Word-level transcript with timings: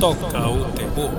toca 0.00 0.48
o 0.48 0.72
terror. 0.72 1.10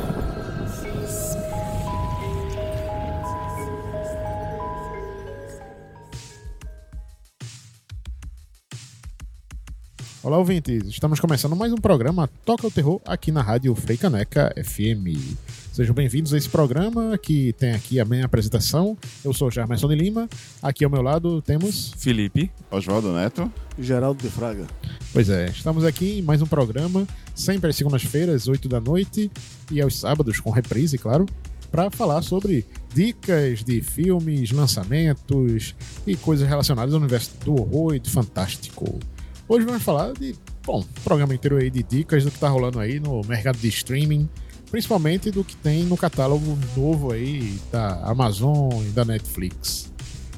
Olá, 10.23 10.39
ouvintes. 10.39 10.87
Estamos 10.87 11.19
começando 11.19 11.55
mais 11.55 11.71
um 11.71 11.77
programa 11.77 12.27
Toca 12.43 12.65
o 12.65 12.71
Terror 12.71 12.99
aqui 13.05 13.31
na 13.31 13.43
Rádio 13.43 13.75
Freicaneca 13.75 14.51
FM. 14.57 15.50
Sejam 15.71 15.95
bem-vindos 15.95 16.33
a 16.33 16.37
esse 16.37 16.49
programa 16.49 17.17
que 17.17 17.53
tem 17.53 17.71
aqui 17.71 17.97
a 17.97 18.03
minha 18.03 18.25
apresentação. 18.25 18.97
Eu 19.23 19.33
sou 19.33 19.49
Jarmerson 19.49 19.87
de 19.87 19.95
Lima. 19.95 20.27
Aqui 20.61 20.83
ao 20.83 20.91
meu 20.91 21.01
lado 21.01 21.41
temos. 21.41 21.93
Felipe. 21.97 22.51
Oswaldo 22.69 23.13
Neto. 23.13 23.49
Geraldo 23.79 24.21
de 24.21 24.29
Fraga. 24.29 24.67
Pois 25.13 25.29
é, 25.29 25.45
estamos 25.45 25.85
aqui 25.85 26.19
em 26.19 26.21
mais 26.21 26.41
um 26.41 26.45
programa, 26.45 27.07
sempre 27.33 27.69
às 27.69 27.77
segundas-feiras, 27.77 28.49
8 28.49 28.67
da 28.67 28.81
noite, 28.81 29.31
e 29.71 29.79
aos 29.79 29.97
sábados, 29.97 30.41
com 30.41 30.49
reprise, 30.49 30.97
claro, 30.97 31.25
para 31.71 31.89
falar 31.89 32.21
sobre 32.21 32.65
dicas 32.93 33.63
de 33.63 33.81
filmes, 33.81 34.51
lançamentos 34.51 35.73
e 36.05 36.17
coisas 36.17 36.49
relacionadas 36.49 36.93
ao 36.93 36.99
universo 36.99 37.31
do 37.45 37.53
horror 37.53 37.95
e 37.95 37.99
do 37.99 38.09
fantástico. 38.09 38.99
Hoje 39.47 39.65
vamos 39.65 39.83
falar 39.83 40.11
de, 40.11 40.35
bom, 40.65 40.83
programa 41.01 41.33
inteiro 41.33 41.55
aí 41.55 41.69
de 41.69 41.81
dicas 41.81 42.25
do 42.25 42.31
que 42.31 42.39
tá 42.39 42.49
rolando 42.49 42.77
aí 42.77 42.99
no 42.99 43.21
mercado 43.21 43.57
de 43.57 43.69
streaming, 43.69 44.27
principalmente 44.71 45.29
do 45.29 45.43
que 45.43 45.55
tem 45.57 45.83
no 45.83 45.97
catálogo 45.97 46.57
novo 46.75 47.11
aí 47.11 47.59
da 47.71 47.95
Amazon 48.05 48.71
e 48.83 48.89
da 48.89 49.03
Netflix. 49.03 49.91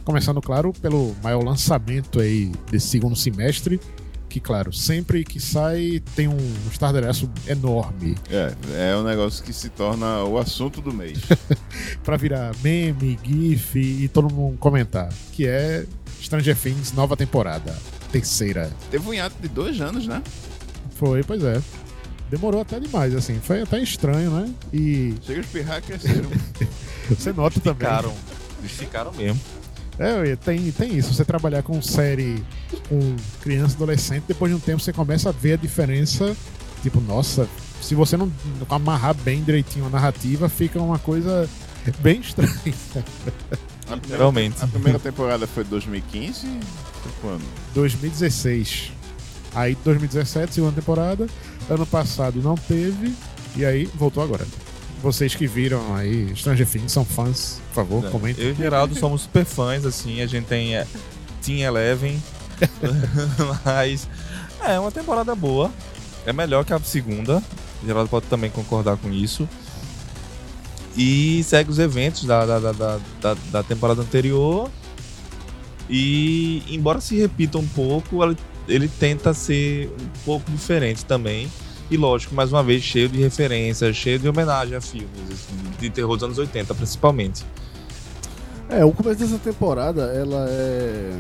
Começando, 0.04 0.42
claro, 0.42 0.74
pelo 0.82 1.16
maior 1.24 1.44
lançamento 1.44 2.20
aí 2.20 2.52
desse 2.70 2.88
segundo 2.88 3.16
semestre, 3.16 3.80
que, 4.28 4.40
claro, 4.40 4.74
sempre 4.74 5.24
que 5.24 5.40
sai 5.40 6.02
tem 6.16 6.28
um 6.28 6.38
estardalhaço 6.70 7.30
enorme. 7.48 8.16
É, 8.30 8.92
é 8.92 8.98
um 8.98 9.04
negócio 9.04 9.44
que 9.44 9.54
se 9.54 9.70
torna 9.70 10.24
o 10.24 10.40
assunto 10.40 10.82
do 10.82 10.92
mês. 10.92 11.20
para 12.04 12.18
virar 12.18 12.52
meme, 12.64 13.18
gif 13.24 13.78
e 13.78 14.08
todo 14.08 14.34
mundo 14.34 14.58
comentar, 14.58 15.14
que 15.32 15.46
é 15.46 15.86
Stranger 16.20 16.58
Things 16.58 16.92
nova 16.94 17.16
temporada, 17.16 17.78
terceira. 18.12 18.72
Teve 18.90 19.08
um 19.08 19.14
hiato 19.14 19.36
de 19.40 19.48
dois 19.48 19.80
anos, 19.80 20.08
né? 20.08 20.22
Foi, 20.96 21.24
pois 21.24 21.44
é. 21.44 21.62
Demorou 22.30 22.62
até 22.62 22.80
demais, 22.80 23.16
assim. 23.16 23.40
Foi 23.42 23.62
até 23.62 23.80
estranho, 23.82 24.32
né? 24.32 24.50
E 24.72 25.14
Chega 25.22 25.40
a 25.40 25.44
espirrar 25.44 25.80
e 25.80 25.82
cresceram. 25.82 26.30
você 27.10 27.32
nota 27.32 27.60
também. 27.60 27.88
Ficaram. 27.88 28.14
Eles 28.60 28.72
ficaram 28.72 29.12
mesmo. 29.14 29.40
É, 30.00 30.36
tem, 30.36 30.72
tem 30.72 30.98
isso. 30.98 31.14
Você 31.14 31.24
trabalhar 31.24 31.62
com 31.62 31.80
série 31.82 32.44
com 32.90 33.16
criança, 33.42 33.76
adolescente, 33.76 34.24
depois 34.28 34.52
de 34.52 34.56
um 34.58 34.60
tempo 34.60 34.82
você 34.82 34.92
começa 34.92 35.30
a 35.30 35.32
ver 35.32 35.54
a 35.54 35.58
diferença. 35.58 36.36
Tipo, 36.82 37.00
nossa, 37.00 37.48
se 37.82 37.94
você 37.94 38.18
não 38.18 38.32
amarrar 38.70 39.14
bem 39.14 39.44
direitinho 39.44 39.86
a 39.86 39.90
narrativa, 39.90 40.50
fica 40.50 40.82
uma 40.82 40.98
coisa 40.98 41.48
bem 42.00 42.20
estranha. 42.22 42.54
A 43.88 43.98
primeira, 43.98 44.18
Realmente. 44.18 44.64
A 44.64 44.68
primeira 44.68 44.98
temporada 44.98 45.46
foi 45.46 45.64
2015. 45.64 46.48
Foi 47.04 47.12
quando? 47.22 47.44
2016. 47.76 48.92
Aí 49.54 49.78
2017, 49.84 50.56
segunda 50.56 50.74
temporada. 50.74 51.28
Ano 51.70 51.86
passado 51.86 52.42
não 52.42 52.56
teve. 52.56 53.14
E 53.56 53.66
aí 53.66 53.86
voltou 53.96 54.24
agora. 54.24 54.46
Vocês 55.02 55.36
que 55.36 55.46
viram 55.48 55.96
aí 55.96 56.34
Stranger 56.36 56.66
Things, 56.68 56.92
são 56.92 57.04
fãs, 57.04 57.60
por 57.70 57.76
favor, 57.76 58.10
comentem. 58.10 58.46
Eu 58.46 58.52
e 58.52 58.56
Geraldo 58.56 58.98
somos 58.98 59.22
super 59.24 59.44
fãs, 59.46 59.86
assim, 59.86 60.22
a 60.22 60.26
gente 60.28 60.46
tem 60.46 60.76
é, 60.78 60.88
Team 61.46 61.60
Eleven. 61.60 62.22
Mas 63.66 64.08
é 64.64 64.80
uma 64.80 64.92
temporada 64.92 65.36
boa. 65.36 65.70
É 66.26 66.32
melhor 66.32 66.64
que 66.64 66.74
a 66.74 66.80
segunda. 66.80 67.44
O 67.82 67.86
Geraldo 67.86 68.10
pode 68.10 68.28
também 68.28 68.50
concordar 68.50 68.96
com 68.98 69.12
isso. 69.12 69.48
E 70.96 71.44
segue 71.44 71.70
os 71.70 71.80
eventos 71.80 72.24
da, 72.24 72.46
da, 72.46 72.60
da, 72.60 72.72
da, 72.72 73.00
da- 73.22 73.38
da 73.52 73.64
temporada 73.64 74.02
anterior. 74.02 74.70
E 75.90 76.64
embora 76.70 77.02
se 77.02 77.18
repita 77.18 77.58
um 77.58 77.68
pouco, 77.68 78.24
ele, 78.24 78.38
ele 78.70 78.88
tenta 78.88 79.34
ser 79.34 79.88
um 80.02 80.08
pouco 80.24 80.50
diferente 80.50 81.04
também. 81.04 81.52
E 81.90 81.98
lógico, 81.98 82.34
mais 82.34 82.52
uma 82.52 82.64
vez, 82.64 82.82
cheio 82.82 83.10
de 83.10 83.20
referências, 83.20 83.96
cheio 83.96 84.18
de 84.18 84.28
homenagem 84.28 84.76
a 84.76 84.82
filmes, 84.82 85.10
assim, 85.32 85.56
de 85.80 85.90
terror 85.90 86.16
dos 86.16 86.24
anos 86.24 86.38
80, 86.38 86.74
principalmente. 86.74 87.46
É, 88.70 88.84
o 88.84 88.92
começo 88.92 89.20
dessa 89.20 89.38
temporada, 89.38 90.04
ela 90.04 90.48
é 90.50 91.20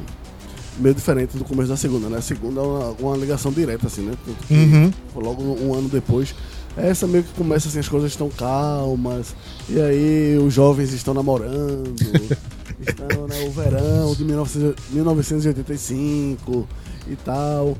meio 0.77 0.95
diferente 0.95 1.37
do 1.37 1.43
começo 1.43 1.69
da 1.69 1.77
segunda, 1.77 2.09
né? 2.09 2.17
A 2.17 2.21
segunda 2.21 2.61
é 2.61 2.63
uma, 2.63 2.89
uma 2.99 3.17
ligação 3.17 3.51
direta, 3.51 3.87
assim, 3.87 4.01
né? 4.01 4.13
Uhum. 4.49 4.91
Logo 5.15 5.43
um 5.43 5.73
ano 5.73 5.89
depois. 5.89 6.33
Essa 6.75 7.05
meio 7.05 7.23
que 7.23 7.33
começa 7.33 7.67
assim, 7.67 7.79
as 7.79 7.87
coisas 7.87 8.11
estão 8.11 8.29
calmas, 8.29 9.35
e 9.69 9.79
aí 9.79 10.37
os 10.39 10.51
jovens 10.51 10.91
estão 10.91 11.13
namorando, 11.13 11.93
estão 12.81 13.27
né, 13.27 13.45
o 13.47 13.51
verão 13.51 14.15
de 14.15 14.25
1900 14.25 14.83
1985 14.89 16.67
e 17.07 17.15
tal. 17.17 17.77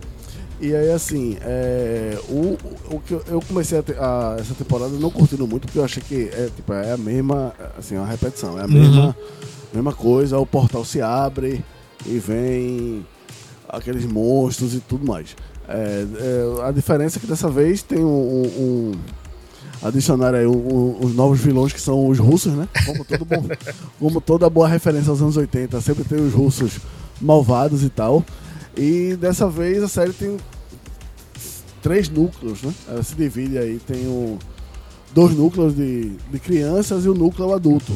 E 0.62 0.74
aí 0.75 0.91
assim, 0.91 1.38
é, 1.41 2.18
o, 2.30 2.58
o 2.96 3.00
que 3.02 3.14
eu- 3.14 3.41
comecei 3.47 3.78
a, 3.80 3.81
a- 4.00 4.38
essa 4.40 4.53
temporada 4.53 4.91
não 4.91 5.09
curtindo 5.09 5.46
muito, 5.47 5.64
porque 5.68 5.80
eu 5.80 5.84
achei 5.84 6.02
que 6.02 6.30
é, 6.34 6.50
tipo, 6.56 6.72
é 6.74 6.94
a 6.94 6.97
mesma, 6.97 7.53
assim, 7.78 7.97
uma 7.97 8.06
repetição, 8.08 8.58
é 8.59 8.63
a 8.63 8.68
mesma, 8.68 9.16
mesma 9.74 9.94
coisa, 9.94 10.38
o 10.40 10.46
portal 10.46 10.86
se 10.86 11.02
abre 11.02 11.63
e 12.06 12.18
vem 12.19 13.06
aqueles 13.68 14.06
monstros 14.06 14.74
e 14.74 14.80
tudo 14.80 15.06
mais. 15.06 15.36
É, 15.68 16.06
é, 16.59 16.68
a 16.68 16.72
diferença 16.72 17.18
é 17.18 17.22
que 17.22 17.28
dessa 17.28 17.50
vez 17.50 17.81
tem 17.81 18.00
um, 18.00 18.08
um, 18.08 18.44
um 18.59 18.92
adicionar 19.81 20.34
aí 20.36 20.46
um- 20.46 20.97
os 21.03 21.13
novos 21.16 21.40
vilões 21.40 21.74
que 21.74 21.81
são 21.81 22.08
os 22.08 22.19
russos, 22.19 22.53
né? 22.53 22.68
Como, 22.86 23.03
todo 23.03 23.25
bom, 23.25 23.44
como 24.00 24.22
toda 24.22 24.50
boa 24.50 24.68
referência 24.68 25.09
aos 25.09 25.22
anos 25.22 25.36
80, 25.36 25.81
sempre 25.81 26.03
tem 26.03 26.19
os 26.19 26.34
russos 26.34 26.78
malvados 27.19 27.84
e 27.84 27.90
tal. 27.90 28.24
E 28.76 29.16
dessa 29.16 29.48
vez 29.48 29.84
a 29.84 29.88
série 29.88 30.14
tem 30.14 30.38
três 31.82 32.10
núcleos, 32.10 32.62
né? 32.64 32.74
Ela 32.88 33.04
se 33.04 33.14
divide 33.16 33.58
aí, 33.58 33.80
tem 33.86 34.08
o, 34.08 34.38
dois 35.14 35.36
núcleos 35.36 35.76
de, 35.76 36.12
de 36.32 36.40
crianças 36.40 37.06
e 37.06 37.10
o 37.10 37.14
núcleo 37.14 37.54
adulto. 37.54 37.92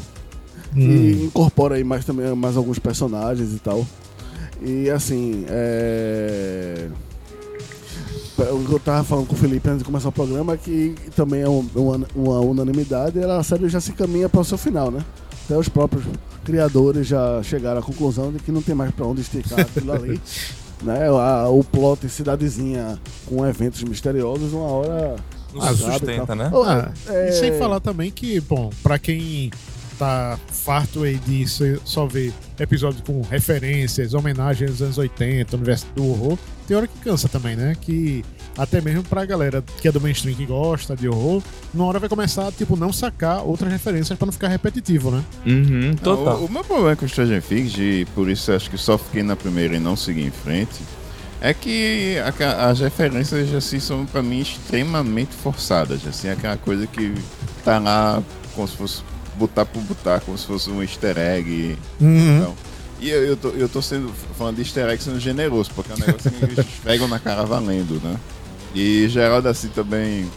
Hum. 0.76 0.80
E 0.80 1.26
incorpora 1.26 1.76
aí 1.76 1.84
mais 1.84 2.06
também 2.06 2.34
mais 2.36 2.58
alguns 2.58 2.78
personagens 2.80 3.54
e 3.54 3.60
tal. 3.60 3.86
E 4.62 4.90
assim, 4.90 5.46
é. 5.48 6.88
O 8.40 8.64
que 8.66 8.72
eu 8.74 8.80
tava 8.80 9.04
falando 9.04 9.26
com 9.26 9.34
o 9.34 9.38
Felipe 9.38 9.68
antes 9.68 9.80
de 9.80 9.86
começar 9.86 10.10
o 10.10 10.12
programa 10.12 10.54
é 10.54 10.58
que 10.58 10.94
também 11.16 11.42
é 11.42 11.50
um- 11.50 11.68
uma, 11.74 12.08
uma 12.16 12.40
unanimidade, 12.40 13.20
a 13.24 13.42
série 13.42 13.68
já 13.68 13.82
se 13.82 13.94
caminha 13.94 14.30
para 14.30 14.42
o 14.42 14.46
seu 14.46 14.60
final, 14.60 14.92
né? 14.92 15.04
Até 15.46 15.58
os 15.58 15.68
próprios 15.68 16.04
criadores 16.44 17.08
já 17.08 17.42
chegaram 17.42 17.80
à 17.80 17.84
conclusão 17.84 18.32
de 18.32 18.38
que 18.38 18.52
não 18.52 18.62
tem 18.62 18.76
mais 18.76 18.92
para 18.92 19.08
onde 19.08 19.22
esticar 19.22 19.62
aquilo 19.62 19.92
ali. 19.92 20.22
Né? 20.82 21.08
A- 21.08 21.50
o 21.50 21.64
plot 21.64 22.08
cidadezinha 22.10 23.00
com 23.26 23.46
eventos 23.46 23.82
misteriosos, 23.84 24.54
uma 24.54 24.68
hora. 24.68 25.16
Não 25.54 25.62
se 25.62 25.74
e 25.74 25.92
sustenta, 25.92 26.36
né? 26.36 26.50
Oh, 26.54 26.62
Ah, 26.64 26.92
é- 27.10 27.30
E 27.30 27.32
sem 27.32 27.58
falar 27.58 27.80
também 27.80 28.12
que, 28.12 28.40
bom, 28.42 28.70
pra 28.84 29.00
quem 29.00 29.50
tá 29.98 30.38
farto 30.52 31.02
aí 31.04 31.16
de 31.18 31.46
só 31.84 32.06
ver 32.06 32.32
episódios 32.60 33.02
com 33.02 33.22
referências, 33.22 34.14
homenagens 34.14 34.70
aos 34.70 34.82
anos 34.84 34.98
80, 35.00 35.56
universo 35.56 35.88
do 35.96 36.06
horror, 36.08 36.38
tem 36.68 36.78
hora 36.78 36.86
que 36.86 37.00
cansa 37.00 37.28
também, 37.28 37.56
né? 37.56 37.76
Que 37.82 38.24
até 38.58 38.82
mesmo 38.82 39.04
pra 39.04 39.26
galera 39.26 39.64
que 39.82 39.88
é 39.88 39.92
do 39.92 40.02
mainstream 40.02 40.36
que 40.36 40.46
gosta 40.46 40.96
de 40.96 41.08
horror, 41.08 41.42
uma 41.74 41.86
hora 41.86 42.00
vai 42.00 42.10
começar 42.10 42.48
a, 42.48 42.52
tipo, 42.52 42.76
não 42.76 42.92
sacar 42.92 43.44
outras 43.44 43.72
referências 43.72 44.18
pra 44.18 44.26
não 44.26 44.32
ficar 44.34 44.48
repetitivo, 44.48 45.12
né? 45.12 45.24
Uhum, 45.46 45.90
Não, 45.90 45.96
total. 45.96 46.38
o, 46.40 46.46
o 46.46 46.52
meu 46.52 46.64
problema 46.64 46.96
com 46.96 47.08
Stranger 47.08 47.42
Things, 47.42 47.74
e 47.78 48.06
por 48.16 48.30
isso 48.30 48.52
acho 48.52 48.70
que 48.70 48.78
só 48.78 48.98
fiquei 48.98 49.24
na 49.24 49.36
primeira 49.36 49.76
e 49.76 49.80
não 49.80 49.96
segui 49.96 50.24
em 50.26 50.32
frente, 50.32 50.82
é 51.40 51.54
que 51.54 52.16
a 52.42 52.70
as 52.70 52.80
referências 52.80 53.54
assim 53.54 53.80
são 53.80 54.06
pra 54.06 54.24
mim 54.24 54.40
extremamente 54.40 55.36
forçadas, 55.36 56.06
assim, 56.08 56.30
aquela 56.30 56.58
coisa 56.58 56.88
que 56.88 57.14
tá 57.64 57.78
lá 57.78 58.24
como 58.56 58.68
se 58.68 58.76
fosse 58.76 59.04
botar 59.38 59.66
por 59.66 59.82
botar, 59.84 60.20
como 60.22 60.36
se 60.36 60.48
fosse 60.48 60.68
um 60.72 60.82
easter 60.82 61.16
egg. 61.16 61.78
Não. 62.00 62.56
E 63.00 63.08
eu, 63.12 63.24
eu, 63.24 63.38
tô, 63.38 63.50
eu 63.50 63.70
tô 63.70 63.80
sendo 63.84 64.12
falando 64.36 64.56
de 64.56 64.64
easter 64.64 64.90
egg 64.90 65.04
sendo 65.04 65.20
generoso, 65.20 65.70
porque 65.76 65.92
é 65.92 65.96
um 65.96 66.00
negócio 66.00 66.32
que 66.32 66.44
eles 66.44 66.66
pegam 66.84 67.08
na 67.08 67.20
cara 67.20 67.44
valendo, 67.46 68.02
né? 68.04 68.16
E 68.78 69.10
Geraldo 69.10 69.50
assim 69.50 69.70
também 69.70 70.30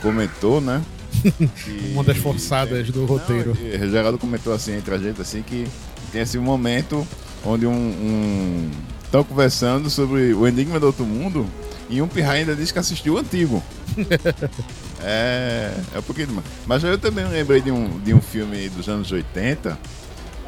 comentou, 0.00 0.60
né? 0.62 0.82
que- 1.22 1.90
Uma 1.92 2.02
das 2.02 2.16
forçadas 2.16 2.88
do 2.90 3.04
roteiro. 3.04 3.54
Não, 3.54 3.66
e 3.86 3.90
Geraldo 3.90 4.16
comentou 4.16 4.52
assim 4.54 4.72
entre 4.76 4.94
a 4.94 4.98
gente 4.98 5.20
assim 5.20 5.42
que 5.42 5.66
tem 6.10 6.22
esse 6.22 6.38
momento 6.38 7.06
onde 7.44 7.66
um, 7.66 7.70
um 7.72 8.70
estão 9.04 9.22
conversando 9.22 9.90
sobre 9.90 10.32
o 10.32 10.46
Enigma 10.48 10.80
do 10.80 10.86
Outro 10.86 11.04
Mundo 11.04 11.46
e 11.90 12.00
um 12.00 12.08
pirra 12.08 12.32
ainda 12.32 12.56
diz 12.56 12.72
que 12.72 12.78
assistiu 12.78 13.14
o 13.14 13.18
antigo. 13.18 13.62
é, 15.04 15.74
é 15.94 15.98
um 15.98 16.02
pouquinho 16.02 16.28
demais. 16.28 16.46
Mas 16.66 16.82
eu 16.82 16.96
também 16.96 17.26
lembrei 17.28 17.60
de 17.60 17.70
um, 17.70 17.98
de 18.00 18.14
um 18.14 18.22
filme 18.22 18.70
dos 18.70 18.88
anos 18.88 19.12
80 19.12 19.78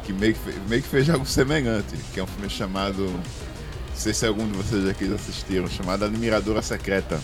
que 0.03 0.11
meio 0.13 0.33
que, 0.33 0.39
meio 0.67 0.81
que 0.81 0.87
fez 0.89 1.07
algo 1.09 1.25
semelhante, 1.27 1.95
que 2.13 2.19
é 2.19 2.23
um 2.23 2.27
filme 2.27 2.49
chamado, 2.49 3.07
não 3.95 4.01
sei 4.01 4.13
se 4.13 4.25
algum 4.25 4.45
de 4.45 4.57
vocês 4.57 4.85
aqui 4.87 5.07
já 5.07 5.15
assistiram, 5.15 5.67
chamado 5.67 6.03
Admiradora 6.05 6.61
Secreta. 6.61 7.19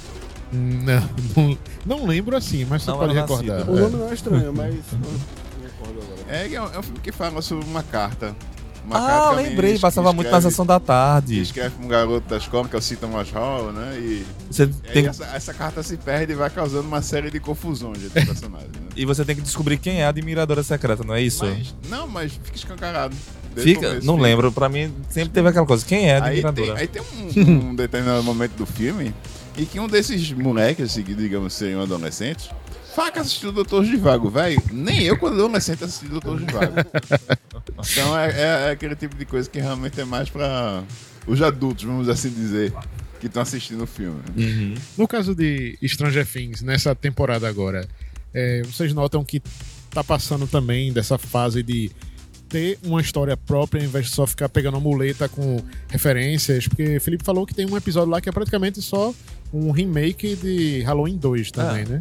Não, 0.53 1.09
não, 1.35 1.57
não 1.85 2.05
lembro 2.07 2.35
assim, 2.35 2.65
mas 2.65 2.83
você 2.83 2.91
Não 2.91 2.97
pode 2.97 3.13
recordar. 3.13 3.59
nascido. 3.59 3.71
O 3.73 3.77
É. 3.77 3.81
nome 3.81 3.97
não 3.97 4.09
é 4.09 4.13
estranho, 4.13 4.53
mas. 4.53 4.75
Recordo 5.61 5.99
agora. 6.01 6.21
É, 6.29 6.53
é 6.53 6.61
um, 6.61 6.73
é 6.73 6.79
um 6.79 6.83
filme 6.83 6.99
que 6.99 7.11
fala 7.11 7.41
sobre 7.41 7.65
uma 7.65 7.83
carta. 7.83 8.35
Uma 8.85 8.97
Ah, 8.97 9.31
lembrei, 9.31 9.77
passava 9.77 10.11
muito 10.11 10.27
na 10.31 10.37
escreve- 10.37 10.49
sessão 10.51 10.65
da 10.65 10.79
que 10.79 10.87
tarde. 10.87 11.39
escreve 11.41 11.75
um 11.83 11.87
garoto 11.87 12.27
da 12.27 12.37
escola, 12.37 12.67
que 12.67 12.75
é 12.75 12.79
o 12.79 12.81
Cita 12.81 13.05
Hall, 13.33 13.71
né? 13.71 13.95
E, 13.99 14.25
Você 14.49 14.63
e 14.63 14.67
tem, 14.67 15.05
essa, 15.07 15.23
essa 15.25 15.53
carta 15.53 15.83
se 15.83 15.95
perde 15.97 16.33
e 16.33 16.35
vai 16.35 16.49
causando 16.49 16.87
uma 16.87 17.01
série 17.01 17.29
de 17.29 17.39
confusões 17.39 18.03
entre 18.03 18.25
personagens, 18.25 18.71
né? 18.71 18.87
e 18.95 19.05
você 19.05 19.23
tem 19.23 19.35
que 19.35 19.41
descobrir 19.43 19.77
quem 19.77 20.01
é 20.01 20.05
a 20.05 20.09
admiradora 20.09 20.63
secreta, 20.63 21.03
não 21.03 21.13
é 21.13 21.21
isso? 21.21 21.45
Mas, 21.45 21.75
não, 21.89 22.07
mas 22.07 22.31
fica 22.33 22.55
escancarado. 22.55 23.15
Desde 23.53 23.73
Fica, 23.73 23.87
começo, 23.87 24.05
não 24.07 24.15
fica. 24.15 24.27
lembro, 24.27 24.51
pra 24.51 24.69
mim 24.69 24.93
sempre 25.09 25.29
teve 25.29 25.47
aquela 25.49 25.65
coisa, 25.65 25.85
quem 25.85 26.09
é 26.09 26.17
a 26.17 26.25
Aí 26.25 26.41
tem, 26.53 26.71
aí 26.71 26.87
tem 26.87 27.01
um, 27.01 27.69
um 27.69 27.75
determinado 27.75 28.23
momento 28.23 28.53
do 28.53 28.65
filme 28.65 29.13
em 29.57 29.65
que 29.65 29.79
um 29.79 29.87
desses 29.87 30.31
moleques, 30.31 30.91
assim, 30.91 31.03
que 31.03 31.13
digamos 31.13 31.53
seriam 31.53 31.81
adolescentes, 31.81 32.49
assistiu 33.15 33.49
o 33.49 33.51
Doutor 33.51 33.83
Givago, 33.85 34.29
velho. 34.29 34.61
Nem 34.71 35.03
eu, 35.03 35.17
quando 35.17 35.35
adolescente, 35.35 35.83
assisti 35.83 36.05
o 36.05 36.09
Doutor 36.09 36.39
Givago. 36.39 36.73
então 37.91 38.17
é, 38.17 38.29
é- 38.31 38.67
é 38.67 38.71
aquele 38.71 38.95
tipo 38.95 39.15
de 39.15 39.25
coisa 39.25 39.49
que 39.49 39.59
realmente 39.59 39.99
é 39.99 40.05
mais 40.05 40.29
pra 40.29 40.83
os 41.27 41.41
adultos, 41.41 41.83
vamos 41.83 42.09
assim 42.09 42.29
dizer, 42.29 42.73
que 43.19 43.27
estão 43.27 43.41
assistindo 43.41 43.83
o 43.83 43.87
filme. 43.87 44.21
Uhum. 44.35 44.75
No 44.97 45.07
caso 45.07 45.35
de 45.35 45.77
Stranger 45.83 46.25
Things, 46.25 46.61
nessa 46.61 46.95
temporada 46.95 47.47
agora, 47.47 47.87
é, 48.33 48.61
vocês 48.63 48.93
notam 48.93 49.23
que 49.23 49.41
tá 49.89 50.03
passando 50.03 50.47
também 50.47 50.91
dessa 50.91 51.17
fase 51.17 51.61
de 51.61 51.91
ter 52.51 52.77
uma 52.83 52.99
história 53.01 53.35
própria, 53.37 53.81
ao 53.81 53.85
invés 53.87 54.07
de 54.07 54.11
só 54.11 54.27
ficar 54.27 54.49
pegando 54.49 54.75
uma 54.75 54.81
muleta 54.81 55.29
com 55.29 55.57
referências, 55.89 56.67
porque 56.67 56.99
Felipe 56.99 57.23
falou 57.23 57.45
que 57.45 57.53
tem 57.55 57.65
um 57.65 57.77
episódio 57.77 58.09
lá 58.09 58.19
que 58.19 58.27
é 58.27 58.31
praticamente 58.31 58.81
só 58.81 59.13
um 59.53 59.71
remake 59.71 60.35
de 60.35 60.81
Halloween 60.81 61.17
2 61.17 61.51
também, 61.51 61.83
É. 61.83 61.85
né? 61.85 61.99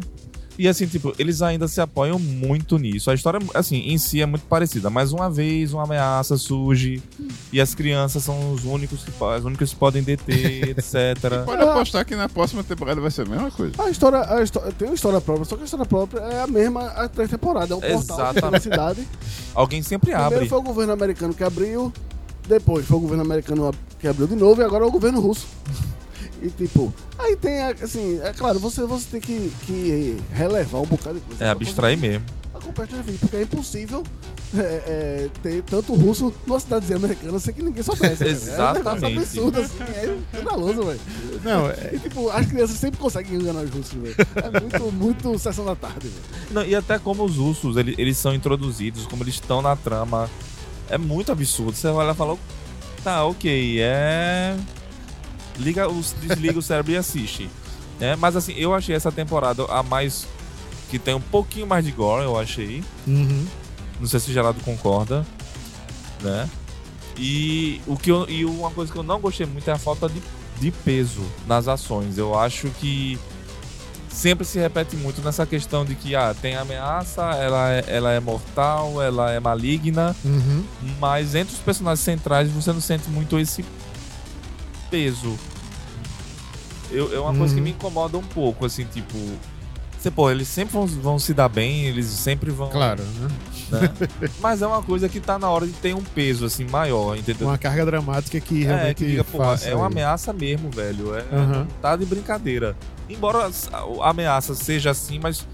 E 0.59 0.67
assim, 0.67 0.85
tipo, 0.85 1.13
eles 1.17 1.41
ainda 1.41 1.67
se 1.67 1.81
apoiam 1.81 2.19
muito 2.19 2.77
nisso. 2.77 3.09
A 3.09 3.13
história, 3.15 3.39
assim, 3.55 3.77
em 3.77 3.97
si 3.97 4.21
é 4.21 4.25
muito 4.25 4.45
parecida, 4.45 4.89
mas 4.89 5.11
uma 5.11 5.29
vez 5.29 5.73
uma 5.73 5.83
ameaça 5.83 6.37
surge 6.37 7.01
e 7.51 7.59
as 7.59 7.73
crianças 7.73 8.23
são 8.23 8.51
os 8.53 8.63
únicos 8.65 9.03
que, 9.03 9.11
as 9.23 9.43
únicas 9.43 9.71
que 9.71 9.75
podem 9.77 10.03
deter, 10.03 10.69
etc. 10.77 11.45
Pode 11.45 11.63
apostar 11.63 12.05
que 12.05 12.15
na 12.15 12.29
próxima 12.29 12.63
temporada 12.63 12.99
vai 13.01 13.09
ser 13.09 13.23
a 13.25 13.29
mesma 13.29 13.49
coisa. 13.49 13.73
A 13.81 13.89
história, 13.89 14.19
a 14.19 14.43
histó- 14.43 14.59
tem 14.77 14.87
uma 14.89 14.93
história 14.95 15.19
própria, 15.21 15.45
só 15.45 15.55
que 15.55 15.61
a 15.61 15.65
história 15.65 15.85
própria 15.85 16.19
é 16.19 16.41
a 16.41 16.47
mesma 16.47 16.85
há 16.89 17.07
três 17.07 17.29
temporadas. 17.29 17.71
É 17.71 17.75
um 17.95 18.01
portal 18.03 18.51
na 18.51 18.59
cidade. 18.59 19.07
Alguém 19.55 19.81
sempre 19.81 20.11
Primeiro 20.11 20.35
abre. 20.35 20.49
foi 20.49 20.57
o 20.59 20.61
governo 20.61 20.93
americano 20.93 21.33
que 21.33 21.43
abriu, 21.43 21.91
depois 22.47 22.85
foi 22.85 22.97
o 22.97 22.99
governo 23.01 23.23
americano 23.23 23.73
que 23.99 24.07
abriu 24.07 24.27
de 24.27 24.35
novo 24.35 24.61
e 24.61 24.63
agora 24.65 24.83
é 24.83 24.87
o 24.87 24.91
governo 24.91 25.19
russo. 25.21 25.47
E 26.41 26.49
tipo, 26.49 26.93
aí 27.19 27.35
tem, 27.35 27.61
assim, 27.61 28.19
é 28.23 28.33
claro, 28.33 28.57
você, 28.59 28.81
você 28.83 29.05
tem 29.11 29.21
que, 29.21 29.51
que 29.65 30.17
relevar 30.33 30.79
um 30.81 30.85
bocado 30.85 31.19
de 31.19 31.25
coisa. 31.25 31.45
É, 31.45 31.49
abstrair 31.49 31.97
mesmo. 31.97 32.25
A 32.53 32.59
culpa 32.59 32.83
é 32.83 32.87
porque 32.87 33.35
é 33.37 33.41
impossível 33.43 34.03
é, 34.55 34.59
é, 34.59 35.29
ter 35.41 35.63
tanto 35.63 35.93
russo 35.93 36.33
numa 36.45 36.59
cidadezinha 36.59 36.97
americana 36.97 37.39
sem 37.39 37.53
que 37.53 37.61
ninguém 37.63 37.81
soubesse. 37.83 38.15
velho. 38.23 38.29
É 38.31 38.33
um 38.33 38.35
Exatamente. 38.53 38.77
negócio 38.83 39.07
absurdo, 39.19 39.59
assim, 39.61 39.77
é 39.95 40.17
escandaloso, 40.33 40.83
velho. 40.83 40.99
Não, 41.43 41.69
é, 41.69 41.91
E 41.93 41.99
tipo, 41.99 42.29
as 42.29 42.45
crianças 42.47 42.77
sempre 42.77 42.99
conseguem 42.99 43.35
enganar 43.35 43.61
os 43.61 43.69
russos, 43.69 43.93
velho. 43.93 44.15
É 44.35 44.59
muito, 44.59 44.91
muito 44.91 45.39
sessão 45.39 45.63
da 45.65 45.75
tarde, 45.75 46.07
velho. 46.09 46.23
Não, 46.51 46.63
e 46.65 46.75
até 46.75 46.99
como 46.99 47.23
os 47.23 47.37
ursos, 47.37 47.77
ele- 47.77 47.95
eles 47.97 48.17
são 48.17 48.33
introduzidos, 48.33 49.05
como 49.07 49.23
eles 49.23 49.35
estão 49.35 49.61
na 49.61 49.75
trama, 49.75 50.29
é 50.89 50.97
muito 50.97 51.31
absurdo. 51.31 51.73
Você 51.73 51.87
olha 51.87 52.11
e 52.11 52.15
fala, 52.15 52.37
tá, 53.03 53.23
ok, 53.25 53.77
é... 53.79 54.55
Liga, 55.57 55.87
os, 55.89 56.13
desliga 56.21 56.57
o 56.57 56.61
cérebro 56.61 56.91
e 56.91 56.97
assiste. 56.97 57.49
É, 57.99 58.15
mas 58.15 58.35
assim, 58.35 58.53
eu 58.53 58.73
achei 58.73 58.95
essa 58.95 59.11
temporada 59.11 59.63
a 59.65 59.83
mais... 59.83 60.27
Que 60.89 60.99
tem 60.99 61.13
um 61.13 61.21
pouquinho 61.21 61.65
mais 61.67 61.85
de 61.85 61.91
gore, 61.91 62.23
eu 62.25 62.37
achei. 62.37 62.83
uhum. 63.07 63.45
Não 63.99 64.07
sei 64.07 64.19
se 64.19 64.29
o 64.31 64.33
Geraldo 64.33 64.59
concorda, 64.61 65.25
né? 66.21 66.49
E, 67.15 67.79
o 67.85 67.95
que 67.95 68.11
eu, 68.11 68.27
e 68.27 68.43
uma 68.45 68.71
coisa 68.71 68.91
que 68.91 68.97
eu 68.97 69.03
não 69.03 69.19
gostei 69.19 69.45
muito 69.45 69.69
é 69.69 69.73
a 69.73 69.77
falta 69.77 70.09
de, 70.09 70.21
de 70.59 70.71
peso 70.71 71.21
nas 71.45 71.67
ações. 71.67 72.17
Eu 72.17 72.37
acho 72.37 72.67
que 72.79 73.19
sempre 74.09 74.43
se 74.43 74.57
repete 74.59 74.95
muito 74.95 75.21
nessa 75.21 75.45
questão 75.45 75.85
de 75.85 75.93
que 75.95 76.15
ah, 76.15 76.35
tem 76.41 76.55
ameaça, 76.55 77.21
ela 77.35 77.71
é, 77.71 77.83
ela 77.87 78.11
é 78.11 78.19
mortal, 78.19 79.01
ela 79.01 79.31
é 79.31 79.39
maligna, 79.39 80.15
Uhum. 80.25 80.63
mas 80.99 81.35
entre 81.35 81.53
os 81.53 81.61
personagens 81.61 82.03
centrais 82.03 82.49
você 82.49 82.73
não 82.73 82.81
sente 82.81 83.07
muito 83.09 83.37
esse 83.39 83.63
peso. 84.91 85.39
Eu, 86.91 87.15
é 87.15 87.19
uma 87.19 87.33
coisa 87.33 87.53
que 87.53 87.59
Uhum. 87.59 87.65
me 87.65 87.71
incomoda 87.71 88.17
um 88.17 88.23
pouco, 88.23 88.65
assim, 88.65 88.83
tipo. 88.85 89.17
Você, 89.97 90.11
pô, 90.11 90.29
eles 90.29 90.47
sempre 90.47 90.73
vão, 90.73 90.85
vão 90.87 91.19
se 91.19 91.33
dar 91.33 91.47
bem, 91.47 91.85
eles 91.85 92.07
sempre 92.07 92.51
vão. 92.51 92.69
Claro, 92.69 93.01
né? 93.03 93.27
né? 93.71 93.89
Mas 94.41 94.61
é 94.61 94.67
uma 94.67 94.81
coisa 94.81 95.07
que 95.07 95.19
tá 95.19 95.37
na 95.39 95.47
hora 95.49 95.65
de 95.65 95.73
ter 95.73 95.95
um 95.95 96.01
peso, 96.03 96.43
assim, 96.43 96.65
maior, 96.65 97.15
entendeu? 97.15 97.47
Uma 97.47 97.57
carga 97.57 97.85
dramática 97.85 98.39
que 98.41 98.63
é, 98.63 98.67
realmente 98.67 98.97
que 98.97 99.05
diga, 99.05 99.23
pô, 99.23 99.37
é 99.63 99.75
uma 99.75 99.85
ameaça 99.85 100.33
mesmo, 100.33 100.69
velho. 100.71 101.15
É, 101.15 101.23
não 101.31 101.65
tá 101.81 101.95
de 101.95 102.03
brincadeira. 102.05 102.75
Embora 103.07 103.49
a 104.01 104.09
ameaça 104.09 104.55
seja 104.55 104.89
assim, 104.89 105.19
mas 105.19 105.47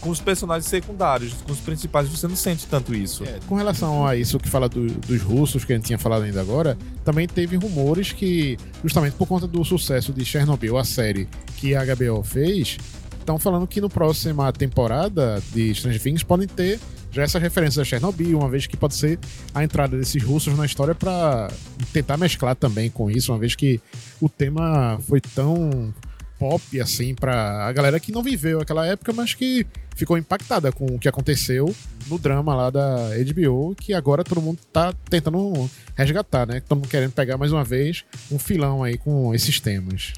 com 0.00 0.10
os 0.10 0.20
personagens 0.20 0.66
secundários, 0.66 1.34
com 1.46 1.52
os 1.52 1.60
principais, 1.60 2.08
você 2.08 2.26
não 2.26 2.36
sente 2.36 2.66
tanto 2.66 2.94
isso. 2.94 3.24
É, 3.24 3.38
Com 3.46 3.54
relação 3.54 4.06
a 4.06 4.16
isso 4.16 4.38
que 4.38 4.48
fala 4.48 4.68
do- 4.68 4.86
dos 4.86 5.20
russos, 5.22 5.64
que 5.64 5.72
a 5.72 5.76
gente 5.76 5.86
tinha 5.86 5.98
falado 5.98 6.22
ainda 6.22 6.40
agora, 6.40 6.76
também 7.04 7.28
teve 7.28 7.56
rumores 7.56 8.12
que, 8.12 8.56
justamente 8.82 9.14
por 9.14 9.26
conta 9.28 9.46
do 9.46 9.64
sucesso 9.64 10.12
de 10.12 10.24
Chernobyl, 10.24 10.78
a 10.78 10.84
série 10.84 11.28
que 11.56 11.74
a 11.74 11.82
HBO 11.84 12.22
fez, 12.22 12.78
estão 13.18 13.38
falando 13.38 13.66
que 13.66 13.80
no 13.80 13.88
próxima 13.90 14.50
temporada 14.52 15.42
de 15.52 15.74
Stranger 15.74 16.00
Things 16.02 16.22
podem 16.22 16.48
ter 16.48 16.80
já 17.12 17.22
essas 17.22 17.42
referências 17.42 17.78
a 17.78 17.84
Chernobyl, 17.84 18.38
uma 18.38 18.48
vez 18.48 18.66
que 18.66 18.76
pode 18.76 18.94
ser 18.94 19.18
a 19.52 19.62
entrada 19.64 19.96
desses 19.98 20.22
russos 20.22 20.56
na 20.56 20.64
história 20.64 20.94
para 20.94 21.50
tentar 21.92 22.16
mesclar 22.16 22.54
também 22.54 22.88
com 22.88 23.10
isso, 23.10 23.32
uma 23.32 23.38
vez 23.38 23.54
que 23.56 23.80
o 24.20 24.28
tema 24.28 24.98
foi 25.08 25.20
tão 25.20 25.92
pop 26.40 26.80
assim 26.80 27.14
para 27.14 27.66
a 27.66 27.72
galera 27.72 28.00
que 28.00 28.10
não 28.10 28.22
viveu 28.22 28.60
aquela 28.62 28.86
época, 28.86 29.12
mas 29.12 29.34
que 29.34 29.66
ficou 29.94 30.16
impactada 30.16 30.72
com 30.72 30.86
o 30.86 30.98
que 30.98 31.06
aconteceu 31.06 31.74
no 32.08 32.18
drama 32.18 32.54
lá 32.54 32.70
da 32.70 33.10
HBO, 33.26 33.74
que 33.76 33.92
agora 33.92 34.24
todo 34.24 34.40
mundo 34.40 34.58
tá 34.72 34.94
tentando 35.10 35.68
resgatar, 35.94 36.46
né? 36.46 36.60
Todo 36.60 36.78
mundo 36.78 36.88
querendo 36.88 37.12
pegar 37.12 37.36
mais 37.36 37.52
uma 37.52 37.62
vez 37.62 38.04
um 38.32 38.38
filão 38.38 38.82
aí 38.82 38.96
com 38.96 39.34
esses 39.34 39.60
temas. 39.60 40.14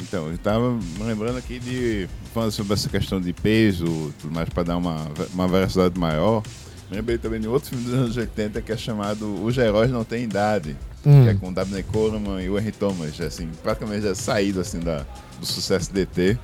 Então, 0.00 0.30
eu 0.30 0.38
tava 0.38 0.72
me 0.72 1.02
lembrando 1.02 1.36
aqui 1.36 1.58
de. 1.58 2.08
falando 2.32 2.52
sobre 2.52 2.72
essa 2.72 2.88
questão 2.88 3.20
de 3.20 3.32
peso, 3.32 4.14
tudo 4.20 4.32
mais, 4.32 4.48
para 4.48 4.62
dar 4.62 4.76
uma, 4.76 5.06
uma 5.34 5.48
veracidade 5.48 5.98
maior. 5.98 6.42
Lembrei 6.90 7.18
também 7.18 7.40
de 7.40 7.46
outro 7.48 7.68
filme 7.70 7.84
dos 7.84 7.94
anos 7.94 8.16
80 8.16 8.62
que 8.62 8.72
é 8.72 8.76
chamado 8.76 9.44
Os 9.44 9.56
Heróis 9.58 9.90
Não 9.90 10.04
Têm 10.04 10.24
Idade, 10.24 10.76
Hum. 11.06 11.22
que 11.24 11.30
é 11.30 11.34
com 11.34 11.50
o 11.50 11.52
Dabney 11.54 11.82
Coleman 11.84 12.42
e 12.42 12.50
o 12.50 12.58
Henry 12.58 12.72
Thomas, 12.72 13.20
assim, 13.20 13.48
praticamente 13.62 14.02
já 14.02 14.14
saído 14.14 14.60
assim, 14.60 14.80
da, 14.80 15.06
do 15.38 15.46
sucesso 15.46 15.92
DT, 15.92 16.36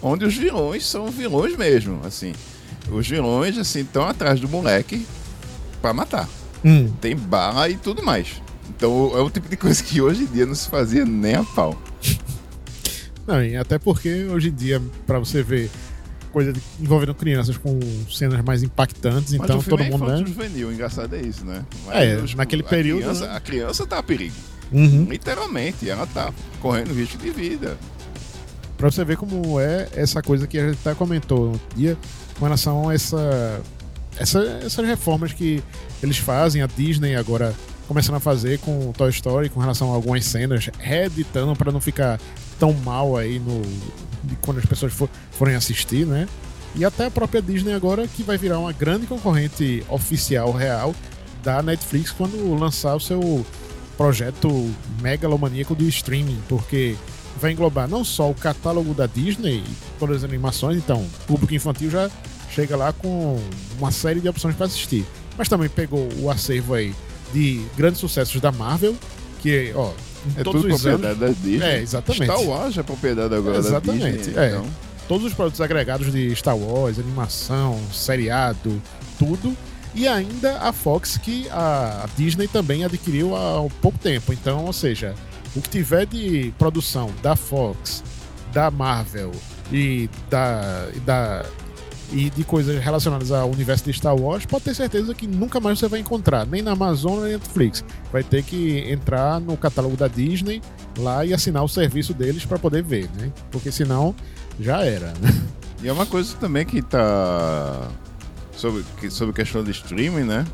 onde 0.00 0.24
os 0.24 0.36
vilões 0.36 0.86
são 0.86 1.08
vilões 1.10 1.56
mesmo, 1.56 2.00
assim. 2.04 2.32
Os 2.90 3.08
vilões, 3.08 3.58
assim, 3.58 3.80
estão 3.80 4.06
atrás 4.06 4.38
do 4.40 4.48
moleque 4.48 5.04
para 5.82 5.92
matar. 5.92 6.28
Hum. 6.64 6.90
Tem 7.00 7.16
bala 7.16 7.68
e 7.68 7.76
tudo 7.76 8.02
mais. 8.02 8.40
Então 8.70 9.12
é 9.16 9.20
o 9.20 9.28
tipo 9.30 9.48
de 9.48 9.56
coisa 9.56 9.82
que 9.82 10.00
hoje 10.00 10.22
em 10.22 10.26
dia 10.26 10.46
não 10.46 10.54
se 10.54 10.68
fazia 10.68 11.04
nem 11.04 11.34
a 11.34 11.42
pau. 11.42 11.76
Não, 13.26 13.42
e 13.44 13.56
até 13.56 13.78
porque 13.78 14.24
hoje 14.24 14.48
em 14.48 14.54
dia, 14.54 14.80
pra 15.06 15.18
você 15.18 15.42
ver 15.42 15.70
coisa 16.28 16.52
de- 16.52 16.60
envolvendo 16.80 17.14
crianças 17.14 17.56
com 17.56 17.78
cenas 18.10 18.42
mais 18.44 18.62
impactantes, 18.62 19.32
Mas 19.34 19.42
então 19.50 19.62
todo 19.62 19.82
é 19.82 19.90
mundo, 19.90 20.06
né? 20.06 20.18
juvenil, 20.18 20.72
engraçado 20.72 21.14
é 21.16 21.20
isso, 21.20 21.44
né? 21.44 21.64
É, 21.90 22.16
Mas, 22.16 22.34
naquele 22.34 22.62
a 22.62 22.66
período, 22.66 23.00
Criança, 23.02 23.26
né? 23.26 23.36
A 23.36 23.40
criança 23.40 23.86
tá 23.86 23.98
a 23.98 24.02
perigo. 24.02 24.34
Uhum. 24.70 25.06
Literalmente, 25.08 25.88
ela 25.88 26.06
tá 26.06 26.32
correndo 26.60 26.92
risco 26.92 27.16
de 27.18 27.30
vida. 27.30 27.76
Pra 28.76 28.90
você 28.90 29.04
ver 29.04 29.16
como 29.16 29.58
é 29.58 29.88
essa 29.96 30.22
coisa 30.22 30.46
que 30.46 30.58
a 30.58 30.68
gente 30.68 30.78
até 30.84 30.94
comentou 30.94 31.52
no 31.52 31.60
dia 31.74 31.96
com 32.38 32.44
relação 32.44 32.88
a 32.88 32.94
essa, 32.94 33.60
essa, 34.16 34.38
essas 34.64 34.86
reformas 34.86 35.32
que 35.32 35.62
eles 36.02 36.18
fazem, 36.18 36.62
a 36.62 36.66
Disney 36.66 37.16
agora 37.16 37.52
começando 37.88 38.16
a 38.16 38.20
fazer 38.20 38.58
com 38.60 38.92
Toy 38.92 39.08
Story 39.10 39.48
com 39.48 39.58
relação 39.58 39.90
a 39.90 39.94
algumas 39.94 40.24
cenas, 40.26 40.68
reeditando 40.78 41.56
pra 41.56 41.72
não 41.72 41.80
ficar 41.80 42.20
tão 42.58 42.72
mal 42.72 43.16
aí 43.16 43.38
no 43.40 43.62
de 44.28 44.36
quando 44.36 44.58
as 44.58 44.66
pessoas 44.66 44.92
for, 44.92 45.08
forem 45.32 45.54
assistir, 45.54 46.06
né? 46.06 46.28
E 46.74 46.84
até 46.84 47.06
a 47.06 47.10
própria 47.10 47.42
Disney 47.42 47.72
agora 47.72 48.06
que 48.06 48.22
vai 48.22 48.38
virar 48.38 48.58
uma 48.58 48.72
grande 48.72 49.06
concorrente 49.06 49.82
oficial 49.88 50.52
real 50.52 50.94
da 51.42 51.62
Netflix 51.62 52.10
quando 52.10 52.54
lançar 52.54 52.94
o 52.94 53.00
seu 53.00 53.44
projeto 53.96 54.48
megalomaníaco 55.02 55.74
de 55.74 55.88
streaming, 55.88 56.40
porque 56.48 56.94
vai 57.40 57.52
englobar 57.52 57.88
não 57.88 58.04
só 58.04 58.30
o 58.30 58.34
catálogo 58.34 58.94
da 58.94 59.06
Disney, 59.06 59.64
todas 59.98 60.18
as 60.18 60.24
animações, 60.24 60.76
então 60.76 61.00
o 61.00 61.26
público 61.26 61.54
infantil 61.54 61.90
já 61.90 62.10
chega 62.50 62.76
lá 62.76 62.92
com 62.92 63.40
uma 63.78 63.90
série 63.90 64.20
de 64.20 64.28
opções 64.28 64.54
para 64.54 64.66
assistir. 64.66 65.04
Mas 65.36 65.48
também 65.48 65.68
pegou 65.68 66.08
o 66.20 66.30
acervo 66.30 66.74
aí 66.74 66.94
de 67.32 67.64
grandes 67.76 68.00
sucessos 68.00 68.40
da 68.40 68.50
Marvel, 68.50 68.96
que, 69.40 69.72
ó, 69.74 69.92
É 70.36 70.42
todos 70.42 70.62
tudo 70.62 70.74
os 70.74 70.86
anos. 70.86 71.00
propriedade 71.00 71.34
da 71.34 71.48
Disney. 71.48 71.66
É, 71.66 71.80
exatamente. 71.80 72.24
Star 72.24 72.42
Wars 72.42 72.78
é 72.78 72.82
propriedade 72.82 73.34
agora 73.34 73.58
Exatamente, 73.58 74.02
da 74.04 74.10
Disney. 74.10 74.38
é. 74.38 74.48
Então, 74.48 74.66
todos 75.06 75.26
os 75.26 75.34
produtos 75.34 75.60
agregados 75.60 76.12
de 76.12 76.34
Star 76.36 76.56
Wars, 76.56 76.98
animação, 76.98 77.78
seriado, 77.92 78.80
tudo. 79.18 79.56
E 79.94 80.06
ainda 80.06 80.58
a 80.60 80.72
Fox, 80.72 81.16
que 81.16 81.48
a 81.50 82.06
Disney 82.16 82.46
também 82.46 82.84
adquiriu 82.84 83.34
há 83.34 83.66
pouco 83.80 83.98
tempo. 83.98 84.32
Então, 84.32 84.66
ou 84.66 84.72
seja, 84.72 85.14
o 85.56 85.62
que 85.62 85.68
tiver 85.68 86.06
de 86.06 86.52
produção 86.58 87.10
da 87.22 87.34
Fox, 87.34 88.04
da 88.52 88.70
Marvel 88.70 89.32
e 89.72 90.08
da, 90.30 90.88
e 90.94 91.00
da 91.00 91.44
e 92.12 92.30
de 92.30 92.44
coisas 92.44 92.82
relacionadas 92.82 93.30
ao 93.30 93.50
universo 93.50 93.84
de 93.84 93.92
Star 93.92 94.16
Wars, 94.16 94.46
pode 94.46 94.64
ter 94.64 94.74
certeza 94.74 95.14
que 95.14 95.26
nunca 95.26 95.60
mais 95.60 95.78
você 95.78 95.88
vai 95.88 96.00
encontrar, 96.00 96.46
nem 96.46 96.62
na 96.62 96.72
Amazon 96.72 97.20
nem 97.20 97.32
na 97.32 97.38
Netflix. 97.38 97.84
Vai 98.12 98.22
ter 98.22 98.42
que 98.42 98.78
entrar 98.90 99.40
no 99.40 99.56
catálogo 99.56 99.96
da 99.96 100.08
Disney 100.08 100.62
lá 100.98 101.24
e 101.24 101.34
assinar 101.34 101.62
o 101.62 101.68
serviço 101.68 102.14
deles 102.14 102.44
para 102.44 102.58
poder 102.58 102.82
ver, 102.82 103.08
né? 103.16 103.30
Porque 103.50 103.70
senão 103.70 104.14
já 104.58 104.84
era, 104.84 105.08
né? 105.20 105.42
E 105.82 105.88
é 105.88 105.92
uma 105.92 106.06
coisa 106.06 106.34
também 106.36 106.66
que 106.66 106.82
tá. 106.82 107.88
Sobre, 108.52 108.84
sobre 109.10 109.32
questão 109.32 109.62
de 109.62 109.70
streaming, 109.70 110.24
né? 110.24 110.44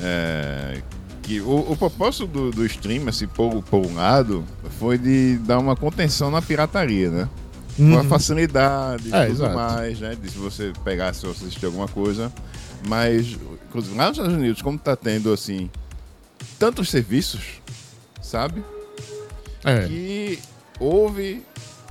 É, 0.00 0.80
que 1.22 1.40
o, 1.40 1.72
o 1.72 1.76
propósito 1.76 2.26
do, 2.26 2.50
do 2.52 2.64
streaming, 2.64 3.08
assim, 3.08 3.26
por, 3.26 3.60
por 3.64 3.84
um 3.84 3.96
lado, 3.96 4.44
foi 4.78 4.96
de 4.96 5.38
dar 5.38 5.58
uma 5.58 5.74
contenção 5.74 6.30
na 6.30 6.40
pirataria, 6.40 7.10
né? 7.10 7.28
Com 7.76 7.98
a 7.98 8.04
facilidade 8.04 9.08
e 9.08 9.14
É, 9.14 9.26
tudo 9.26 9.36
exato. 9.36 9.54
mais, 9.54 10.00
né? 10.00 10.14
De 10.14 10.30
se 10.30 10.38
você 10.38 10.72
pegar, 10.84 11.12
se 11.14 11.26
você 11.26 11.44
assistir 11.44 11.66
alguma 11.66 11.88
coisa. 11.88 12.32
Mas, 12.88 13.36
inclusive, 13.68 13.96
lá 13.96 14.08
nos 14.08 14.18
Estados 14.18 14.36
Unidos, 14.36 14.62
como 14.62 14.78
tá 14.78 14.94
tendo, 14.96 15.32
assim, 15.32 15.70
tantos 16.58 16.88
serviços, 16.88 17.60
sabe? 18.22 18.62
É. 19.64 19.86
que 19.88 20.38
houve 20.78 21.42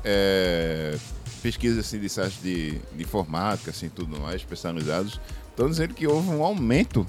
é, 0.03 0.97
pesquisas 1.41 1.79
assim, 1.79 1.99
de 1.99 2.07
sites 2.07 2.41
de, 2.41 2.79
de 2.95 3.03
informática, 3.03 3.71
assim, 3.71 3.89
tudo 3.89 4.19
mais, 4.19 4.35
especializados, 4.37 5.19
estão 5.49 5.69
dizendo 5.69 5.93
que 5.93 6.07
houve 6.07 6.29
um 6.29 6.43
aumento 6.43 7.05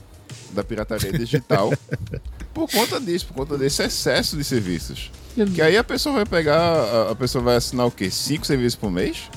da 0.51 0.65
pirataria 0.65 1.13
digital 1.13 1.73
por 2.53 2.69
conta 2.71 3.01
disso, 3.01 3.27
por 3.27 3.35
conta 3.35 3.57
desse 3.57 3.83
excesso 3.83 4.37
de 4.37 4.45
serviços. 4.45 5.11
Que 5.55 5.61
aí 5.63 5.77
a 5.77 5.85
pessoa 5.85 6.15
vai 6.15 6.25
pegar, 6.27 7.11
a, 7.11 7.15
pessoa 7.15 7.45
vai 7.45 7.57
assinar 7.57 7.87
o 7.87 7.91
quê? 7.91 8.11
Cinco 8.11 8.47
serviços 8.47 8.77
por 8.79 8.91
mês? 8.91 9.29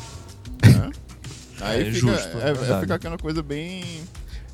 Né? 0.64 0.92
Aí 1.62 1.82
É 1.82 1.86
fica, 1.92 1.98
justo, 2.08 2.38
é, 2.38 2.52
é, 2.52 2.80
fica 2.80 2.96
aquela 2.96 3.18
coisa 3.18 3.44
bem 3.44 3.84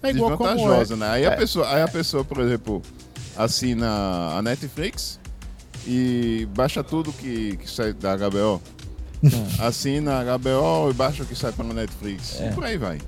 É 0.02 0.10
igual 0.10 0.36
como 0.36 0.50
é. 0.50 0.54
desvantajosa, 0.56 0.96
né? 0.96 1.08
Aí, 1.10 1.26
a 1.26 1.32
É. 1.32 1.36
pessoa, 1.36 1.70
aí 1.70 1.82
a 1.84 1.88
pessoa, 1.88 2.24
por 2.26 2.40
exemplo, 2.40 2.82
assina 3.38 3.88
a 4.36 4.42
Netflix 4.42 5.20
e 5.86 6.48
baixa 6.56 6.84
tudo 6.84 7.14
que, 7.14 7.58
que 7.58 7.70
sai 7.70 7.94
da 7.94 8.16
HBO. 8.18 8.60
assina 9.60 10.20
a 10.22 10.38
HBO 10.38 10.90
e 10.90 10.94
baixa 10.94 11.22
o 11.22 11.26
que 11.28 11.36
sai 11.36 11.52
pela 11.52 11.74
Netflix. 11.76 12.42
É. 12.42 12.50
E 12.50 12.54
por 12.54 12.64
aí 12.64 12.78
vai. 12.78 13.00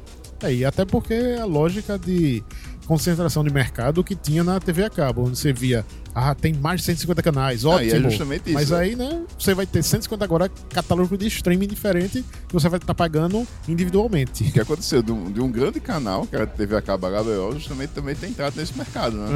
É, 0.44 0.54
e 0.54 0.64
até 0.64 0.86
porque 0.86 1.16
é 1.16 1.40
a 1.40 1.46
lógica 1.46 1.98
de 1.98 2.44
concentração 2.88 3.44
de 3.44 3.52
mercado 3.52 4.04
que 4.04 4.16
tinha 4.16 4.44
na 4.44 4.60
TV 4.60 4.84
a 4.86 4.90
cabo, 4.90 5.26
onde 5.28 5.38
você 5.38 5.52
via, 5.52 5.86
ah, 6.16 6.34
tem 6.34 6.54
mais 6.54 6.80
de 6.80 6.86
150 6.88 7.22
canais, 7.22 7.66
Ah, 7.66 7.84
e 7.84 7.88
ótimo. 7.90 8.08
é 8.08 8.10
justamente 8.10 8.44
isso. 8.46 8.54
Mas 8.54 8.72
aí, 8.72 8.96
né, 8.96 9.22
você 9.38 9.54
vai 9.54 9.66
ter 9.66 9.84
150 9.84 10.24
agora 10.24 10.50
catálogo 10.70 11.18
de 11.18 11.28
streaming 11.28 11.68
diferente 11.68 12.24
que 12.48 12.54
você 12.54 12.70
vai 12.70 12.80
estar 12.80 12.94
pagando 12.94 13.46
individualmente. 13.68 14.46
O 14.46 14.52
que 14.52 14.60
aconteceu 14.60 15.04
de 15.04 15.12
um, 15.12 15.32
de 15.32 15.42
um 15.42 15.52
grande 15.52 15.80
canal, 15.80 16.26
que 16.26 16.36
era 16.36 16.46
a 16.46 16.48
TV 16.48 16.76
a 16.78 16.82
cabo 16.82 17.08
HBO, 17.10 17.54
justamente 17.54 17.90
também 17.90 18.16
tem 18.16 18.30
entrado 18.30 18.56
nesse 18.56 18.76
mercado, 18.78 19.18
né? 19.18 19.28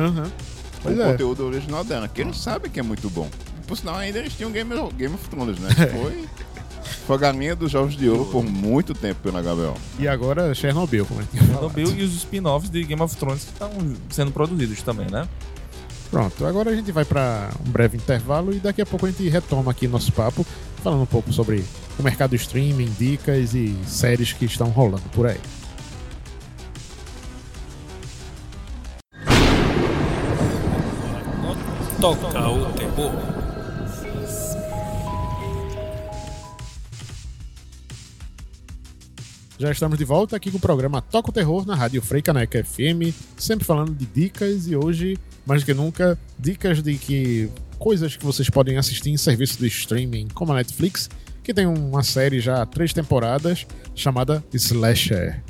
Com 0.82 0.84
Pois 0.84 0.98
o 0.98 1.02
é. 1.02 1.12
conteúdo 1.12 1.46
original 1.46 1.84
dela, 1.84 2.08
que 2.08 2.22
eles 2.22 2.38
sabem 2.40 2.72
que 2.72 2.80
é 2.80 2.84
muito 2.84 3.10
bom. 3.10 3.30
Por 3.68 3.78
sinal, 3.78 3.96
ainda 3.98 4.18
eles 4.20 4.34
tinham 4.34 4.52
Game, 4.52 4.74
of- 4.74 4.96
Game 4.96 5.14
of 5.14 5.30
Thrones, 5.30 5.60
né? 5.60 5.70
Foi, 5.94 6.26
foi 7.06 7.16
a 7.16 7.20
galinha 7.20 7.56
dos 7.56 7.72
Jogos 7.72 7.96
de 7.96 8.08
Ouro 8.10 8.26
por 8.26 8.44
muito 8.44 8.94
tempo 8.94 9.20
pela 9.22 9.42
HBO. 9.42 9.76
E 10.00 10.08
agora 10.08 10.54
Chernobyl, 10.54 11.06
como 11.06 11.22
é 11.22 11.24
que 11.26 11.38
Chernobyl 11.38 11.94
e 11.98 12.04
os 12.04 12.16
spin-offs 12.16 12.70
de 12.70 12.84
Game 12.84 13.02
of 13.02 13.16
Thrones 13.16 13.44
que 13.44 13.52
estão 13.52 13.72
sendo 14.10 14.32
produzidos 14.32 14.82
também, 14.82 15.10
né? 15.10 15.28
Pronto, 16.12 16.46
agora 16.46 16.72
a 16.72 16.76
gente 16.76 16.92
vai 16.92 17.06
para 17.06 17.50
um 17.66 17.72
breve 17.72 17.98
intervalo 17.98 18.54
e 18.54 18.60
daqui 18.60 18.82
a 18.82 18.86
pouco 18.86 19.06
a 19.06 19.10
gente 19.10 19.28
retoma 19.30 19.72
aqui 19.72 19.88
nosso 19.88 20.12
papo, 20.12 20.46
falando 20.84 21.04
um 21.04 21.06
pouco 21.06 21.32
sobre 21.32 21.64
o 21.98 22.04
mercado 22.04 22.36
streaming, 22.36 22.94
dicas 23.00 23.54
e 23.54 23.74
séries 23.86 24.34
que 24.34 24.44
estão 24.44 24.68
rolando 24.70 25.04
por 25.14 25.26
aí. 25.26 25.40
Toca 32.02 32.50
o 32.50 32.66
terror. 32.74 33.41
Já 39.62 39.72
estamos 39.72 39.96
de 39.96 40.04
volta 40.04 40.36
aqui 40.36 40.50
com 40.50 40.58
o 40.58 40.60
programa 40.60 41.04
Toca 41.04 41.30
o 41.30 41.32
Terror 41.32 41.68
na 41.68 41.76
Rádio 41.76 42.02
Freicaneca 42.02 42.64
FM, 42.64 43.14
sempre 43.38 43.64
falando 43.64 43.94
de 43.94 44.08
dicas 44.08 44.66
e 44.66 44.76
hoje, 44.76 45.20
mais 45.46 45.62
do 45.62 45.68
que 45.68 45.74
nunca, 45.76 46.18
dicas 46.40 46.82
de 46.82 46.98
que 46.98 47.48
coisas 47.78 48.18
que 48.18 48.26
vocês 48.26 48.50
podem 48.50 48.80
assistir 48.80 49.12
em 49.12 49.18
serviço 49.18 49.60
de 49.60 49.68
streaming 49.68 50.30
como 50.34 50.52
a 50.52 50.56
Netflix, 50.56 51.08
que 51.44 51.54
tem 51.54 51.68
uma 51.68 52.02
série 52.02 52.40
já 52.40 52.64
há 52.64 52.66
três 52.66 52.92
temporadas 52.92 53.68
chamada 53.94 54.44
Slasher. 54.52 55.44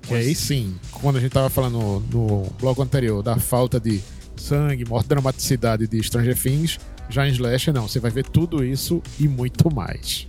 Que 0.00 0.14
aí 0.14 0.34
sim, 0.34 0.74
quando 0.90 1.18
a 1.18 1.20
gente 1.20 1.32
tava 1.32 1.50
falando 1.50 2.02
no 2.10 2.50
bloco 2.58 2.80
anterior 2.80 3.22
da 3.22 3.36
falta 3.36 3.78
de 3.78 4.00
sangue, 4.34 4.86
morte, 4.86 5.08
dramaticidade 5.08 5.86
de 5.86 6.02
Stranger 6.02 6.40
Things, 6.40 6.78
já 7.10 7.28
em 7.28 7.32
Slasher 7.32 7.74
não, 7.74 7.86
você 7.86 8.00
vai 8.00 8.10
ver 8.10 8.24
tudo 8.24 8.64
isso 8.64 9.02
e 9.20 9.28
muito 9.28 9.70
mais. 9.70 10.26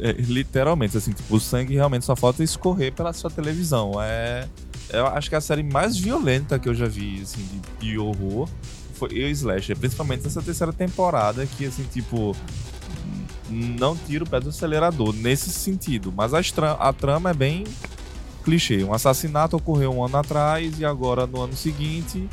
É, 0.00 0.12
literalmente, 0.12 0.96
assim, 0.96 1.12
tipo, 1.12 1.34
o 1.36 1.40
sangue 1.40 1.74
realmente 1.74 2.04
só 2.04 2.14
falta 2.14 2.42
escorrer 2.42 2.92
pela 2.92 3.12
sua 3.12 3.30
televisão. 3.30 3.92
É. 4.00 4.46
Eu 4.90 5.06
acho 5.06 5.28
que 5.28 5.34
é 5.34 5.38
a 5.38 5.40
série 5.40 5.62
mais 5.62 5.96
violenta 5.96 6.58
que 6.58 6.68
eu 6.68 6.74
já 6.74 6.86
vi, 6.86 7.20
assim, 7.22 7.46
de, 7.80 7.86
de 7.90 7.98
horror 7.98 8.48
foi 8.94 9.08
eu 9.12 9.28
e 9.28 9.32
Slasher. 9.32 9.76
Principalmente 9.76 10.22
nessa 10.22 10.40
terceira 10.40 10.72
temporada, 10.72 11.44
que, 11.46 11.66
assim, 11.66 11.84
tipo. 11.92 12.36
Não 13.50 13.94
tira 13.96 14.24
o 14.24 14.28
pé 14.28 14.40
do 14.40 14.48
acelerador 14.48 15.12
nesse 15.12 15.50
sentido. 15.50 16.12
Mas 16.16 16.32
a, 16.32 16.40
a 16.78 16.92
trama 16.92 17.30
é 17.30 17.34
bem 17.34 17.64
clichê. 18.44 18.82
Um 18.82 18.94
assassinato 18.94 19.56
ocorreu 19.56 19.92
um 19.92 20.04
ano 20.04 20.16
atrás 20.16 20.78
e 20.78 20.84
agora, 20.84 21.26
no 21.26 21.42
ano 21.42 21.54
seguinte, 21.54 22.26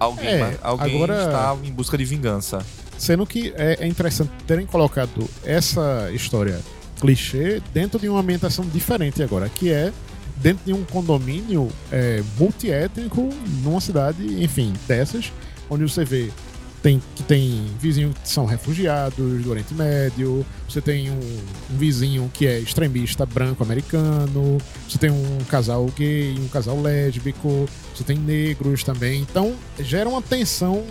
alguém, 0.00 0.28
É, 0.28 0.58
alguém 0.62 0.96
agora- 0.96 1.26
está 1.26 1.56
em 1.62 1.70
busca 1.72 1.96
de 1.96 2.04
vingança. 2.04 2.64
Sendo 2.98 3.24
que 3.26 3.52
é, 3.56 3.84
é 3.84 3.86
interessante 3.86 4.30
terem 4.46 4.66
colocado 4.66 5.28
essa 5.44 6.10
história 6.12 6.60
clichê 7.00 7.60
dentro 7.72 7.98
de 7.98 8.08
uma 8.08 8.20
ambientação 8.20 8.64
diferente 8.66 9.22
agora, 9.22 9.48
que 9.48 9.70
é 9.70 9.92
dentro 10.36 10.64
de 10.64 10.72
um 10.72 10.84
condomínio 10.84 11.68
é, 11.92 12.22
multiétnico 12.38 13.28
numa 13.62 13.80
cidade, 13.80 14.42
enfim, 14.42 14.72
dessas, 14.86 15.32
onde 15.70 15.82
você 15.82 16.04
vê 16.04 16.30
tem, 16.84 17.02
que 17.16 17.22
tem 17.22 17.64
vizinhos 17.80 18.14
que 18.18 18.28
são 18.28 18.44
refugiados 18.44 19.42
do 19.42 19.50
Oriente 19.50 19.72
Médio, 19.72 20.44
você 20.68 20.82
tem 20.82 21.10
um, 21.10 21.38
um 21.70 21.78
vizinho 21.78 22.30
que 22.34 22.46
é 22.46 22.58
extremista 22.58 23.24
branco 23.24 23.62
americano, 23.62 24.58
você 24.86 24.98
tem 24.98 25.10
um 25.10 25.38
casal 25.48 25.86
gay, 25.96 26.34
um 26.38 26.46
casal 26.48 26.78
lésbico, 26.78 27.66
você 27.94 28.04
tem 28.04 28.18
negros 28.18 28.84
também, 28.84 29.22
então 29.22 29.54
gera 29.78 30.06
uma 30.06 30.20
tensão 30.20 30.84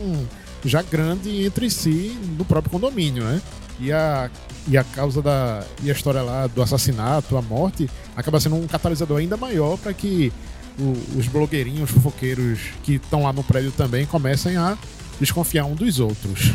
já 0.66 0.82
grande 0.82 1.46
entre 1.46 1.70
si 1.70 2.18
no 2.40 2.44
próprio 2.44 2.72
condomínio, 2.72 3.24
né? 3.24 3.40
E 3.80 3.92
a, 3.92 4.30
e 4.68 4.78
a 4.78 4.84
causa 4.84 5.22
da. 5.22 5.64
E 5.82 5.90
a 5.90 5.94
história 5.94 6.22
lá 6.22 6.48
do 6.48 6.62
assassinato, 6.62 7.36
a 7.38 7.42
morte, 7.42 7.90
acaba 8.16 8.40
sendo 8.40 8.56
um 8.56 8.68
catalisador 8.68 9.18
ainda 9.20 9.36
maior 9.36 9.78
para 9.78 9.94
que 9.94 10.32
o- 10.80 11.20
os 11.20 11.28
blogueirinhos, 11.28 11.90
fofoqueiros 11.92 12.60
que 12.84 12.94
estão 12.96 13.24
lá 13.24 13.34
no 13.34 13.44
prédio 13.44 13.72
também 13.72 14.06
comecem 14.06 14.56
a 14.58 14.78
desconfiar 15.20 15.66
um 15.66 15.76
dos 15.76 16.00
outros. 16.00 16.54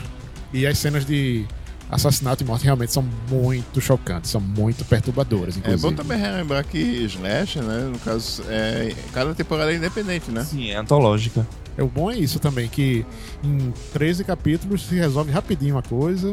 E 0.52 0.66
as 0.66 0.78
cenas 0.78 1.04
de 1.04 1.44
assassinato 1.90 2.42
e 2.42 2.46
morte 2.46 2.64
realmente 2.64 2.92
são 2.92 3.04
muito 3.30 3.80
chocantes, 3.80 4.30
são 4.30 4.40
muito 4.40 4.84
perturbadoras, 4.84 5.56
É 5.56 5.58
inclusive. 5.58 5.82
bom 5.90 5.92
também 5.96 6.18
relembrar 6.18 6.64
que 6.64 6.78
Slash, 6.78 7.60
né? 7.60 7.88
No 7.92 7.98
caso, 7.98 8.42
é, 8.48 8.94
cada 9.12 9.34
temporada 9.34 9.72
é 9.72 9.76
independente, 9.76 10.30
né? 10.30 10.44
Sim, 10.44 10.70
é 10.70 10.76
antológica. 10.76 11.46
É, 11.76 11.82
o 11.82 11.88
bom 11.88 12.10
é 12.10 12.16
isso 12.16 12.38
também, 12.38 12.68
que 12.68 13.06
em 13.42 13.72
13 13.92 14.22
capítulos 14.24 14.82
se 14.86 14.96
resolve 14.96 15.30
rapidinho 15.30 15.78
a 15.78 15.82
coisa. 15.82 16.32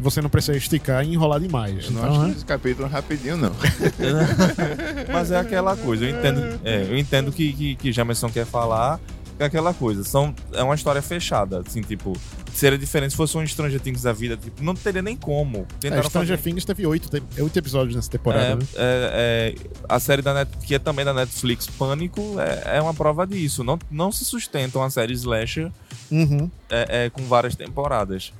Você 0.00 0.20
não 0.22 0.28
precisa 0.30 0.56
esticar 0.56 1.04
e 1.04 1.12
enrolar 1.12 1.38
demais. 1.40 1.84
Eu 1.86 1.90
não 1.92 2.00
Então, 2.00 2.12
acho 2.12 2.22
né? 2.26 2.34
esse 2.36 2.44
capítulo 2.44 2.88
rapidinho, 2.88 3.36
não. 3.36 3.52
Mas 5.12 5.30
é 5.30 5.38
aquela 5.38 5.76
coisa, 5.76 6.04
eu 6.04 6.18
entendo, 6.18 6.60
é, 6.64 6.82
eu 6.82 6.96
entendo 6.98 7.32
que, 7.32 7.52
que, 7.52 7.76
que 7.76 7.92
Jamerson 7.92 8.28
quer 8.30 8.46
falar, 8.46 8.98
que 9.36 9.42
é 9.42 9.46
aquela 9.46 9.72
coisa, 9.74 10.04
são, 10.04 10.34
é 10.52 10.62
uma 10.62 10.74
história 10.74 11.00
fechada, 11.02 11.62
assim, 11.66 11.80
tipo, 11.80 12.12
seria 12.52 12.78
diferente 12.78 13.12
se 13.12 13.16
fosse 13.16 13.36
um 13.38 13.46
Stranger 13.46 13.80
Things 13.80 14.02
da 14.02 14.12
vida, 14.12 14.36
tipo, 14.36 14.62
não 14.62 14.74
teria 14.74 15.02
nem 15.02 15.16
como. 15.16 15.66
É, 15.82 15.88
Stranger 16.02 16.10
fazer- 16.10 16.38
Things 16.38 16.64
teve 16.64 16.86
oito, 16.86 17.08
oito 17.38 17.58
episódios 17.58 17.96
nessa 17.96 18.10
temporada. 18.10 18.44
É, 18.52 18.56
né? 18.56 18.62
é, 18.76 19.54
é, 19.56 19.70
a 19.88 19.98
série 19.98 20.22
da 20.22 20.34
Net, 20.34 20.50
que 20.62 20.74
é 20.74 20.78
também 20.78 21.04
da 21.04 21.14
Netflix, 21.14 21.66
Pânico, 21.66 22.36
é, 22.38 22.76
é 22.78 22.82
uma 22.82 22.92
prova 22.94 23.26
disso. 23.26 23.64
Não, 23.64 23.78
não 23.90 24.12
se 24.12 24.24
sustenta 24.24 24.78
uma 24.78 24.90
série 24.90 25.12
slasher 25.14 25.70
Uhum. 26.10 26.50
é, 26.68 27.04
é, 27.06 27.10
com 27.10 27.22
várias 27.24 27.54
temporadas. 27.56 28.32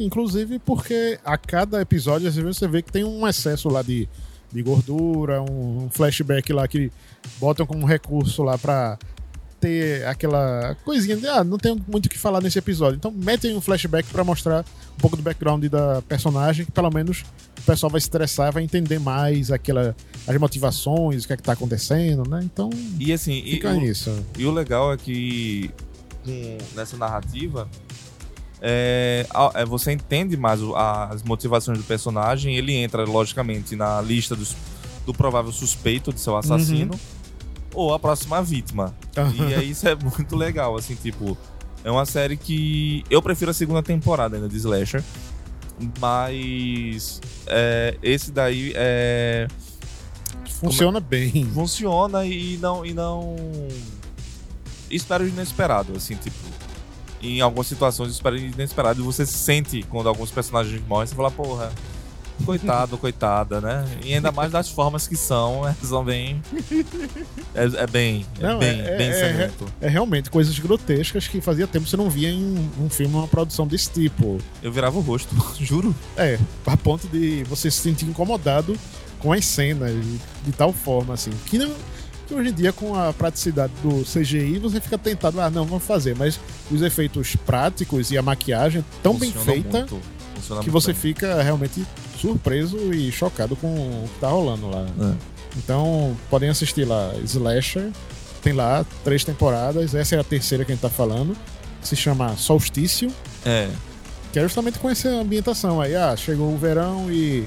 Inclusive 0.00 0.58
porque 0.58 1.18
a 1.24 1.36
cada 1.36 1.80
episódio 1.80 2.30
você 2.32 2.66
vê 2.66 2.82
que 2.82 2.90
tem 2.92 3.04
um 3.04 3.26
excesso 3.26 3.68
lá 3.68 3.82
de, 3.82 4.08
de 4.52 4.62
gordura, 4.62 5.42
um 5.42 5.88
flashback 5.90 6.52
lá 6.52 6.66
que 6.66 6.90
botam 7.38 7.66
como 7.66 7.86
recurso 7.86 8.42
lá 8.42 8.56
pra 8.58 8.98
ter 9.60 10.04
aquela 10.08 10.76
coisinha 10.84 11.16
de 11.16 11.24
ah, 11.28 11.44
não 11.44 11.56
tem 11.56 11.80
muito 11.86 12.06
o 12.06 12.08
que 12.08 12.18
falar 12.18 12.40
nesse 12.40 12.58
episódio. 12.58 12.96
Então 12.96 13.12
metem 13.12 13.54
um 13.56 13.60
flashback 13.60 14.08
pra 14.10 14.24
mostrar 14.24 14.64
um 14.94 15.00
pouco 15.00 15.16
do 15.16 15.22
background 15.22 15.64
da 15.66 16.02
personagem, 16.02 16.64
que 16.66 16.72
pelo 16.72 16.90
menos 16.90 17.22
o 17.60 17.62
pessoal 17.62 17.88
vai 17.90 18.00
se 18.00 18.08
interessar, 18.08 18.50
vai 18.52 18.64
entender 18.64 18.98
mais 18.98 19.52
aquela, 19.52 19.94
as 20.26 20.36
motivações, 20.36 21.22
o 21.22 21.26
que 21.28 21.32
é 21.34 21.36
que 21.36 21.42
tá 21.44 21.52
acontecendo, 21.52 22.28
né? 22.28 22.40
Então 22.42 22.70
E 22.98 23.12
assim, 23.12 23.40
e, 23.44 23.52
fica 23.52 23.70
o, 23.70 23.74
nisso. 23.80 24.10
e 24.36 24.44
o 24.44 24.50
legal 24.50 24.92
é 24.92 24.96
que 24.96 25.70
com- 26.24 26.58
nessa 26.74 26.96
narrativa 26.96 27.68
é, 28.64 29.26
a- 29.34 29.50
é, 29.56 29.64
você 29.66 29.90
entende 29.92 30.36
mais 30.36 30.60
as 31.10 31.22
motivações 31.24 31.76
do 31.78 31.84
personagem. 31.84 32.56
Ele 32.56 32.72
entra, 32.74 33.04
logicamente, 33.04 33.74
na 33.74 34.00
lista 34.00 34.36
dos- 34.36 34.56
do 35.04 35.12
provável 35.12 35.50
suspeito 35.50 36.12
de 36.12 36.20
seu 36.20 36.36
assassino 36.36 36.92
ou 37.74 37.92
a 37.92 37.98
próxima 37.98 38.40
vítima. 38.42 38.94
E 39.50 39.54
aí 39.54 39.70
isso 39.70 39.88
é 39.88 39.94
muito 40.16 40.36
legal, 40.36 40.76
assim, 40.76 40.94
tipo. 40.94 41.36
É 41.84 41.90
uma 41.90 42.06
série 42.06 42.36
que. 42.36 43.02
Eu 43.10 43.20
prefiro 43.20 43.50
a 43.50 43.54
segunda 43.54 43.82
temporada 43.82 44.36
ainda 44.36 44.48
de 44.48 44.56
Slasher. 44.56 45.02
Mas. 45.98 47.20
é, 47.46 47.96
esse 48.02 48.30
daí 48.30 48.72
é. 48.76 49.48
Funciona 50.60 51.00
bem. 51.00 51.44
Funciona 51.52 52.24
e 52.24 52.56
não. 52.58 52.86
E 52.86 52.94
não. 52.94 53.36
Espera 54.90 55.24
o 55.24 55.26
inesperado, 55.28 55.94
assim, 55.96 56.14
tipo. 56.14 56.36
Em 57.22 57.40
algumas 57.40 57.66
situações 57.66 58.20
inesperado. 58.54 59.00
E 59.00 59.04
você 59.04 59.24
sente 59.24 59.82
quando 59.88 60.08
alguns 60.08 60.30
personagens 60.30 60.82
morrem, 60.86 61.06
você 61.06 61.14
fala, 61.14 61.30
porra. 61.30 61.72
Coitado, 62.44 62.98
coitada, 62.98 63.60
né? 63.60 63.84
E 64.04 64.12
ainda 64.14 64.32
mais 64.32 64.50
das 64.50 64.68
formas 64.68 65.06
que 65.06 65.14
são, 65.14 65.58
elas 65.68 65.76
são 65.84 66.02
bem. 66.04 66.42
É, 67.54 67.64
é 67.82 67.86
bem, 67.86 68.26
é 68.40 68.42
Não, 68.42 68.58
bem, 68.58 68.80
é- 68.80 68.96
bem 68.96 69.10
é- 69.10 69.12
sangrento. 69.12 69.66
É 69.80 69.88
realmente 69.88 70.28
coisas 70.30 70.58
grotescas 70.58 71.28
que 71.28 71.40
fazia 71.40 71.68
tempo 71.68 71.84
que 71.84 71.90
você 71.90 71.96
não 71.96 72.10
via 72.10 72.30
em 72.30 72.42
um, 72.42 72.86
um 72.86 72.90
filme, 72.90 73.14
uma 73.14 73.28
produção 73.28 73.64
desse 73.66 73.90
tipo. 73.90 74.38
Eu 74.60 74.72
virava 74.72 74.98
o 74.98 75.00
rosto, 75.00 75.36
juro. 75.60 75.94
É, 76.16 76.36
a 76.66 76.76
ponto 76.76 77.06
de 77.06 77.44
você 77.44 77.70
se 77.70 77.78
sentir 77.78 78.06
incomodado 78.06 78.76
com 79.20 79.32
as 79.32 79.44
cenas 79.44 79.92
de, 79.94 80.18
de 80.46 80.52
tal 80.52 80.72
forma, 80.72 81.14
assim. 81.14 81.30
Que, 81.46 81.58
não, 81.58 81.72
que 82.26 82.34
hoje 82.34 82.50
em 82.50 82.52
dia, 82.54 82.72
com 82.72 82.94
a 82.94 83.12
praticidade 83.12 83.72
do 83.82 84.02
CGI, 84.04 84.58
você 84.58 84.80
fica 84.80 84.96
tentado, 84.98 85.40
ah, 85.40 85.50
não, 85.50 85.64
vamos 85.64 85.84
fazer. 85.84 86.14
Mas 86.16 86.38
os 86.70 86.82
efeitos 86.82 87.36
práticos 87.36 88.10
e 88.10 88.18
a 88.18 88.22
maquiagem 88.22 88.84
tão 89.02 89.16
bem 89.16 89.32
Funciona 89.32 89.52
feita 89.52 89.78
muito, 89.78 90.00
funciona 90.36 90.62
que 90.62 90.70
você 90.70 90.92
bem. 90.92 91.00
fica 91.00 91.42
realmente 91.42 91.86
surpreso 92.20 92.92
e 92.94 93.10
chocado 93.10 93.56
com 93.56 93.68
o 93.68 94.08
que 94.14 94.20
tá 94.20 94.28
rolando 94.28 94.68
lá. 94.70 94.86
É. 95.00 95.14
Então, 95.58 96.16
podem 96.30 96.48
assistir 96.48 96.84
lá 96.84 97.12
Slasher. 97.24 97.90
Tem 98.42 98.52
lá 98.52 98.84
três 99.04 99.22
temporadas. 99.24 99.94
Essa 99.94 100.16
é 100.16 100.18
a 100.18 100.24
terceira 100.24 100.64
que 100.64 100.72
a 100.72 100.74
gente 100.74 100.82
tá 100.82 100.88
falando. 100.90 101.36
Se 101.80 101.94
chama 101.94 102.36
Solstício. 102.36 103.10
É, 103.44 103.68
Que 104.32 104.38
é 104.38 104.42
justamente 104.42 104.78
com 104.78 104.88
essa 104.88 105.08
ambientação 105.08 105.80
aí. 105.80 105.94
Ah, 105.94 106.16
chegou 106.16 106.52
o 106.52 106.56
verão 106.56 107.10
e 107.10 107.44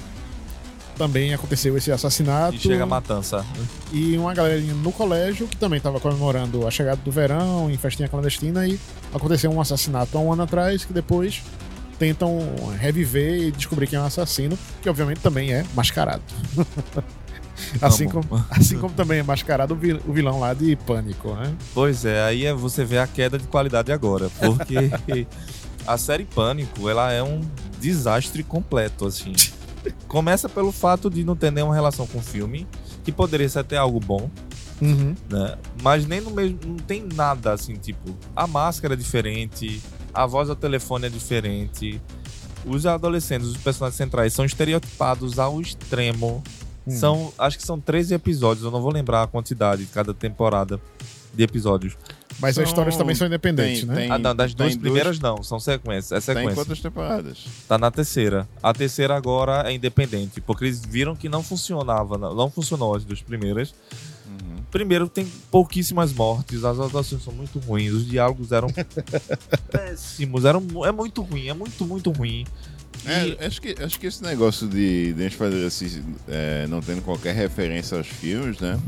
também 0.96 1.32
aconteceu 1.34 1.76
esse 1.76 1.92
assassinato. 1.92 2.54
e 2.54 2.58
chega 2.58 2.82
a 2.82 2.86
matança. 2.86 3.44
E 3.92 4.16
uma 4.16 4.34
galerinha 4.34 4.74
no 4.74 4.90
colégio 4.92 5.46
que 5.46 5.56
também 5.56 5.76
estava 5.78 6.00
comemorando 6.00 6.66
a 6.66 6.70
chegada 6.70 7.00
do 7.04 7.10
verão 7.10 7.70
em 7.70 7.76
festinha 7.76 8.08
clandestina 8.08 8.66
e 8.66 8.78
aconteceu 9.14 9.50
um 9.50 9.60
assassinato 9.60 10.16
há 10.16 10.20
um 10.20 10.32
ano 10.32 10.42
atrás 10.42 10.84
que 10.84 10.92
depois 10.92 11.42
tentam 11.98 12.38
reviver 12.78 13.38
e 13.42 13.50
descobrir 13.52 13.86
quem 13.86 13.98
é 13.98 14.02
o 14.02 14.04
assassino, 14.04 14.58
que 14.82 14.88
obviamente 14.88 15.20
também 15.20 15.52
é 15.52 15.64
mascarado. 15.74 16.22
assim, 17.80 18.06
Tá 18.06 18.12
bom. 18.12 18.22
como, 18.22 18.44
assim 18.50 18.78
como 18.78 18.94
também 18.94 19.20
é 19.20 19.22
mascarado 19.22 19.74
o 20.06 20.12
vilão 20.12 20.40
lá 20.40 20.52
de 20.52 20.76
Pânico, 20.76 21.32
né? 21.34 21.54
Pois 21.72 22.04
é, 22.04 22.22
aí 22.22 22.44
é 22.44 22.52
você 22.52 22.84
vê 22.84 22.98
a 22.98 23.06
queda 23.06 23.38
de 23.38 23.46
qualidade 23.46 23.90
agora, 23.92 24.28
porque 24.38 25.26
a 25.86 25.96
série 25.96 26.24
Pânico, 26.24 26.88
ela 26.88 27.12
é 27.12 27.22
um 27.22 27.40
desastre 27.80 28.42
completo, 28.42 29.06
assim. 29.06 29.32
Começa 30.08 30.48
pelo 30.48 30.72
fato 30.72 31.10
de 31.10 31.24
não 31.24 31.36
ter 31.36 31.50
nenhuma 31.50 31.74
relação 31.74 32.06
com 32.06 32.18
o 32.18 32.22
filme, 32.22 32.66
que 33.04 33.12
poderia 33.12 33.48
ser 33.48 33.60
até 33.60 33.76
algo 33.76 34.00
bom, 34.00 34.30
né? 35.28 35.56
Mas 35.82 36.06
nem 36.06 36.20
no 36.20 36.30
mesmo. 36.30 36.58
Não 36.66 36.76
tem 36.76 37.02
nada 37.14 37.52
assim, 37.52 37.74
tipo. 37.74 38.16
A 38.34 38.46
máscara 38.46 38.94
é 38.94 38.96
diferente, 38.96 39.80
a 40.12 40.26
voz 40.26 40.50
ao 40.50 40.56
telefone 40.56 41.06
é 41.06 41.10
diferente. 41.10 42.00
Os 42.64 42.84
adolescentes, 42.84 43.48
os 43.48 43.56
personagens 43.56 43.96
centrais, 43.96 44.32
são 44.32 44.44
estereotipados 44.44 45.38
ao 45.38 45.60
extremo. 45.60 46.42
Hum. 46.86 46.90
São. 46.90 47.32
Acho 47.38 47.56
que 47.58 47.64
são 47.64 47.80
13 47.80 48.14
episódios, 48.14 48.64
eu 48.64 48.70
não 48.70 48.82
vou 48.82 48.92
lembrar 48.92 49.22
a 49.22 49.26
quantidade 49.26 49.84
de 49.84 49.92
cada 49.92 50.12
temporada 50.12 50.80
de 51.36 51.42
episódios. 51.44 51.96
Mas 52.38 52.54
São- 52.54 52.64
as 52.64 52.68
histórias 52.70 52.96
também 52.96 53.14
são 53.14 53.26
independentes, 53.26 53.80
tem- 53.80 53.88
né? 53.88 53.94
tem- 53.96 54.10
ah, 54.10 54.18
não, 54.18 54.34
das 54.34 54.52
duas 54.54 54.72
tem 54.72 54.80
primeiras 54.80 55.18
não, 55.18 55.42
são 55.42 55.58
sequências. 55.58 56.12
É 56.12 56.16
em 56.18 56.20
sequência. 56.20 56.54
quantas 56.54 56.80
temporadas? 56.80 57.44
Tá 57.66 57.78
na 57.78 57.90
terceira. 57.90 58.46
A 58.62 58.72
terceira 58.74 59.16
agora 59.16 59.70
é 59.70 59.74
independente, 59.74 60.40
porque 60.40 60.64
eles 60.64 60.84
viram 60.84 61.16
que 61.16 61.28
não 61.28 61.42
funcionava, 61.42 62.18
não, 62.18 62.50
funcionou 62.50 62.94
as 62.94 63.04
duas 63.04 63.22
primeiras. 63.22 63.74
Uhum. 64.26 64.56
Primeiro, 64.70 65.08
tem 65.08 65.26
pouquíssimas 65.50 66.12
mortes, 66.12 66.62
as 66.64 66.78
atuações 66.78 67.22
são 67.22 67.32
muito 67.32 67.58
ruins, 67.58 67.92
os 67.92 68.06
diálogos 68.06 68.52
eram 68.52 68.68
péssimos, 69.70 70.44
eram, 70.44 70.62
é 70.84 70.92
muito 70.92 71.22
ruim, 71.22 71.48
é 71.48 71.54
muito, 71.54 71.84
muito 71.86 72.10
ruim. 72.10 72.44
E- 73.04 73.36
É, 73.40 73.46
acho, 73.46 73.60
que, 73.62 73.76
acho 73.82 74.00
que 74.00 74.06
esse 74.06 74.22
negócio 74.22 74.66
de, 74.68 75.12
de 75.12 75.20
a 75.20 75.24
gente 75.24 75.36
fazer 75.36 75.64
assim, 75.64 76.02
é, 76.28 76.66
não 76.66 76.80
tendo 76.80 77.02
qualquer 77.02 77.34
referência 77.34 77.96
aos 77.96 78.06
filmes, 78.06 78.58
né? 78.58 78.78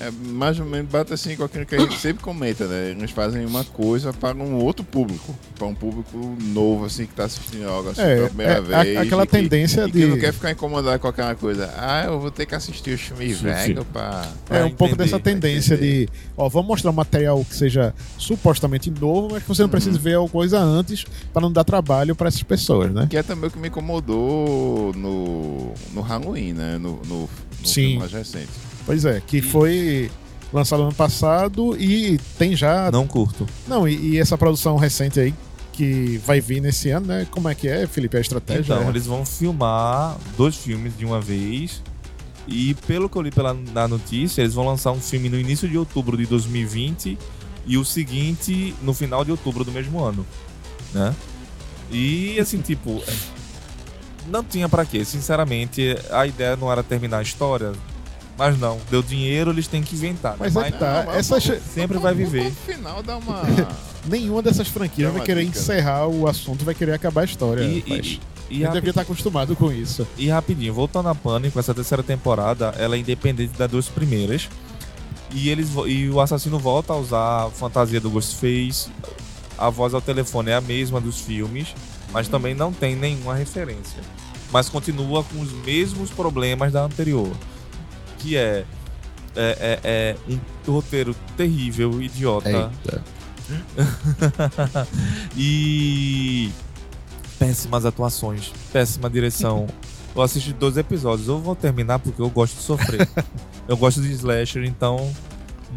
É 0.00 0.10
mais 0.10 0.58
ou 0.58 0.64
menos 0.64 0.90
bate 0.90 1.12
assim 1.12 1.36
com 1.36 1.44
aquilo 1.44 1.66
que 1.66 1.74
a 1.74 1.78
gente 1.78 1.98
sempre 1.98 2.22
comenta, 2.22 2.66
né? 2.66 2.92
Eles 2.92 3.10
fazem 3.10 3.44
uma 3.44 3.62
coisa 3.64 4.14
para 4.14 4.34
um 4.34 4.54
outro 4.54 4.82
público, 4.82 5.36
para 5.58 5.66
um 5.66 5.74
público 5.74 6.16
novo, 6.40 6.86
assim, 6.86 7.04
que 7.04 7.12
tá 7.12 7.24
assistindo 7.24 7.68
algo 7.68 7.90
assim 7.90 8.00
É, 8.00 8.14
pela 8.16 8.28
primeira 8.28 8.52
é, 8.52 8.56
a- 8.56 8.60
vez. 8.82 8.96
aquela 8.96 9.24
e 9.24 9.26
que- 9.26 9.32
tendência 9.32 9.82
e 9.82 9.92
que 9.92 9.98
de- 9.98 10.06
não 10.06 10.18
quer 10.18 10.32
ficar 10.32 10.52
incomodado 10.52 10.98
com 10.98 11.06
aquela 11.08 11.34
coisa. 11.34 11.70
Ah, 11.76 12.04
eu 12.06 12.18
vou 12.18 12.30
ter 12.30 12.46
que 12.46 12.54
assistir 12.54 12.94
o 12.94 12.98
filme 12.98 13.34
Sim, 13.34 13.42
velho 13.44 13.84
pra. 13.84 14.26
É 14.48 14.64
um 14.64 14.70
pouco 14.70 14.94
entender, 14.94 15.04
dessa 15.04 15.20
pra 15.20 15.32
tendência 15.32 15.76
de, 15.76 16.08
ó, 16.34 16.48
vamos 16.48 16.68
mostrar 16.68 16.90
um 16.90 16.94
material 16.94 17.44
que 17.44 17.54
seja 17.54 17.94
supostamente 18.16 18.90
novo, 18.90 19.28
mas 19.32 19.42
que 19.42 19.48
você 19.50 19.60
não 19.60 19.68
precisa 19.68 19.98
ver 19.98 20.18
a 20.18 20.26
coisa 20.26 20.58
antes 20.58 21.04
pra 21.30 21.42
não 21.42 21.52
dar 21.52 21.62
trabalho 21.64 22.16
pra 22.16 22.28
essas 22.28 22.42
pessoas, 22.42 22.90
né? 22.90 23.06
Que 23.10 23.18
é 23.18 23.22
também 23.22 23.48
o 23.48 23.52
que 23.52 23.58
me 23.58 23.68
incomodou 23.68 24.94
no, 24.96 25.74
no 25.92 26.00
Halloween, 26.00 26.54
né? 26.54 26.78
No, 26.78 27.00
no, 27.06 27.20
no 27.20 27.28
Sim. 27.62 27.72
filme 27.82 27.98
mais 27.98 28.12
recente. 28.12 28.48
Pois 28.86 29.04
é, 29.04 29.20
que 29.24 29.40
foi 29.42 30.10
lançado 30.52 30.82
ano 30.82 30.94
passado 30.94 31.76
e 31.78 32.18
tem 32.38 32.56
já. 32.56 32.90
Não 32.90 33.06
curto. 33.06 33.46
Não, 33.68 33.86
e, 33.88 34.12
e 34.14 34.18
essa 34.18 34.36
produção 34.36 34.76
recente 34.76 35.20
aí 35.20 35.34
que 35.72 36.20
vai 36.26 36.40
vir 36.40 36.60
nesse 36.60 36.90
ano, 36.90 37.06
né? 37.06 37.26
Como 37.30 37.48
é 37.48 37.54
que 37.54 37.68
é, 37.68 37.86
Felipe? 37.86 38.16
A 38.16 38.20
estratégia? 38.20 38.74
Então, 38.74 38.86
é- 38.86 38.88
eles 38.88 39.06
vão 39.06 39.24
filmar 39.24 40.16
dois 40.36 40.56
filmes 40.56 40.96
de 40.96 41.04
uma 41.04 41.20
vez. 41.20 41.82
E 42.48 42.74
pelo 42.86 43.08
que 43.08 43.16
eu 43.16 43.22
li 43.22 43.30
pela, 43.30 43.54
na 43.54 43.86
notícia, 43.86 44.42
eles 44.42 44.54
vão 44.54 44.66
lançar 44.66 44.90
um 44.92 45.00
filme 45.00 45.28
no 45.28 45.38
início 45.38 45.68
de 45.68 45.78
outubro 45.78 46.16
de 46.16 46.26
2020 46.26 47.16
e 47.66 47.76
o 47.78 47.84
seguinte 47.84 48.74
no 48.82 48.92
final 48.92 49.24
de 49.24 49.30
outubro 49.30 49.62
do 49.62 49.70
mesmo 49.70 50.02
ano, 50.02 50.26
né? 50.92 51.14
E 51.92 52.40
assim, 52.40 52.58
tipo, 52.62 53.00
não 54.26 54.42
tinha 54.42 54.68
pra 54.68 54.84
quê, 54.84 55.04
sinceramente, 55.04 55.96
a 56.10 56.26
ideia 56.26 56.56
não 56.56 56.72
era 56.72 56.82
terminar 56.82 57.18
a 57.18 57.22
história, 57.22 57.72
mas 58.40 58.58
não, 58.58 58.80
deu 58.90 59.02
dinheiro, 59.02 59.50
eles 59.50 59.66
têm 59.66 59.82
que 59.82 59.94
inventar. 59.94 60.32
né? 60.32 60.38
Mas 60.40 60.56
é 60.56 60.70
tá, 60.70 61.04
mas 61.06 61.16
essas- 61.16 61.44
vamos- 61.46 61.62
sempre 61.62 61.98
vai 61.98 62.14
viver. 62.14 62.44
No 62.44 62.50
final 62.52 63.02
dá 63.02 63.18
uma. 63.18 63.42
Nenhuma 64.08 64.40
dessas 64.40 64.66
franquias 64.66 65.12
vai 65.12 65.22
querer 65.22 65.44
dica, 65.44 65.58
né? 65.58 65.62
encerrar 65.62 66.06
o 66.06 66.26
assunto, 66.26 66.64
vai 66.64 66.74
querer 66.74 66.94
acabar 66.94 67.20
a 67.20 67.24
história. 67.24 67.62
E, 67.62 67.84
e, 67.86 68.20
e, 68.48 68.66
devia 68.68 68.88
estar 68.88 69.02
acostumado 69.02 69.54
com 69.54 69.70
isso. 69.70 70.08
E 70.16 70.30
rapidinho, 70.30 70.72
voltando 70.72 71.10
a 71.10 71.14
Pânico, 71.14 71.58
essa 71.58 71.74
terceira 71.74 72.02
temporada, 72.02 72.74
ela 72.78 72.96
é 72.96 72.98
independente 72.98 73.52
das 73.58 73.70
duas 73.70 73.88
primeiras. 73.88 74.48
E, 75.34 75.50
eles, 75.50 75.68
e 75.86 76.08
o 76.08 76.18
assassino 76.18 76.58
volta 76.58 76.94
a 76.94 76.96
usar 76.96 77.44
a 77.44 77.50
fantasia 77.50 78.00
do 78.00 78.08
Ghostface. 78.08 78.88
A 79.58 79.68
voz 79.68 79.92
ao 79.92 80.00
telefone 80.00 80.50
é 80.50 80.54
a 80.54 80.62
mesma 80.62 80.98
dos 80.98 81.20
filmes, 81.20 81.74
mas 82.10 82.26
também 82.26 82.54
não 82.54 82.72
tem 82.72 82.96
nenhuma 82.96 83.34
referência. 83.34 84.00
Mas 84.50 84.70
continua 84.70 85.22
com 85.24 85.40
os 85.42 85.52
mesmos 85.52 86.08
problemas 86.08 86.72
da 86.72 86.82
anterior. 86.82 87.30
Que 88.20 88.36
é, 88.36 88.64
é, 89.34 89.56
é- 89.60 89.80
é 89.84 90.16
um 90.68 90.72
roteiro 90.72 91.14
terrível, 91.36 92.00
idiota. 92.02 92.70
e 95.36 96.50
péssimas 97.38 97.84
atuações, 97.84 98.52
péssima 98.72 99.08
direção. 99.10 99.66
Eu 100.14 100.22
assisti 100.22 100.52
dois 100.52 100.76
episódios, 100.76 101.28
eu 101.28 101.38
vou 101.38 101.54
terminar 101.54 102.00
porque 102.00 102.20
eu 102.20 102.28
gosto 102.28 102.56
de 102.56 102.62
sofrer. 102.62 103.08
eu 103.68 103.76
gosto 103.76 104.02
de 104.02 104.10
slasher, 104.10 104.64
então, 104.64 105.08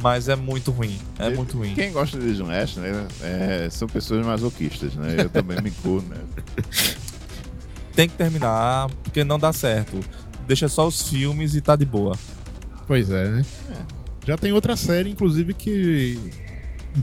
mas 0.02 0.28
é 0.28 0.36
muito 0.36 0.72
ruim, 0.72 1.00
é 1.20 1.30
muito 1.30 1.56
ruim. 1.56 1.76
Quem 1.76 1.92
gosta 1.92 2.18
de 2.18 2.32
Slash, 2.32 2.80
né? 2.80 3.08
é, 3.22 3.70
são 3.70 3.88
pessoas 3.88 4.26
masoquistas, 4.26 4.96
né? 4.96 5.18
Eu 5.20 5.30
também 5.30 5.62
me 5.62 5.70
incluo, 5.70 6.02
né? 6.02 6.18
tem 7.96 8.10
que 8.10 8.16
terminar, 8.16 8.90
porque 9.04 9.24
não 9.24 9.38
dá 9.38 9.54
certo. 9.54 10.00
Deixa 10.48 10.68
só 10.68 10.88
os 10.88 11.08
filmes 11.08 11.54
e 11.54 11.62
tá 11.62 11.76
de 11.76 11.86
boa. 11.86 12.18
Pois 12.88 13.10
é, 13.10 13.30
né? 13.30 13.46
Já 14.26 14.38
tem 14.38 14.52
outra 14.52 14.76
série, 14.76 15.10
inclusive, 15.10 15.54
que 15.54 16.18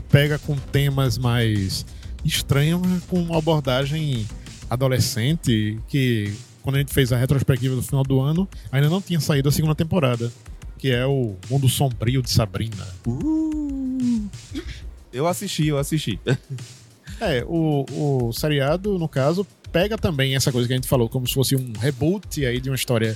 pega 0.09 0.39
com 0.39 0.55
temas 0.55 1.17
mais 1.17 1.85
estranhos, 2.23 2.81
com 3.07 3.21
uma 3.21 3.37
abordagem 3.37 4.27
adolescente, 4.69 5.79
que 5.87 6.33
quando 6.61 6.75
a 6.75 6.79
gente 6.79 6.93
fez 6.93 7.11
a 7.11 7.17
retrospectiva 7.17 7.75
do 7.75 7.83
final 7.83 8.03
do 8.03 8.19
ano, 8.21 8.47
ainda 8.71 8.89
não 8.89 9.01
tinha 9.01 9.19
saído 9.19 9.49
a 9.49 9.51
segunda 9.51 9.75
temporada, 9.75 10.31
que 10.77 10.91
é 10.91 11.05
o 11.05 11.35
Mundo 11.49 11.67
Sombrio 11.67 12.21
de 12.21 12.29
Sabrina. 12.29 12.87
Eu 15.11 15.27
assisti, 15.27 15.67
eu 15.67 15.77
assisti. 15.77 16.19
É, 17.19 17.45
o, 17.47 17.85
o 17.91 18.33
seriado, 18.33 18.97
no 18.97 19.07
caso, 19.07 19.45
pega 19.71 19.95
também 19.95 20.35
essa 20.35 20.51
coisa 20.51 20.67
que 20.67 20.73
a 20.73 20.77
gente 20.77 20.87
falou, 20.87 21.07
como 21.07 21.27
se 21.27 21.35
fosse 21.35 21.55
um 21.55 21.71
reboot 21.79 22.43
aí 22.43 22.59
de 22.59 22.67
uma 22.67 22.75
história 22.75 23.15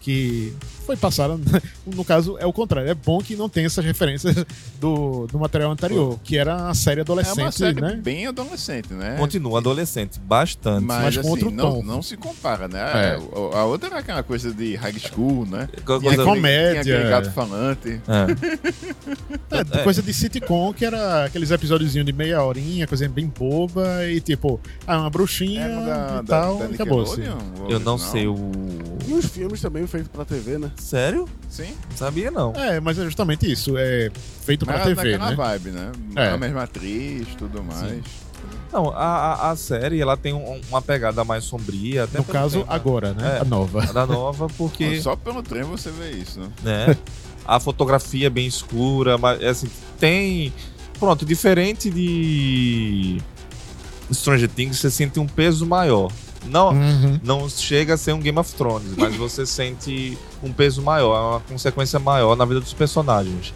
que 0.00 0.52
foi 0.86 0.96
passada. 0.96 1.38
No 1.90 2.04
caso, 2.04 2.36
é 2.38 2.46
o 2.46 2.52
contrário. 2.52 2.88
É 2.88 2.94
bom 2.94 3.18
que 3.20 3.34
não 3.34 3.48
tem 3.48 3.64
essas 3.64 3.84
referências 3.84 4.32
do, 4.80 5.26
do 5.26 5.40
material 5.40 5.72
anterior, 5.72 6.20
que 6.22 6.36
era 6.38 6.68
a 6.68 6.74
série 6.74 7.00
É 7.00 7.02
adolescente, 7.02 7.40
uma 7.40 7.50
série 7.50 7.80
né? 7.80 7.94
bem 8.00 8.28
adolescente, 8.28 8.92
né? 8.92 9.16
Continua 9.18 9.58
adolescente, 9.58 10.20
bastante. 10.20 10.84
Mas, 10.84 11.02
mas 11.02 11.14
com 11.16 11.20
assim, 11.22 11.30
outro 11.30 11.50
não, 11.50 11.72
tom. 11.72 11.82
não 11.82 12.00
se 12.00 12.16
compara, 12.16 12.68
né? 12.68 12.78
É. 12.78 13.18
A, 13.56 13.58
a 13.58 13.64
outra 13.64 13.88
era 13.88 13.98
aquela 13.98 14.22
coisa 14.22 14.52
de 14.54 14.76
high 14.76 14.94
school, 15.00 15.46
né? 15.46 15.68
Coisa- 15.84 16.10
Tinha 16.10 16.24
comédia. 16.24 16.82
Tinha 16.84 16.96
aquele 16.98 17.10
gato 17.10 17.30
falante. 17.32 18.00
É. 18.06 19.78
É, 19.78 19.82
coisa 19.82 20.00
de 20.00 20.14
sitcom, 20.14 20.72
que 20.72 20.84
era 20.84 21.24
aqueles 21.24 21.50
episódiozinhos 21.50 22.06
de 22.06 22.12
meia 22.12 22.42
horinha, 22.44 22.86
coisinha 22.86 23.10
bem 23.10 23.26
boba, 23.26 24.06
e 24.06 24.20
tipo, 24.20 24.60
ah, 24.86 25.00
uma 25.00 25.10
bruxinha 25.10 25.62
É, 25.62 25.68
da, 25.68 25.80
e 25.80 25.84
da, 25.86 26.22
tal, 26.24 26.58
da 26.58 26.64
acabou-se. 26.66 27.20
Nickelodeon, 27.20 27.64
o 27.66 27.70
Eu 27.70 27.80
não 27.80 27.94
original. 27.94 27.98
sei 27.98 28.26
o. 28.28 28.50
E 29.08 29.12
os 29.12 29.24
filmes 29.26 29.60
também 29.60 29.86
feitos 29.90 30.08
pra 30.08 30.24
TV, 30.24 30.58
né? 30.58 30.70
Sério? 30.76 31.28
Sim. 31.48 31.74
Não 31.90 31.96
sabia 31.96 32.30
não. 32.30 32.52
É, 32.54 32.80
mas 32.80 32.98
é 32.98 33.04
justamente 33.04 33.50
isso, 33.50 33.76
é 33.76 34.10
feito 34.44 34.64
pra 34.64 34.78
Mas 34.78 34.84
TV, 34.86 35.18
naquela 35.18 35.30
né? 35.30 35.36
vibe, 35.36 35.70
né? 35.70 35.92
É. 36.16 36.28
A 36.30 36.36
mesma 36.38 36.62
atriz, 36.62 37.26
tudo 37.36 37.62
mais. 37.62 38.02
Não, 38.72 38.88
a, 38.90 39.50
a, 39.50 39.56
série 39.56 40.00
ela 40.00 40.16
tem 40.16 40.32
um- 40.32 40.60
uma 40.68 40.80
pegada 40.80 41.24
mais 41.24 41.44
sombria. 41.44 42.04
Até 42.04 42.18
No 42.18 42.24
caso, 42.24 42.60
tema. 42.60 42.72
agora, 42.72 43.12
né? 43.12 43.36
É. 43.36 43.40
A 43.40 43.44
nova. 43.44 43.82
A 43.82 43.92
da 43.92 44.06
nova, 44.06 44.46
porque 44.56 45.00
Só 45.00 45.16
pelo 45.16 45.42
trem 45.42 45.62
você 45.64 45.90
vê 45.90 46.12
isso, 46.12 46.40
né? 46.40 46.48
né, 46.88 46.96
a 47.44 47.58
fotografia 47.58 48.28
é 48.28 48.30
bem 48.30 48.46
escura, 48.46 49.18
mas 49.18 49.42
assim, 49.44 49.68
tem. 49.98 50.52
Pronto, 50.98 51.24
diferente 51.26 51.90
de 51.90 53.20
Stranger 54.12 54.48
Things, 54.48 54.78
você 54.78 54.90
sente 54.90 55.18
um 55.18 55.26
peso 55.26 55.66
maior. 55.66 56.12
Não, 56.46 56.70
Uhum. 56.70 57.20
não 57.22 57.48
chega 57.48 57.94
a 57.94 57.96
ser 57.96 58.12
um 58.12 58.20
Game 58.20 58.38
of 58.38 58.52
Thrones, 58.54 58.94
mas 58.96 59.14
você 59.16 59.44
sente 59.44 60.16
um 60.42 60.52
peso 60.52 60.80
maior, 60.82 61.32
uma 61.34 61.40
consequência 61.40 61.98
maior 61.98 62.34
na 62.36 62.44
vida 62.44 62.60
dos 62.60 62.72
personagens. 62.72 63.52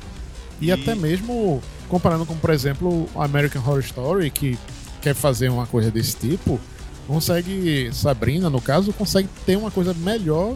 E, 0.60 0.66
E- 0.66 0.72
até 0.72 0.94
mesmo 0.94 1.62
comparando 1.88 2.24
com, 2.26 2.36
por 2.36 2.50
exemplo, 2.50 3.08
o 3.14 3.20
American 3.22 3.62
Horror 3.62 3.80
Story, 3.80 4.30
que 4.30 4.58
quer 5.02 5.14
fazer 5.14 5.48
uma 5.48 5.66
coisa 5.66 5.90
desse 5.90 6.16
tipo, 6.16 6.60
consegue, 7.06 7.90
Sabrina, 7.92 8.48
no 8.50 8.60
caso, 8.60 8.92
consegue 8.92 9.28
ter 9.44 9.56
uma 9.56 9.70
coisa 9.70 9.92
melhor 9.94 10.54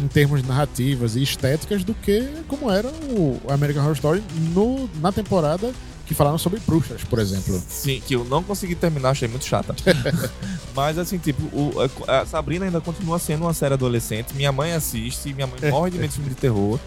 em 0.00 0.06
termos 0.08 0.42
de 0.42 0.48
narrativas 0.48 1.16
e 1.16 1.22
estéticas 1.22 1.84
do 1.84 1.92
que 1.94 2.26
como 2.48 2.70
era 2.70 2.88
o 2.88 3.38
American 3.48 3.82
Horror 3.82 3.94
Story 3.96 4.22
no, 4.54 4.88
na 5.00 5.12
temporada 5.12 5.72
que 6.10 6.14
falaram 6.16 6.36
sobre 6.38 6.58
bruxas, 6.66 7.04
por 7.04 7.20
exemplo. 7.20 7.62
Sim, 7.68 8.02
que 8.04 8.16
eu 8.16 8.24
não 8.24 8.42
consegui 8.42 8.74
terminar, 8.74 9.10
achei 9.10 9.28
muito 9.28 9.44
chata. 9.44 9.76
Mas 10.74 10.98
assim, 10.98 11.18
tipo, 11.18 11.40
o- 11.56 11.72
a, 12.08 12.26
Sabrina 12.26 12.64
ainda 12.64 12.80
continua 12.80 13.16
sendo 13.20 13.42
uma 13.44 13.54
série 13.54 13.74
adolescente. 13.74 14.34
Minha 14.34 14.50
mãe 14.50 14.72
assiste, 14.72 15.32
minha 15.32 15.46
mãe 15.46 15.70
morre 15.70 15.92
de 15.92 15.98
medo 15.98 16.08
de 16.10 16.16
filme 16.16 16.30
de 16.30 16.34
terror. 16.34 16.80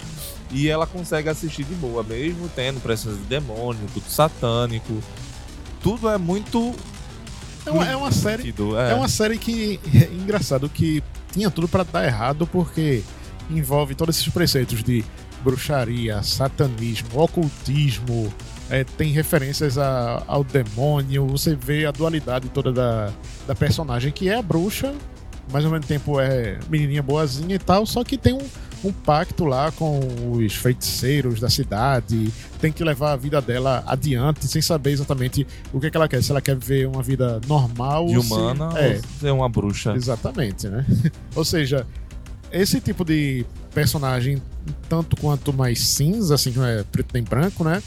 E 0.51 0.67
ela 0.67 0.86
consegue 0.86 1.29
assistir 1.29 1.63
de 1.63 1.73
boa, 1.75 2.03
mesmo 2.03 2.49
tendo 2.53 2.81
presença 2.81 3.15
de 3.15 3.23
demônio, 3.23 3.79
tudo 3.93 4.03
satânico. 4.09 5.01
Tudo 5.81 6.09
é 6.09 6.17
muito. 6.17 6.75
É 7.65 7.71
uma, 7.71 7.88
é 7.88 7.95
uma 7.95 8.12
série 8.12 8.43
nítido, 8.43 8.77
É 8.77 8.93
uma 8.93 9.07
série 9.07 9.38
que, 9.38 9.79
é 9.95 10.13
engraçado, 10.13 10.67
que 10.67 11.01
tinha 11.31 11.49
tudo 11.49 11.69
pra 11.69 11.83
dar 11.83 12.03
errado, 12.05 12.45
porque 12.45 13.01
envolve 13.49 13.95
todos 13.95 14.17
esses 14.17 14.27
preceitos 14.33 14.83
de 14.83 15.01
bruxaria, 15.41 16.21
satanismo, 16.23 17.07
ocultismo, 17.21 18.33
é, 18.73 18.83
tem 18.83 19.12
referências 19.12 19.77
a- 19.77 20.23
ao 20.27 20.43
demônio, 20.43 21.27
você 21.27 21.55
vê 21.55 21.86
a 21.86 21.91
dualidade 21.91 22.49
toda 22.49 22.71
da, 22.73 23.12
da 23.47 23.53
personagem, 23.55 24.12
que 24.12 24.27
é 24.29 24.36
a 24.36 24.41
bruxa, 24.41 24.93
mas 25.51 25.63
ao 25.65 25.71
mesmo 25.71 25.86
tempo 25.86 26.19
é 26.19 26.57
menininha 26.69 27.03
boazinha 27.03 27.55
e 27.55 27.59
tal, 27.59 27.86
só 27.86 28.03
que 28.03 28.17
tem 28.17 28.33
um, 28.33 28.41
um 28.88 28.91
pacto 28.91 29.45
lá 29.45 29.71
com 29.73 29.99
os 30.31 30.55
feiticeiros 30.55 31.39
da 31.39 31.49
cidade, 31.49 32.31
tem 32.59 32.71
que 32.71 32.83
levar 32.83 33.12
a 33.12 33.15
vida 33.15 33.39
dela 33.41 33.83
adiante 33.86 34.47
sem 34.47 34.62
saber 34.62 34.91
exatamente 34.91 35.45
o 35.71 35.79
que, 35.79 35.88
é 35.88 35.89
que 35.91 35.97
ela 35.97 36.07
quer, 36.07 36.23
se 36.23 36.31
ela 36.31 36.41
quer 36.41 36.55
viver 36.55 36.88
uma 36.88 37.03
vida 37.03 37.39
normal 37.47 38.07
de 38.07 38.15
ou 38.17 38.23
se- 38.23 38.33
humana 38.33 38.71
é, 38.79 38.95
ou 38.95 39.01
ser 39.19 39.31
uma 39.31 39.49
bruxa. 39.49 39.93
Exatamente, 39.93 40.67
né? 40.67 40.86
Ou 41.36 41.43
seja, 41.45 41.86
esse 42.51 42.79
tipo 42.79 43.03
de 43.05 43.45
personagem, 43.73 44.41
tanto 44.88 45.15
quanto 45.17 45.51
mais 45.51 45.79
cinza, 45.89 46.36
assim, 46.36 46.51
que 46.51 46.57
não 46.59 46.65
é 46.65 46.83
preto 46.83 47.09
nem 47.13 47.23
branco, 47.23 47.63
né? 47.63 47.81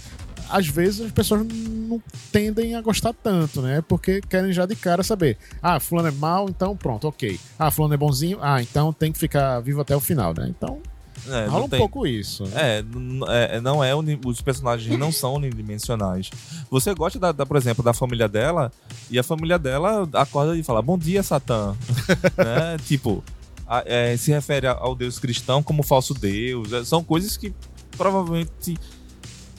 Às 0.50 0.66
vezes 0.66 1.00
as 1.00 1.12
pessoas 1.12 1.46
não 1.46 2.02
tendem 2.32 2.74
a 2.74 2.80
gostar 2.80 3.12
tanto, 3.12 3.60
né? 3.62 3.82
Porque 3.86 4.20
querem 4.20 4.52
já 4.52 4.66
de 4.66 4.76
cara 4.76 5.02
saber. 5.02 5.36
Ah, 5.62 5.78
fulano 5.80 6.08
é 6.08 6.10
mal, 6.12 6.48
então 6.48 6.76
pronto, 6.76 7.08
ok. 7.08 7.38
Ah, 7.58 7.70
fulano 7.70 7.94
é 7.94 7.96
bonzinho, 7.96 8.38
ah, 8.40 8.62
então 8.62 8.92
tem 8.92 9.12
que 9.12 9.18
ficar 9.18 9.60
vivo 9.60 9.80
até 9.80 9.94
o 9.96 10.00
final, 10.00 10.32
né? 10.34 10.46
Então 10.48 10.80
É, 11.28 11.46
rola 11.46 11.64
um 11.64 11.68
tem- 11.68 11.78
pouco 11.80 12.06
isso. 12.06 12.44
É, 12.54 12.80
n- 12.82 13.24
é, 13.28 13.60
não 13.60 13.82
é 13.82 13.92
os 13.94 14.40
personagens 14.40 14.96
não 14.98 15.10
são 15.10 15.34
unidimensionais. 15.34 16.30
Você 16.70 16.94
gosta 16.94 17.18
da, 17.18 17.32
da, 17.32 17.44
por 17.46 17.56
exemplo, 17.56 17.82
da 17.82 17.92
família 17.92 18.28
dela 18.28 18.70
e 19.10 19.18
a 19.18 19.22
família 19.22 19.58
dela 19.58 20.08
acorda 20.12 20.56
e 20.56 20.62
fala 20.62 20.80
Bom 20.82 20.96
dia, 20.98 21.22
Satã, 21.22 21.74
né? 22.36 22.76
Tipo, 22.86 23.24
a- 23.66 23.82
é, 23.86 24.16
se 24.16 24.30
refere 24.30 24.66
ao 24.68 24.94
Deus 24.94 25.18
cristão 25.18 25.62
como 25.62 25.82
falso 25.82 26.14
Deus. 26.14 26.72
É, 26.72 26.84
São 26.84 27.02
coisas 27.02 27.36
que 27.36 27.52
provavelmente 27.96 28.76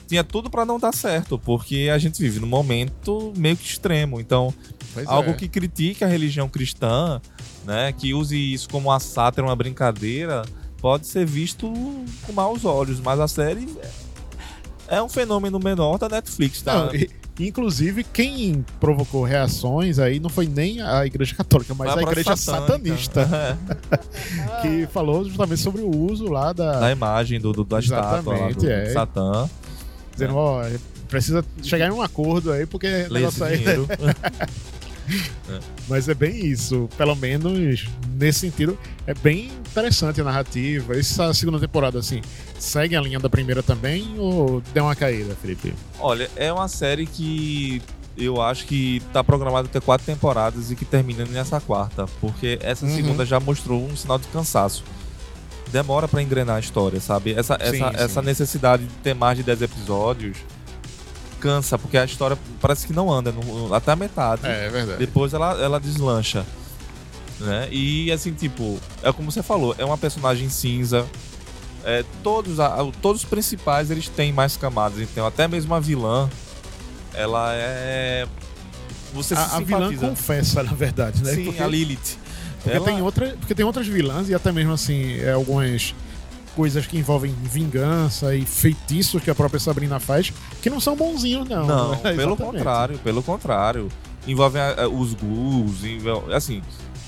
tinha 0.08 0.24
tudo 0.24 0.48
pra 0.50 0.64
não 0.64 0.78
dar 0.80 0.92
certo, 0.94 1.38
porque 1.38 1.90
a 1.92 1.98
gente 1.98 2.20
vive 2.20 2.40
num 2.40 2.46
momento 2.48 3.32
meio 3.36 3.56
que 3.56 3.66
extremo. 3.66 4.18
Então, 4.18 4.52
Pois 4.94 5.06
algo 5.06 5.30
é. 5.30 5.32
que 5.34 5.46
critique 5.48 6.02
a 6.02 6.06
religião 6.06 6.48
cristã, 6.48 7.20
né, 7.64 7.92
que 7.92 8.14
use 8.14 8.36
isso 8.36 8.68
como 8.70 8.88
uma 8.88 8.98
sátira, 8.98 9.46
uma 9.46 9.54
brincadeira, 9.54 10.42
pode 10.80 11.06
ser 11.06 11.26
visto 11.26 11.70
com 12.22 12.32
maus 12.32 12.64
olhos, 12.64 12.98
mas 13.00 13.20
a 13.20 13.28
série 13.28 13.68
é 14.88 15.02
um 15.02 15.08
fenômeno 15.08 15.58
menor 15.58 15.98
da 15.98 16.08
Netflix, 16.08 16.62
tá? 16.62 16.86
Não, 16.86 16.94
e- 16.94 17.10
inclusive, 17.38 18.02
quem 18.02 18.64
provocou 18.80 19.22
reações 19.22 19.98
aí 19.98 20.18
não 20.18 20.30
foi 20.30 20.46
nem 20.46 20.80
a 20.80 21.04
Igreja 21.06 21.34
Católica, 21.36 21.74
mas 21.74 21.90
a 21.90 21.92
pra 21.94 22.02
Igreja. 22.02 22.34
Satanista. 22.36 23.58
que 24.62 24.86
falou 24.92 25.24
justamente 25.24 25.60
sobre 25.60 25.82
o 25.82 25.90
uso 25.94 26.24
lá 26.24 26.52
da. 26.52 26.80
da 26.80 26.90
imagem 26.90 27.38
do, 27.38 27.52
do- 27.52 27.64
da 27.64 27.78
estátua 27.78 28.32
lá 28.32 28.48
do 28.48 28.64
Exatamente, 28.66 28.70
é. 28.70 28.92
Satã. 28.92 29.48
Dizendo, 30.18 30.36
ó, 30.36 30.64
precisa 31.08 31.44
chegar 31.62 31.88
em 31.88 31.92
um 31.92 32.02
acordo 32.02 32.52
aí, 32.52 32.66
porque 32.66 32.86
o 33.08 33.12
Lê 33.12 33.20
negócio 33.20 33.44
aí. 33.44 33.58
dinheiro. 33.58 33.86
Mas 35.88 36.08
é 36.08 36.14
bem 36.14 36.44
isso. 36.46 36.88
Pelo 36.98 37.14
menos 37.16 37.86
nesse 38.14 38.40
sentido, 38.40 38.78
é 39.06 39.14
bem 39.14 39.46
interessante 39.46 40.20
a 40.20 40.24
narrativa. 40.24 40.94
Essa 40.98 41.32
segunda 41.32 41.58
temporada, 41.58 41.98
assim, 41.98 42.20
segue 42.58 42.94
a 42.94 43.00
linha 43.00 43.18
da 43.18 43.30
primeira 43.30 43.62
também 43.62 44.14
ou 44.18 44.60
deu 44.74 44.84
uma 44.84 44.94
caída, 44.94 45.34
Felipe? 45.40 45.72
Olha, 45.98 46.28
é 46.36 46.52
uma 46.52 46.68
série 46.68 47.06
que 47.06 47.80
eu 48.18 48.42
acho 48.42 48.66
que 48.66 49.00
tá 49.12 49.24
programada 49.24 49.66
ter 49.68 49.80
quatro 49.80 50.04
temporadas 50.04 50.70
e 50.70 50.76
que 50.76 50.84
termina 50.84 51.24
nessa 51.24 51.60
quarta, 51.60 52.06
porque 52.20 52.58
essa 52.60 52.84
Uhum. 52.84 52.94
segunda 52.94 53.24
já 53.24 53.40
mostrou 53.40 53.82
um 53.82 53.96
sinal 53.96 54.18
de 54.18 54.26
cansaço. 54.28 54.84
Demora 55.72 56.08
pra 56.08 56.22
engrenar 56.22 56.56
a 56.56 56.60
história, 56.60 57.00
sabe? 57.00 57.32
Essa, 57.34 57.56
essa, 57.60 57.70
Sim, 57.72 57.78
sim. 57.78 57.90
essa 57.94 58.22
necessidade 58.22 58.84
de 58.84 58.94
ter 59.02 59.14
mais 59.14 59.36
de 59.36 59.42
10 59.44 59.62
episódios 59.62 60.36
cansa, 61.40 61.78
porque 61.78 61.96
a 61.96 62.04
história 62.04 62.36
parece 62.60 62.84
que 62.86 62.92
não 62.92 63.08
anda 63.12 63.30
no- 63.30 63.72
até 63.72 63.92
a 63.92 63.96
metade. 63.96 64.42
É, 64.44 64.68
verdade. 64.68 64.98
Depois 64.98 65.32
ela, 65.32 65.52
ela 65.62 65.78
deslancha. 65.78 66.44
Né? 67.38 67.68
E 67.70 68.10
assim, 68.10 68.32
tipo, 68.32 68.80
é 69.02 69.12
como 69.12 69.30
você 69.30 69.40
falou, 69.42 69.72
é 69.78 69.84
uma 69.84 69.96
personagem 69.96 70.48
cinza. 70.48 71.06
É, 71.84 72.04
todos, 72.24 72.58
a- 72.58 72.76
todos 73.00 73.22
os 73.22 73.28
principais 73.28 73.88
eles 73.90 74.08
têm 74.08 74.32
mais 74.32 74.56
camadas. 74.56 74.98
Então, 75.00 75.24
até 75.26 75.46
mesmo 75.46 75.72
a 75.74 75.78
vilã, 75.80 76.28
ela 77.14 77.52
é. 77.54 78.26
Você 79.14 79.34
A, 79.34 79.56
a 79.56 79.60
vilã 79.60 79.94
confessa, 79.96 80.62
na 80.64 80.72
verdade, 80.72 81.22
né? 81.22 81.34
Sim, 81.34 81.44
porque, 81.44 81.62
a 81.62 81.66
Lilith. 81.68 82.18
Porque 82.62 82.76
Ela- 82.76 82.84
tem 82.84 83.02
outra, 83.02 83.36
porque 83.40 83.54
tem 83.54 83.64
outras 83.64 83.86
vilãs 83.86 84.28
e 84.28 84.34
até 84.34 84.50
mesmo 84.52 84.72
assim, 84.72 85.18
é, 85.20 85.32
algumas 85.32 85.94
coisas 86.56 86.86
que 86.86 86.98
envolvem 86.98 87.32
vingança 87.44 88.34
e 88.34 88.44
feitiços 88.44 89.22
que 89.22 89.30
a 89.30 89.34
própria 89.34 89.60
Sabrina 89.60 90.00
faz, 90.00 90.32
que 90.60 90.68
não 90.68 90.80
são 90.80 90.96
bonzinhos, 90.96 91.48
não. 91.48 91.66
Não, 91.66 91.90
né? 91.92 92.12
pelo 92.16 92.36
contrário, 92.36 92.98
pelo 92.98 93.22
contrário. 93.22 93.88
Envolve 94.26 94.58
a- 94.58 94.82
a- 94.82 94.88
os 94.88 95.14
ghouls, 95.14 95.84
envolve, 95.84 96.34
assim. 96.34 96.60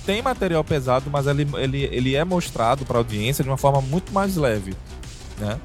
tem 0.06 0.22
material 0.22 0.64
pesado, 0.64 1.10
mas 1.10 1.26
ele, 1.26 1.46
ele, 1.58 1.82
ele 1.92 2.14
é 2.16 2.24
mostrado 2.24 2.84
pra 2.86 2.98
audiência 2.98 3.44
de 3.44 3.50
uma 3.50 3.58
forma 3.58 3.80
muito 3.82 4.12
mais 4.12 4.36
leve, 4.36 4.74
né? 5.38 5.58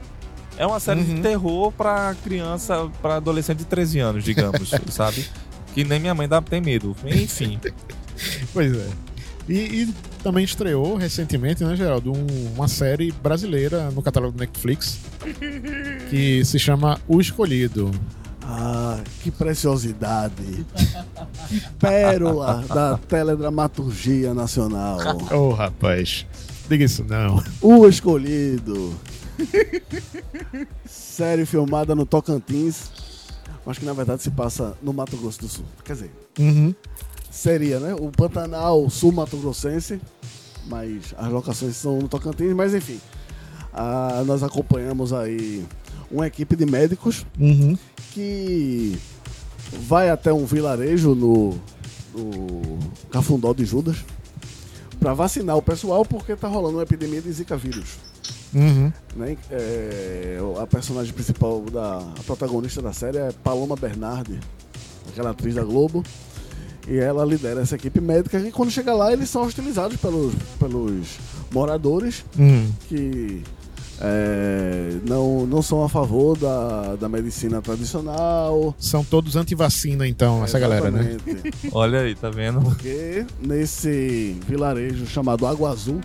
É 0.57 0.65
uma 0.65 0.79
série 0.79 1.01
Uhum. 1.01 1.15
de 1.15 1.21
terror 1.21 1.71
pra 1.71 2.15
criança, 2.23 2.89
pra 3.01 3.15
adolescente 3.17 3.59
de 3.59 3.65
13 3.65 3.99
anos, 3.99 4.23
digamos, 4.23 4.71
sabe? 4.89 5.25
Que 5.73 5.83
nem 5.83 5.99
minha 5.99 6.13
mãe 6.15 6.27
dá, 6.27 6.41
tem 6.41 6.61
medo. 6.61 6.95
Enfim. 7.05 7.59
Pois 8.53 8.73
é. 8.75 8.87
E, 9.47 9.53
e 9.83 9.93
também 10.23 10.43
estreou 10.43 10.95
recentemente, 10.95 11.63
né, 11.63 11.75
Geraldo, 11.75 12.11
um- 12.11 12.53
uma 12.55 12.67
série 12.67 13.11
brasileira 13.11 13.91
no 13.91 14.01
catálogo 14.01 14.33
do 14.35 14.39
Netflix 14.39 14.99
que 16.09 16.43
se 16.43 16.57
chama 16.57 16.99
O 17.07 17.21
Escolhido. 17.21 17.91
Ah, 18.47 18.99
que 19.23 19.31
preciosidade. 19.31 20.35
que 21.49 21.61
pérola 21.79 22.63
da 22.67 22.97
teledramaturgia 22.97 24.33
nacional. 24.35 24.97
Ô, 25.31 25.49
rapaz, 25.51 26.25
diga 26.69 26.83
isso 26.85 27.03
não. 27.03 27.43
O 27.61 27.87
Escolhido. 27.87 28.93
Série 30.85 31.45
filmada 31.45 31.95
no 31.95 32.05
Tocantins. 32.05 32.89
Acho 33.65 33.79
que 33.79 33.85
na 33.85 33.93
verdade 33.93 34.21
se 34.21 34.29
passa 34.29 34.75
no 34.81 34.93
Mato 34.93 35.17
Grosso 35.17 35.39
do 35.41 35.47
Sul. 35.47 35.65
Quer 35.83 35.93
dizer, 35.93 36.11
Uhum. 36.37 36.73
Seria, 37.35 37.79
né? 37.79 37.93
O 37.93 38.09
Pantanal 38.11 38.89
Sul 38.89 39.11
Mato 39.11 39.37
Grossense. 39.37 39.99
Mas 40.67 41.13
as 41.17 41.31
locações 41.31 41.75
são 41.75 41.99
no 41.99 42.07
Tocantins. 42.07 42.53
Mas 42.53 42.73
enfim, 42.73 42.99
ah, 43.73 44.23
nós 44.25 44.41
acompanhamos 44.41 45.13
aí 45.13 45.65
uma 46.09 46.25
equipe 46.25 46.55
de 46.55 46.65
médicos 46.65 47.25
Uhum. 47.39 47.77
que 48.13 48.97
vai 49.87 50.09
até 50.09 50.31
um 50.31 50.45
vilarejo 50.45 51.13
no, 51.13 51.49
no 52.13 52.79
Cafundó 53.11 53.53
de 53.53 53.65
Judas 53.65 53.97
para 54.99 55.13
vacinar 55.13 55.57
o 55.57 55.61
pessoal 55.61 56.05
porque 56.05 56.35
tá 56.35 56.47
rolando 56.47 56.77
uma 56.77 56.83
epidemia 56.83 57.21
de 57.21 57.31
Zika 57.31 57.57
vírus. 57.57 57.97
Uhum. 58.53 58.91
Né? 59.15 59.37
É, 59.51 60.37
a 60.61 60.65
personagem 60.65 61.13
principal, 61.13 61.61
da, 61.61 61.97
a 61.97 62.23
protagonista 62.25 62.81
da 62.81 62.93
série 62.93 63.17
é 63.17 63.31
Paloma 63.43 63.75
Bernardi, 63.75 64.39
aquela 65.09 65.31
atriz 65.31 65.53
da 65.53 65.63
Globo. 65.63 66.03
E 66.87 66.97
ela 66.97 67.25
lidera 67.25 67.61
essa 67.61 67.75
equipe 67.75 67.99
médica 67.99 68.37
e 68.39 68.51
quando 68.51 68.69
chega 68.71 68.93
lá 68.93 69.11
eles 69.11 69.29
são 69.29 69.43
hostilizados 69.43 69.97
pelos, 69.97 70.33
pelos 70.59 71.17
moradores 71.51 72.23
Uhum. 72.37 72.71
que 72.87 73.41
é, 73.99 74.97
não, 75.07 75.45
não 75.47 75.61
são 75.61 75.83
a 75.83 75.89
favor 75.89 76.37
da, 76.37 76.95
da 76.95 77.07
medicina 77.09 77.61
tradicional. 77.61 78.75
São 78.77 79.03
todos 79.03 79.35
anti-vacina, 79.35 80.07
então, 80.07 80.43
essa 80.43 80.59
galera, 80.59 80.91
né? 80.91 81.17
Olha 81.71 82.01
aí, 82.01 82.13
tá 82.13 82.29
vendo? 82.29 82.61
Porque 82.61 83.25
nesse 83.39 84.37
vilarejo 84.47 85.07
chamado 85.07 85.47
Água 85.47 85.71
Azul 85.71 86.01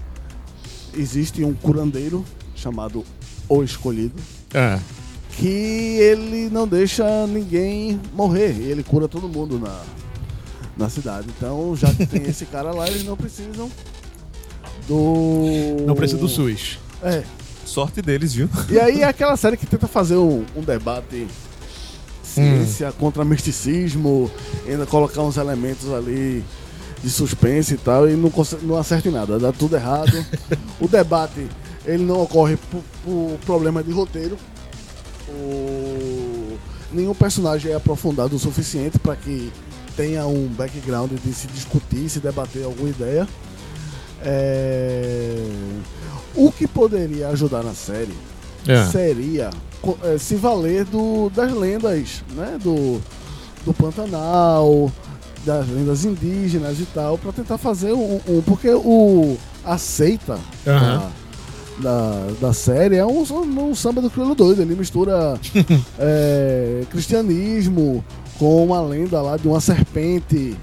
existe 0.96 1.44
um 1.44 1.52
curandeiro 1.52 2.24
chamado 2.54 3.04
O 3.48 3.62
Escolhido 3.62 4.14
Ah, 4.54 4.78
que 5.36 5.46
ele 5.48 6.48
não 6.50 6.66
deixa 6.66 7.26
ninguém 7.26 8.00
morrer. 8.14 8.52
e 8.58 8.70
Ele 8.70 8.82
cura 8.82 9.08
todo 9.08 9.28
mundo 9.28 9.58
na, 9.58 9.80
na 10.80 10.88
cidade. 10.88 11.28
Então, 11.36 11.76
já 11.76 11.92
que 11.92 12.06
tem 12.06 12.22
esse 12.24 12.46
cara 12.46 12.72
lá, 12.72 12.88
eles 12.88 13.04
não 13.04 13.16
precisam 13.16 13.70
do. 14.88 15.76
não 15.86 15.94
precisa 15.94 16.18
do 16.20 16.28
SUS. 16.28 16.78
É. 17.02 17.22
Sorte 17.64 18.02
deles, 18.02 18.34
viu? 18.34 18.48
E 18.68 18.78
aí 18.80 19.02
é 19.02 19.04
aquela 19.04 19.36
série 19.36 19.56
que 19.56 19.66
tenta 19.66 19.86
fazer 19.86 20.16
um, 20.16 20.44
um 20.56 20.62
debate 20.62 21.28
ciência 22.24 22.90
contra 22.92 23.24
misticismo, 23.24 24.30
ainda 24.66 24.86
colocar 24.86 25.22
uns 25.22 25.36
elementos 25.36 25.92
ali 25.92 26.44
de 27.02 27.10
suspense 27.10 27.74
e 27.74 27.76
tal, 27.78 28.08
e 28.08 28.14
não, 28.14 28.30
consegue- 28.30 28.64
não 28.66 28.76
acerta 28.76 29.08
em 29.08 29.12
nada, 29.12 29.38
dá 29.38 29.52
tudo 29.52 29.76
errado. 29.76 30.24
o 30.80 30.88
debate, 30.88 31.46
ele 31.84 32.02
não 32.04 32.22
ocorre 32.22 32.56
por, 32.70 32.82
por 33.04 33.38
problema 33.46 33.82
de 33.82 33.92
roteiro. 33.92 34.36
O- 35.28 36.58
Nenhum 36.92 37.14
personagem 37.14 37.70
é 37.70 37.76
aprofundado 37.76 38.34
o 38.34 38.38
suficiente 38.38 38.98
para 38.98 39.14
que 39.14 39.52
tenha 39.96 40.26
um 40.26 40.46
background 40.48 41.10
de 41.24 41.32
se 41.34 41.46
discutir, 41.48 42.08
se 42.08 42.20
debater 42.20 42.64
alguma 42.64 42.88
ideia. 42.88 43.26
É, 44.22 45.36
O 46.34 46.52
que 46.52 46.66
poderia 46.66 47.28
ajudar 47.28 47.62
na 47.64 47.74
série 47.74 48.14
É. 48.66 48.84
seria 48.86 49.50
eh, 50.04 50.18
se 50.18 50.34
valer 50.36 50.84
do, 50.84 51.30
das 51.34 51.50
lendas, 51.52 52.22
né? 52.34 52.58
Do, 52.62 53.00
do 53.64 53.72
Pantanal, 53.74 54.92
das 55.44 55.66
lendas 55.68 56.04
indígenas 56.04 56.78
e 56.78 56.84
tal, 56.94 57.16
para 57.18 57.32
tentar 57.32 57.56
fazer 57.58 57.92
um, 57.92 58.20
um- 58.28 58.42
Porque 58.42 58.68
o. 58.70 59.36
A 59.64 59.76
seita 59.76 60.38
Aham. 60.66 61.10
da, 61.80 61.90
da, 61.90 62.26
da 62.48 62.52
série 62.54 62.96
é 62.96 63.04
um, 63.04 63.20
um 63.22 63.74
samba 63.74 64.00
do 64.00 64.08
crioulo 64.10 64.34
doido. 64.34 64.62
Ele 64.62 64.74
mistura 64.74 65.38
eh, 65.98 66.84
cristianismo 66.90 68.02
com 68.40 68.64
uma 68.64 68.80
lenda 68.80 69.20
lá 69.22 69.36
de 69.36 69.46
uma 69.46 69.60
serpente 69.60 70.56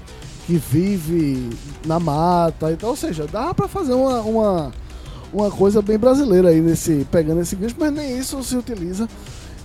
que 0.46 0.56
vive 0.56 1.48
na 1.86 1.98
mata 2.00 2.72
e 2.72 2.76
tal. 2.76 2.90
Ou 2.90 2.96
seja, 2.96 3.26
dá 3.26 3.54
para 3.54 3.68
fazer 3.68 3.92
uma, 3.94 4.20
uma, 4.20 4.72
uma 5.32 5.50
coisa 5.50 5.80
bem 5.80 5.96
brasileira 5.96 6.48
aí 6.48 6.60
nesse 6.60 7.06
pegando 7.10 7.40
esse 7.40 7.54
gancho, 7.56 7.76
mas 7.78 7.92
nem 7.92 8.18
isso 8.18 8.42
se 8.42 8.56
utiliza. 8.56 9.08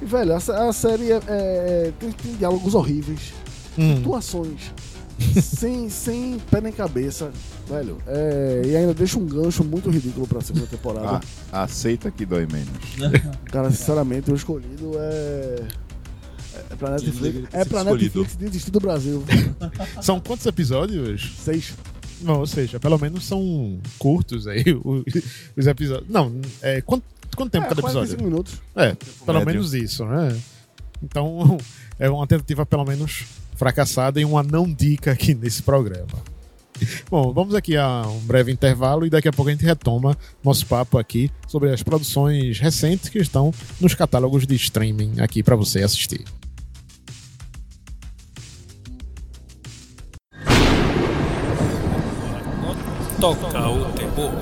E 0.02 0.06
velho, 0.06 0.34
a, 0.34 0.38
a 0.69 0.71
série 0.73 1.12
é- 1.12 1.21
é- 1.28 1.91
tem, 1.99 2.12
tem 2.12 2.36
diálogos 2.36 2.76
horríveis, 2.76 3.34
Hum. 3.78 3.97
atuações 3.97 4.71
sem, 5.41 5.89
sem 5.89 6.38
pé 6.52 6.62
nem 6.62 6.71
cabeça, 6.71 7.32
velho. 7.67 7.97
É, 8.06 8.62
e 8.65 8.76
ainda 8.76 8.93
deixa 8.93 9.17
um 9.17 9.26
gancho 9.26 9.63
muito 9.63 9.89
ridículo 9.89 10.28
pra 10.28 10.41
segunda 10.41 10.67
temporada. 10.67 11.21
Ah, 11.52 11.63
aceita 11.63 12.12
que 12.12 12.26
dói 12.26 12.45
menos. 12.52 13.21
Cara, 13.45 13.71
sinceramente, 13.71 14.30
o 14.32 14.36
escolhido 14.36 14.91
é. 14.97 15.62
É 16.73 16.75
pra 16.75 16.89
Netflix. 16.91 17.53
É 17.53 17.65
pra. 17.65 17.83
Netflix 17.83 18.36
desistir 18.36 18.71
do 18.71 18.79
Brasil. 18.79 19.23
São 20.01 20.19
quantos 20.19 20.45
episódios? 20.45 21.36
Seis. 21.38 21.75
Não, 22.21 22.39
ou 22.39 22.47
seja, 22.47 22.79
pelo 22.79 22.97
menos 22.97 23.25
são 23.25 23.79
curtos 23.99 24.47
aí 24.47 24.63
os, 24.83 25.03
os 25.57 25.67
episódios. 25.67 26.09
Não, 26.09 26.39
é, 26.62 26.81
quanto, 26.81 27.03
quanto 27.36 27.51
tempo 27.51 27.65
é, 27.65 27.69
cada 27.69 27.81
45 27.81 28.13
episódio? 28.13 28.25
minutos. 28.25 28.53
É, 28.75 28.95
pelo 29.25 29.39
médio. 29.39 29.53
menos 29.53 29.73
isso, 29.73 30.05
né? 30.05 30.36
Então, 31.03 31.57
é 31.99 32.09
uma 32.09 32.25
tentativa 32.25 32.65
pelo 32.65 32.86
menos 32.86 33.25
fracassada 33.57 34.21
e 34.21 34.25
uma 34.25 34.41
não 34.41 34.71
dica 34.71 35.12
aqui 35.12 35.36
nesse 35.36 35.62
programa. 35.62 36.33
Bom, 37.09 37.33
vamos 37.33 37.53
aqui 37.55 37.75
a 37.75 38.03
um 38.07 38.19
breve 38.19 38.51
intervalo 38.51 39.05
e 39.05 39.09
daqui 39.09 39.27
a 39.27 39.33
pouco 39.33 39.49
a 39.49 39.51
gente 39.53 39.65
retoma 39.65 40.17
nosso 40.43 40.65
papo 40.65 40.97
aqui 40.97 41.29
sobre 41.47 41.71
as 41.71 41.83
produções 41.83 42.57
recentes 42.59 43.09
que 43.09 43.19
estão 43.19 43.53
nos 43.79 43.93
catálogos 43.93 44.47
de 44.47 44.55
streaming 44.55 45.19
aqui 45.19 45.43
para 45.43 45.55
você 45.55 45.83
assistir. 45.83 46.23
Toca 53.23 53.69
o 53.69 53.86
terror. 53.93 54.33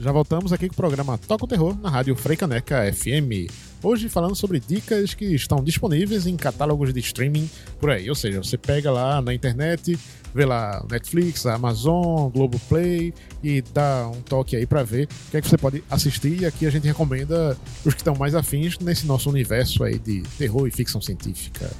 Já 0.00 0.10
voltamos 0.10 0.54
aqui 0.54 0.68
com 0.68 0.72
o 0.72 0.76
programa 0.76 1.18
Toca 1.18 1.44
o 1.44 1.46
Terror 1.46 1.76
na 1.82 1.90
rádio 1.90 2.16
Freicaneca 2.16 2.90
FM. 2.90 3.52
Hoje 3.82 4.08
falando 4.08 4.34
sobre 4.34 4.58
dicas 4.58 5.12
que 5.12 5.26
estão 5.34 5.62
disponíveis 5.62 6.26
em 6.26 6.34
catálogos 6.34 6.94
de 6.94 7.00
streaming 7.00 7.50
por 7.78 7.90
aí. 7.90 8.08
Ou 8.08 8.14
seja, 8.14 8.42
você 8.42 8.56
pega 8.56 8.90
lá 8.90 9.20
na 9.20 9.34
internet, 9.34 9.98
vê 10.34 10.46
lá 10.46 10.82
Netflix, 10.90 11.44
Amazon, 11.44 12.30
Globoplay 12.30 13.12
e 13.44 13.60
dá 13.60 14.08
um 14.08 14.22
toque 14.22 14.56
aí 14.56 14.64
pra 14.64 14.82
ver 14.82 15.04
o 15.04 15.30
que 15.30 15.36
é 15.36 15.42
que 15.42 15.46
você 15.46 15.58
pode 15.58 15.84
assistir. 15.90 16.40
E 16.40 16.46
aqui 16.46 16.64
a 16.64 16.70
gente 16.70 16.86
recomenda 16.86 17.54
os 17.84 17.92
que 17.92 18.00
estão 18.00 18.14
mais 18.14 18.34
afins 18.34 18.78
nesse 18.78 19.06
nosso 19.06 19.28
universo 19.28 19.84
aí 19.84 19.98
de 19.98 20.22
terror 20.38 20.66
e 20.66 20.70
ficção 20.70 21.02
científica. 21.02 21.70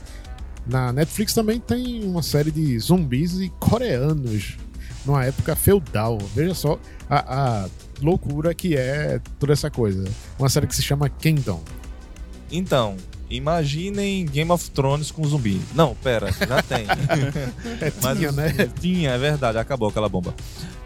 Na 0.66 0.92
Netflix 0.92 1.34
também 1.34 1.58
tem 1.58 2.04
uma 2.04 2.22
série 2.22 2.50
de 2.50 2.78
zumbis 2.78 3.40
e 3.40 3.48
coreanos 3.58 4.56
numa 5.04 5.24
época 5.24 5.56
feudal. 5.56 6.18
Veja 6.34 6.54
só 6.54 6.78
a, 7.08 7.62
a 7.64 7.68
loucura 8.00 8.54
que 8.54 8.76
é 8.76 9.20
toda 9.38 9.52
essa 9.52 9.70
coisa. 9.70 10.04
Uma 10.38 10.48
série 10.48 10.66
que 10.66 10.76
se 10.76 10.82
chama 10.82 11.08
Kingdom. 11.08 11.60
Então, 12.52 12.96
imaginem 13.28 14.24
Game 14.26 14.50
of 14.50 14.70
Thrones 14.70 15.10
com 15.10 15.24
zumbi. 15.24 15.60
Não, 15.74 15.94
pera, 15.96 16.30
já 16.32 16.62
tem. 16.62 16.84
É, 17.80 17.92
Mas 18.02 18.18
tinha, 18.18 18.30
os- 18.30 18.36
né? 18.36 18.52
Tinha, 18.80 19.10
é 19.10 19.18
verdade, 19.18 19.56
acabou 19.58 19.88
aquela 19.88 20.08
bomba. 20.08 20.34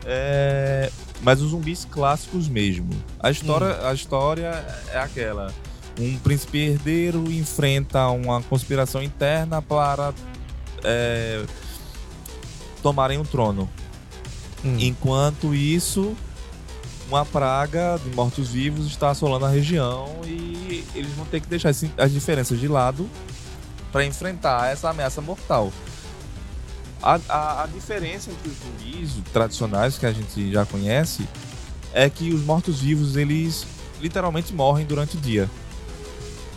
É, 0.04 0.90
Mas 1.22 1.40
os 1.40 1.50
zumbis 1.50 1.84
clássicos 1.90 2.48
mesmo. 2.48 2.90
A 3.18 3.30
história, 3.30 3.66
Hum. 3.82 3.86
a 3.88 3.94
história 3.94 4.64
é 4.92 4.98
aquela. 4.98 5.52
Um 5.98 6.18
príncipe 6.18 6.58
herdeiro 6.58 7.30
enfrenta 7.30 8.08
uma 8.08 8.42
conspiração 8.42 9.02
interna 9.02 9.62
para 9.62 10.12
é, 10.82 11.44
tomarem 12.82 13.18
o 13.18 13.24
trono. 13.24 13.68
Hum. 14.64 14.76
Enquanto 14.78 15.54
isso, 15.54 16.16
uma 17.08 17.24
praga 17.24 17.98
de 18.02 18.10
mortos-vivos 18.14 18.86
está 18.86 19.10
assolando 19.10 19.44
a 19.44 19.48
região 19.48 20.08
e 20.24 20.84
eles 20.94 21.12
vão 21.12 21.26
ter 21.26 21.40
que 21.40 21.46
deixar 21.46 21.70
as 21.70 22.12
diferenças 22.12 22.58
de 22.58 22.66
lado 22.66 23.08
para 23.92 24.04
enfrentar 24.04 24.72
essa 24.72 24.90
ameaça 24.90 25.20
mortal. 25.20 25.72
A, 27.00 27.20
a, 27.28 27.62
a 27.64 27.66
diferença 27.66 28.30
entre 28.30 28.48
os 28.48 28.56
zumbis 28.56 29.12
tradicionais 29.32 29.98
que 29.98 30.06
a 30.06 30.12
gente 30.12 30.50
já 30.50 30.64
conhece 30.64 31.28
é 31.92 32.08
que 32.10 32.32
os 32.32 32.42
mortos-vivos 32.42 33.16
eles 33.16 33.66
literalmente 34.00 34.52
morrem 34.52 34.84
durante 34.84 35.16
o 35.16 35.20
dia. 35.20 35.48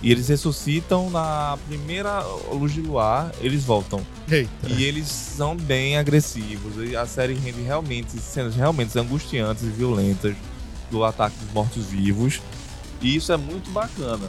E 0.01 0.12
eles 0.12 0.27
ressuscitam 0.27 1.10
na 1.10 1.57
primeira 1.67 2.21
luz 2.51 2.71
de 2.73 2.81
luar, 2.81 3.31
eles 3.41 3.63
voltam. 3.63 3.99
Eita. 4.29 4.49
E 4.69 4.83
eles 4.83 5.07
são 5.07 5.55
bem 5.55 5.97
agressivos. 5.97 6.73
E 6.88 6.95
a 6.95 7.05
série 7.05 7.33
rende 7.33 7.62
realmente 7.62 8.12
cenas 8.19 8.55
realmente 8.55 8.97
angustiantes 8.97 9.63
e 9.63 9.67
violentas 9.67 10.36
do 10.91 11.03
ataque 11.03 11.36
dos 11.43 11.51
mortos-vivos. 11.51 12.39
E 13.01 13.15
isso 13.15 13.31
é 13.31 13.38
muito 13.38 13.69
bacana. 13.71 14.27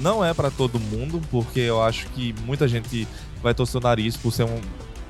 Não 0.00 0.24
é 0.24 0.34
pra 0.34 0.50
todo 0.50 0.80
mundo, 0.80 1.22
porque 1.30 1.60
eu 1.60 1.80
acho 1.80 2.06
que 2.08 2.34
muita 2.44 2.66
gente 2.66 3.06
vai 3.40 3.54
torcer 3.54 3.80
o 3.80 3.84
nariz 3.84 4.16
por 4.16 4.32
ser 4.32 4.42
um- 4.44 4.60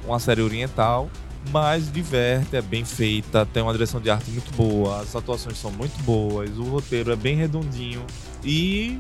uma 0.06 0.18
série 0.18 0.42
oriental, 0.42 1.08
mas 1.50 1.90
diverte, 1.90 2.56
é 2.56 2.60
bem 2.62 2.84
feita, 2.84 3.46
tem 3.46 3.62
uma 3.62 3.72
direção 3.72 4.00
de 4.00 4.10
arte 4.10 4.30
muito 4.30 4.52
boa, 4.54 5.00
as 5.00 5.16
atuações 5.16 5.56
são 5.58 5.70
muito 5.70 5.96
boas, 6.02 6.50
o 6.58 6.64
roteiro 6.64 7.10
é 7.12 7.16
bem 7.16 7.36
redondinho 7.36 8.04
e 8.42 8.98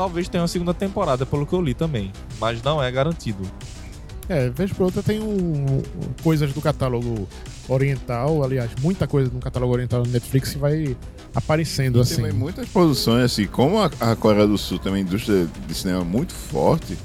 talvez 0.00 0.30
tenha 0.30 0.40
uma 0.40 0.48
segunda 0.48 0.72
temporada, 0.72 1.26
pelo 1.26 1.46
que 1.46 1.52
eu 1.52 1.60
li 1.60 1.74
também, 1.74 2.10
mas 2.40 2.62
não 2.62 2.82
é 2.82 2.90
garantido. 2.90 3.42
É, 4.30 4.48
vez 4.48 4.72
por 4.72 4.84
outra 4.84 5.02
tem 5.02 5.20
um, 5.20 5.82
coisas 6.22 6.54
do 6.54 6.60
catálogo 6.62 7.28
oriental, 7.68 8.42
aliás, 8.42 8.70
muita 8.80 9.06
coisa 9.06 9.30
no 9.30 9.40
catálogo 9.40 9.74
oriental 9.74 10.02
do 10.02 10.08
Netflix 10.08 10.52
que 10.54 10.58
vai 10.58 10.96
aparecendo 11.34 11.94
Tem 11.94 12.00
assim. 12.02 12.16
também 12.16 12.32
muitas 12.32 12.66
produções, 12.70 13.24
assim, 13.24 13.46
como 13.46 13.78
a, 13.78 13.90
a 14.00 14.16
Coreia 14.16 14.46
do 14.46 14.56
Sul 14.56 14.78
tem 14.78 14.90
uma 14.90 14.98
indústria 14.98 15.46
de 15.68 15.74
cinema 15.74 16.02
muito 16.02 16.32
forte, 16.32 16.96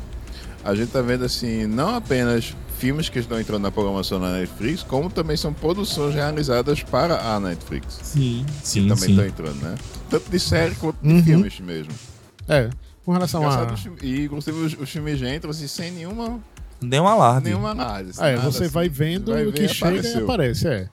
a 0.63 0.73
gente 0.73 0.89
tá 0.93 1.01
vendo, 1.01 1.25
assim, 1.25 1.67
não 1.67 1.95
apenas 1.97 2.55
filmes 2.79 3.09
que 3.09 3.19
estão 3.19 3.37
entrando 3.37 3.63
na 3.63 3.71
programação 3.71 4.19
na 4.19 4.31
Netflix, 4.31 4.83
como 4.83 5.09
também 5.09 5.35
são 5.35 5.51
produções 5.51 6.15
realizadas 6.15 6.81
para 6.81 7.19
a 7.35 7.41
Netflix. 7.41 7.99
Sim, 8.03 8.45
Que 8.61 8.67
sim, 8.67 8.87
também 8.87 9.03
sim. 9.03 9.09
estão 9.11 9.25
entrando, 9.25 9.61
né? 9.61 9.75
Tanto 10.09 10.29
de 10.31 10.39
série 10.39 10.75
quanto 10.75 10.95
de 11.01 11.09
Uhum. 11.11 11.23
filmes 11.23 11.59
mesmo. 11.59 11.91
É, 12.47 12.69
com 13.03 13.11
relação 13.11 13.47
a. 13.47 13.73
E 14.01 14.25
inclusive 14.25 14.57
os, 14.57 14.73
os 14.79 14.89
filmes 14.89 15.19
já 15.19 15.33
entram 15.33 15.51
assim, 15.51 15.67
sem 15.67 15.91
nenhuma, 15.91 16.39
um 16.83 17.07
alarde. 17.07 17.45
nenhuma 17.45 17.71
análise. 17.71 18.19
É, 18.21 18.35
nada, 18.35 18.51
você 18.51 18.63
assim. 18.65 18.73
vai 18.73 18.89
vendo 18.89 19.31
Vai 19.31 19.45
o 19.45 19.51
ver, 19.51 19.67
que 19.67 19.67
chega 19.67 19.91
e 19.91 19.99
apareceu. 19.99 20.23
aparece, 20.23 20.67
é. 20.67 20.89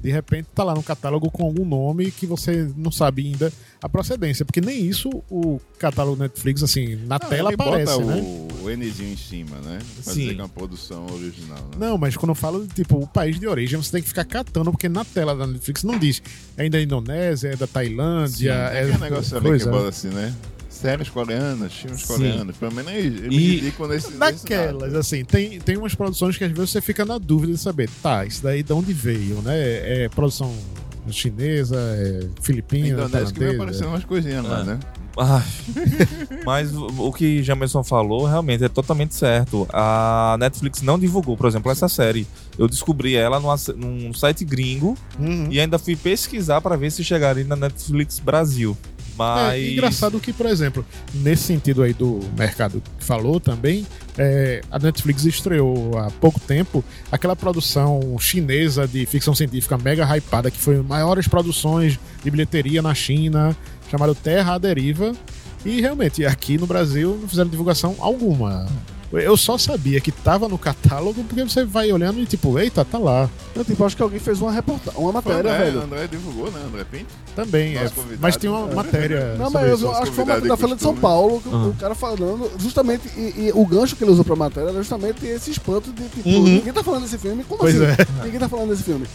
De 0.00 0.12
repente 0.12 0.46
tá 0.54 0.62
lá 0.62 0.76
no 0.76 0.82
catálogo 0.82 1.28
com 1.28 1.42
algum 1.44 1.64
nome 1.64 2.12
que 2.12 2.24
você 2.24 2.70
não 2.76 2.92
sabe 2.92 3.26
ainda 3.26 3.52
a 3.82 3.88
procedência, 3.88 4.44
porque 4.44 4.60
nem 4.60 4.86
isso 4.86 5.10
o 5.28 5.60
catálogo 5.76 6.22
Netflix, 6.22 6.62
assim, 6.62 6.94
na 7.04 7.16
Ah, 7.16 7.18
tela 7.18 7.48
ele 7.52 7.60
aparece, 7.60 7.92
bota 7.98 8.04
né? 8.04 8.22
o, 8.22 8.48
o 8.64 8.70
Nzinho 8.70 9.12
em 9.12 9.16
cima, 9.16 9.56
né? 9.56 9.78
Pra 10.04 10.12
Sim. 10.12 10.20
dizer 10.20 10.34
que 10.36 10.40
é 10.40 10.44
uma 10.44 10.48
produção 10.48 11.04
original, 11.12 11.58
né? 11.58 11.76
Não, 11.88 11.98
mas 11.98 12.16
quando 12.16 12.30
eu 12.30 12.36
falo, 12.36 12.64
tipo, 12.68 12.96
o 12.96 13.08
país 13.08 13.40
de 13.40 13.48
origem, 13.48 13.76
você 13.76 13.90
tem 13.90 14.00
que 14.02 14.06
ficar 14.08 14.24
catando, 14.24 14.70
porque 14.70 14.88
na 14.88 15.04
tela 15.04 15.34
da 15.34 15.48
Netflix 15.48 15.82
não 15.82 15.98
diz. 15.98 16.22
É 16.56 16.68
da 16.68 16.80
Indonésia, 16.80 17.48
é 17.48 17.56
da 17.56 17.66
Tailândia, 17.66 18.52
é 18.52 18.78
é. 18.78 18.82
aquele 18.84 18.98
negócio 18.98 19.36
ali 19.36 19.58
que 19.58 19.66
bota 19.66 19.88
assim, 19.88 20.08
né? 20.10 20.32
Séries 20.80 21.08
coreanas, 21.08 21.72
filmes 21.72 22.00
Sim. 22.02 22.06
coreanos. 22.06 22.56
Pelo 22.56 22.72
menos 22.72 22.92
eles 22.92 23.32
E- 23.32 23.56
indicam 23.58 23.88
nesse, 23.88 24.12
Daquelas, 24.12 24.94
assim, 24.94 25.24
tem, 25.24 25.58
tem 25.58 25.76
umas 25.76 25.94
produções 25.94 26.36
que 26.36 26.44
às 26.44 26.52
vezes 26.52 26.70
você 26.70 26.80
fica 26.80 27.04
na 27.04 27.18
dúvida 27.18 27.52
de 27.52 27.58
saber, 27.58 27.88
tá, 28.02 28.24
isso 28.24 28.42
daí 28.42 28.62
de 28.62 28.72
onde 28.72 28.92
veio, 28.92 29.42
né? 29.42 29.54
É 30.04 30.08
produção 30.08 30.54
chinesa, 31.10 31.76
é 31.76 32.26
filipina, 32.42 32.88
Indonésia 32.88 33.32
que 33.34 33.40
vai 33.40 33.54
aparecendo 33.54 33.88
umas 33.88 34.04
coisinhas 34.04 34.44
lá, 34.44 34.60
É. 34.60 34.64
né? 34.64 34.78
Ai. 35.16 35.42
Mas 36.46 36.72
o 36.74 36.86
o 37.08 37.12
que 37.12 37.42
Jamerson 37.42 37.82
falou 37.82 38.24
realmente 38.26 38.62
é 38.62 38.68
totalmente 38.68 39.14
certo. 39.14 39.66
A 39.72 40.36
Netflix 40.38 40.80
não 40.82 40.98
divulgou, 40.98 41.36
por 41.36 41.46
exemplo, 41.48 41.72
essa 41.72 41.88
série. 41.88 42.26
Eu 42.58 42.68
descobri 42.68 43.16
ela 43.16 43.40
numa- 43.40 43.56
num 43.76 44.12
site 44.14 44.44
gringo 44.44 44.96
Uhum. 45.18 45.48
e 45.50 45.58
ainda 45.58 45.78
fui 45.78 45.96
pesquisar 45.96 46.60
para 46.60 46.76
ver 46.76 46.92
se 46.92 47.02
chegaria 47.02 47.42
na 47.44 47.56
Netflix 47.56 48.18
Brasil. 48.20 48.76
Mas. 49.18 49.54
É 49.54 49.72
engraçado 49.72 50.20
que, 50.20 50.32
por 50.32 50.46
exemplo, 50.46 50.86
nesse 51.12 51.42
sentido 51.42 51.82
aí 51.82 51.92
do 51.92 52.20
mercado 52.38 52.80
que 52.98 53.04
falou 53.04 53.40
também, 53.40 53.84
é, 54.16 54.60
a 54.70 54.78
Netflix 54.78 55.24
estreou 55.24 55.98
há 55.98 56.10
pouco 56.12 56.38
tempo 56.38 56.84
aquela 57.10 57.34
produção 57.34 58.16
chinesa 58.20 58.86
de 58.86 59.04
ficção 59.06 59.34
científica 59.34 59.76
mega 59.76 60.04
hypada, 60.16 60.50
que 60.50 60.56
foi 60.56 60.74
uma 60.76 60.82
das 60.82 60.88
maiores 60.88 61.28
produções 61.28 61.98
de 62.22 62.30
bilheteria 62.30 62.80
na 62.80 62.94
China, 62.94 63.56
chamada 63.90 64.14
Terra 64.14 64.54
à 64.54 64.58
Deriva. 64.58 65.12
E 65.64 65.80
realmente, 65.80 66.24
aqui 66.24 66.56
no 66.56 66.66
Brasil 66.66 67.18
não 67.20 67.28
fizeram 67.28 67.50
divulgação 67.50 67.96
alguma. 67.98 68.66
Eu 69.10 69.38
só 69.38 69.56
sabia 69.56 70.00
que 70.02 70.12
tava 70.12 70.48
no 70.48 70.58
catálogo 70.58 71.24
porque 71.24 71.42
você 71.42 71.64
vai 71.64 71.90
olhando 71.90 72.20
e 72.20 72.26
tipo, 72.26 72.58
eita, 72.58 72.84
tá 72.84 72.98
lá. 72.98 73.28
Eu 73.54 73.64
tipo, 73.64 73.82
acho 73.82 73.96
que 73.96 74.02
alguém 74.02 74.20
fez 74.20 74.38
uma 74.42 74.52
reportagem, 74.52 75.00
uma 75.00 75.12
matéria, 75.12 75.50
né? 75.50 75.58
velho. 75.64 75.80
André 75.82 76.06
divulgou, 76.08 76.50
né? 76.50 76.60
André 76.66 76.84
Pinto. 76.84 77.06
Também, 77.34 77.74
é, 77.76 77.90
mas 78.20 78.36
tem 78.36 78.50
uma 78.50 78.66
matéria. 78.66 79.34
Não, 79.38 79.50
mas 79.50 79.66
eu 79.68 79.74
isso. 79.76 79.88
acho 79.92 80.10
que 80.10 80.16
foi 80.16 80.24
uma 80.24 80.34
da 80.40 80.54
de 80.54 80.60
Folha 80.60 80.76
de 80.76 80.82
São 80.82 80.92
costume. 80.92 81.00
Paulo, 81.00 81.40
que 81.40 81.48
o- 81.48 81.52
Uhum. 81.52 81.68
o 81.70 81.74
cara 81.74 81.94
falando, 81.94 82.50
justamente, 82.58 83.08
e, 83.16 83.46
e 83.46 83.52
o 83.54 83.64
gancho 83.64 83.96
que 83.96 84.04
ele 84.04 84.10
usou 84.10 84.24
pra 84.26 84.36
matéria 84.36 84.68
era 84.68 84.78
justamente 84.78 85.24
esse 85.24 85.50
espanto 85.52 85.90
de, 85.90 86.02
tipo, 86.08 86.28
Uhum. 86.28 86.42
ninguém 86.44 86.72
tá 86.72 86.84
falando 86.84 87.02
desse 87.04 87.16
filme, 87.18 87.44
como 87.44 87.60
Pois 87.60 87.80
assim? 87.80 88.02
é. 88.02 88.24
Ninguém 88.24 88.40
tá 88.40 88.48
falando 88.48 88.68
desse 88.70 88.82
filme. 88.82 89.06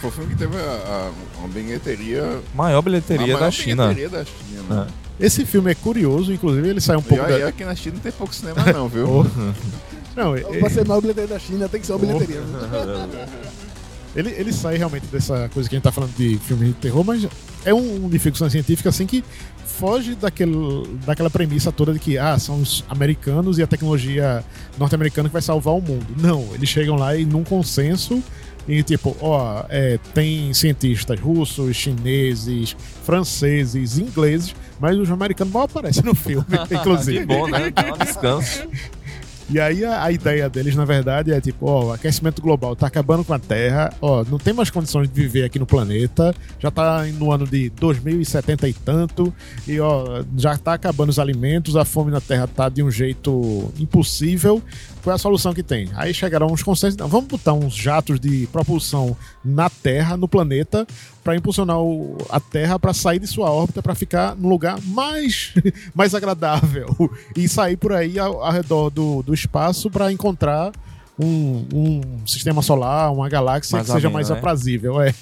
Foi 0.00 0.08
o 0.08 0.12
filme 0.12 0.30
que 0.32 0.38
teve 0.38 0.56
a, 0.56 0.60
a- 0.60 1.10
uma 1.38 1.48
bilheteria. 1.48 2.40
Maior 2.54 2.78
a 2.78 2.82
bilheteria 2.82 3.26
maior 3.26 3.40
da 3.40 3.50
China. 3.50 3.88
bilheteria 3.88 4.08
da 4.18 4.24
China, 4.24 4.84
né? 4.84 4.86
Esse 5.20 5.44
filme 5.44 5.70
é 5.70 5.74
curioso, 5.74 6.32
inclusive 6.32 6.68
ele 6.68 6.80
sai 6.80 6.96
um 6.96 7.00
E 7.00 7.02
pouco 7.04 7.24
aí, 7.24 7.40
da... 7.40 7.48
aqui 7.48 7.64
na 7.64 7.74
China 7.74 7.94
não 7.96 8.02
tem 8.02 8.12
pouco 8.12 8.34
cinema, 8.34 8.64
não, 8.72 8.88
viu? 8.88 9.26
Não, 10.16 10.34
é- 10.36 10.40
Pra 10.42 10.70
ser 10.70 10.80
a 10.80 10.84
maior 10.84 11.00
bilheteria 11.00 11.28
da 11.28 11.38
China, 11.38 11.68
tem 11.68 11.80
que 11.80 11.86
ser 11.86 11.92
uma 11.92 11.98
bilheteria. 11.98 12.40
ele, 14.14 14.30
ele 14.30 14.52
sai 14.52 14.76
realmente 14.76 15.06
dessa 15.06 15.48
coisa 15.52 15.68
que 15.68 15.74
a 15.74 15.78
gente 15.78 15.84
tá 15.84 15.92
falando 15.92 16.14
de 16.16 16.38
filme 16.38 16.66
de 16.68 16.72
terror, 16.74 17.04
mas 17.04 17.26
é 17.64 17.72
um 17.74 18.08
de 18.08 18.18
ficção 18.18 18.48
científica 18.48 18.88
assim 18.88 19.06
que 19.06 19.22
foge 19.66 20.14
daquele, 20.14 20.54
daquela 21.06 21.30
premissa 21.30 21.70
toda 21.70 21.92
de 21.92 21.98
que 21.98 22.16
ah, 22.18 22.38
são 22.38 22.60
os 22.60 22.84
americanos 22.88 23.58
e 23.58 23.62
a 23.62 23.66
tecnologia 23.66 24.42
norte-americana 24.78 25.28
que 25.28 25.32
vai 25.32 25.42
salvar 25.42 25.74
o 25.74 25.80
mundo. 25.80 26.06
Não, 26.16 26.48
eles 26.54 26.68
chegam 26.68 26.96
lá 26.96 27.14
e 27.16 27.24
num 27.24 27.44
consenso 27.44 28.22
e 28.66 28.82
tipo, 28.82 29.16
ó, 29.20 29.64
é, 29.68 29.98
tem 30.14 30.52
cientistas 30.52 31.18
russos, 31.20 31.76
chineses, 31.76 32.76
franceses, 33.04 33.98
ingleses, 33.98 34.54
mas 34.78 34.96
os 34.96 35.10
americanos 35.10 35.52
mal 35.52 35.64
aparecem 35.64 36.02
no 36.02 36.14
filme, 36.14 36.46
inclusive. 36.70 37.20
Que 37.20 37.26
bom, 37.26 37.48
né? 37.48 37.70
Dá 37.70 37.94
um 37.94 37.98
descanso. 37.98 38.68
E 39.50 39.58
aí 39.58 39.82
a, 39.82 40.04
a 40.04 40.12
ideia 40.12 40.46
deles, 40.50 40.76
na 40.76 40.84
verdade, 40.84 41.32
é 41.32 41.40
tipo, 41.40 41.66
ó, 41.70 41.86
o 41.86 41.92
aquecimento 41.92 42.42
global 42.42 42.76
tá 42.76 42.86
acabando 42.86 43.24
com 43.24 43.32
a 43.32 43.38
Terra, 43.38 43.90
ó, 43.98 44.22
não 44.22 44.36
tem 44.38 44.52
mais 44.52 44.68
condições 44.68 45.08
de 45.08 45.14
viver 45.14 45.42
aqui 45.44 45.58
no 45.58 45.64
planeta, 45.64 46.34
já 46.58 46.70
tá 46.70 47.02
no 47.14 47.32
ano 47.32 47.46
de 47.46 47.70
2070 47.70 48.68
e 48.68 48.74
tanto, 48.74 49.32
e 49.66 49.80
ó, 49.80 50.22
já 50.36 50.58
tá 50.58 50.74
acabando 50.74 51.08
os 51.08 51.18
alimentos, 51.18 51.76
a 51.76 51.84
fome 51.86 52.10
na 52.10 52.20
Terra 52.20 52.46
tá 52.46 52.68
de 52.68 52.82
um 52.82 52.90
jeito 52.90 53.72
impossível. 53.78 54.62
Qual 55.02 55.12
é 55.12 55.14
a 55.14 55.18
solução 55.18 55.54
que 55.54 55.62
tem? 55.62 55.88
Aí 55.94 56.12
chegaram 56.12 56.48
uns 56.48 56.62
consensos, 56.62 56.98
não, 56.98 57.08
vamos 57.08 57.28
botar 57.28 57.54
uns 57.54 57.74
jatos 57.74 58.20
de 58.20 58.46
propulsão 58.52 59.16
na 59.42 59.70
Terra, 59.70 60.14
no 60.18 60.28
planeta, 60.28 60.86
para 61.28 61.36
impulsionar 61.36 61.78
o- 61.78 62.16
a 62.30 62.40
Terra 62.40 62.78
para 62.78 62.94
sair 62.94 63.18
de 63.18 63.26
sua 63.26 63.50
órbita 63.50 63.82
para 63.82 63.94
ficar 63.94 64.34
num 64.34 64.48
lugar 64.48 64.80
mais 64.82 65.52
mais 65.94 66.14
agradável 66.14 66.88
e 67.36 67.46
sair 67.46 67.76
por 67.76 67.92
aí 67.92 68.18
ao, 68.18 68.42
ao 68.42 68.50
redor 68.50 68.88
do, 68.88 69.22
do 69.22 69.34
espaço 69.34 69.90
para 69.90 70.10
encontrar 70.10 70.72
um, 71.20 71.66
um 71.74 72.00
sistema 72.26 72.62
solar, 72.62 73.12
uma 73.12 73.28
galáxia 73.28 73.76
Mais 73.76 73.86
que 73.86 73.92
seja 73.92 74.08
mais 74.08 74.30
né? 74.30 74.38
aprazível, 74.38 75.02
é. 75.02 75.14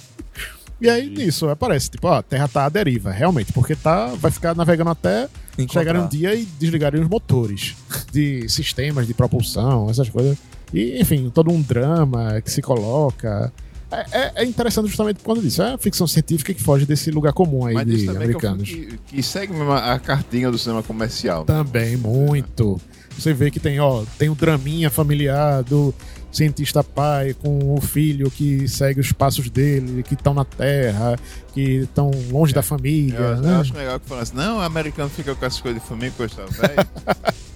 E 0.81 0.88
aí 0.88 1.11
nisso 1.11 1.49
aparece, 1.49 1.90
tipo, 1.90 2.07
ó, 2.07 2.19
a 2.19 2.23
Terra 2.23 2.47
tá 2.47 2.66
à 2.66 2.69
deriva, 2.69 3.11
realmente, 3.11 3.53
porque 3.53 3.74
tá, 3.74 4.07
vai 4.14 4.31
ficar 4.31 4.55
navegando 4.55 4.91
até 4.91 5.28
chegarem 5.72 6.03
um 6.03 6.07
dia 6.09 6.37
e 6.37 6.45
desligarem 6.45 7.01
os 7.01 7.09
motores 7.09 7.74
de 8.12 8.49
sistemas 8.49 9.09
de 9.09 9.14
propulsão, 9.14 9.91
essas 9.91 10.09
coisas. 10.09 10.39
E, 10.72 11.01
enfim, 11.01 11.31
todo 11.35 11.51
um 11.51 11.61
drama 11.61 12.41
que 12.43 12.51
se 12.53 12.62
coloca. 12.62 13.53
É, 13.91 14.07
é- 14.11 14.32
é 14.37 14.45
interessante 14.45 14.89
justamente 14.89 15.18
por 15.18 15.26
causa 15.26 15.43
disso. 15.43 15.62
É 15.62 15.74
a 15.74 15.78
ficção 15.78 16.07
científica 16.07 16.53
que 16.53 16.62
foge 16.62 16.84
desse 16.84 17.11
lugar 17.11 17.32
comum 17.32 17.66
aí 17.66 17.74
Mas 17.74 17.87
de 17.87 18.07
é 18.07 18.11
americanos. 18.11 18.68
que, 18.68 18.99
que 19.07 19.22
segue 19.22 19.53
mesmo 19.53 19.72
a 19.72 19.99
cartinha 19.99 20.51
do 20.51 20.59
cinema 20.59 20.82
comercial. 20.82 21.45
Também, 21.45 21.97
muito. 21.97 22.80
Você 23.16 23.32
vê 23.32 23.51
que 23.51 23.59
tem, 23.61 23.80
ó, 23.80 24.05
tem 24.18 24.28
o 24.28 24.34
draminha 24.34 24.91
familiar 24.91 25.62
do 25.62 25.95
cientista 26.30 26.84
pai 26.84 27.34
com 27.34 27.74
o 27.74 27.80
filho 27.80 28.30
que 28.30 28.68
segue 28.68 29.01
os 29.01 29.11
passos 29.12 29.49
dele, 29.49 30.03
que 30.03 30.12
estão 30.12 30.34
na 30.34 30.45
Terra, 30.45 31.18
que 31.55 31.61
estão 31.84 32.11
longe 32.30 32.53
da 32.53 32.62
família. 32.62 33.16
Eu, 33.16 33.37
né? 33.41 33.55
eu 33.55 33.61
acho 33.61 33.74
legal 33.74 33.99
que 34.01 34.07
fala 34.07 34.20
assim, 34.22 34.37
não, 34.37 34.59
o 34.59 34.61
americano 34.61 35.09
fica 35.09 35.34
com 35.34 35.47
essas 35.47 35.61
coisas 35.61 35.80
de 35.80 35.89
família, 35.89 36.12
coisa 36.14 36.34
tal, 36.37 36.47
velho. 36.49 36.89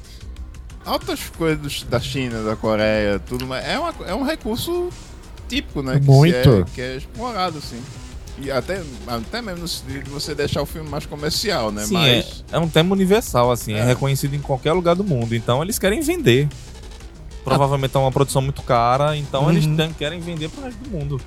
Altas 0.87 1.21
coisas 1.37 1.83
da 1.91 2.01
China, 2.01 2.43
da 2.43 2.57
Coreia, 2.57 3.19
tudo 3.19 3.47
mais. 3.47 3.65
É, 3.67 3.79
uma, 3.79 3.95
é 4.07 4.15
um 4.15 4.25
recurso 4.25 4.89
típico, 5.51 5.83
né? 5.83 5.99
que 5.99 6.05
se 6.05 6.11
Muito. 6.11 6.49
é- 6.51 6.65
Que 6.75 6.81
é, 6.81 6.97
explorado, 6.97 7.59
assim. 7.59 7.79
E 8.39 8.51
até, 8.51 8.81
até 9.07 9.43
mesmo 9.43 9.61
no 9.63 9.69
sentido 9.69 10.05
de 10.05 10.11
você 10.11 10.35
deixar 10.35 10.63
o 10.63 10.67
filme 10.67 10.89
mais 10.89 11.05
comercial, 11.05 11.71
né? 11.71 11.85
Sim, 11.85 11.93
Mas. 11.95 12.45
é, 12.51 12.57
é 12.57 12.59
um 12.59 12.69
tema 12.69 12.95
universal, 12.95 13.51
assim, 13.53 13.75
é. 13.75 13.81
É. 13.81 13.85
reconhecido 13.85 14.35
em 14.35 14.41
qualquer 14.41 14.73
lugar 14.73 14.95
do 14.95 15.05
mundo. 15.05 15.35
Então 15.35 15.63
eles 15.63 15.79
querem 15.79 16.01
vender. 16.01 16.49
Provavelmente 17.45 17.97
é 17.97 17.99
uma 17.99 18.13
produção 18.13 18.41
muito 18.43 18.63
cara, 18.63 19.17
então 19.17 19.51
eles 19.51 19.65
Uhum. 19.67 19.77
tem- 19.77 19.93
querem 19.93 20.21
vender 20.21 20.49
pro 20.51 20.63
resto 20.63 20.79
do 20.85 20.91
mundo. 20.91 21.21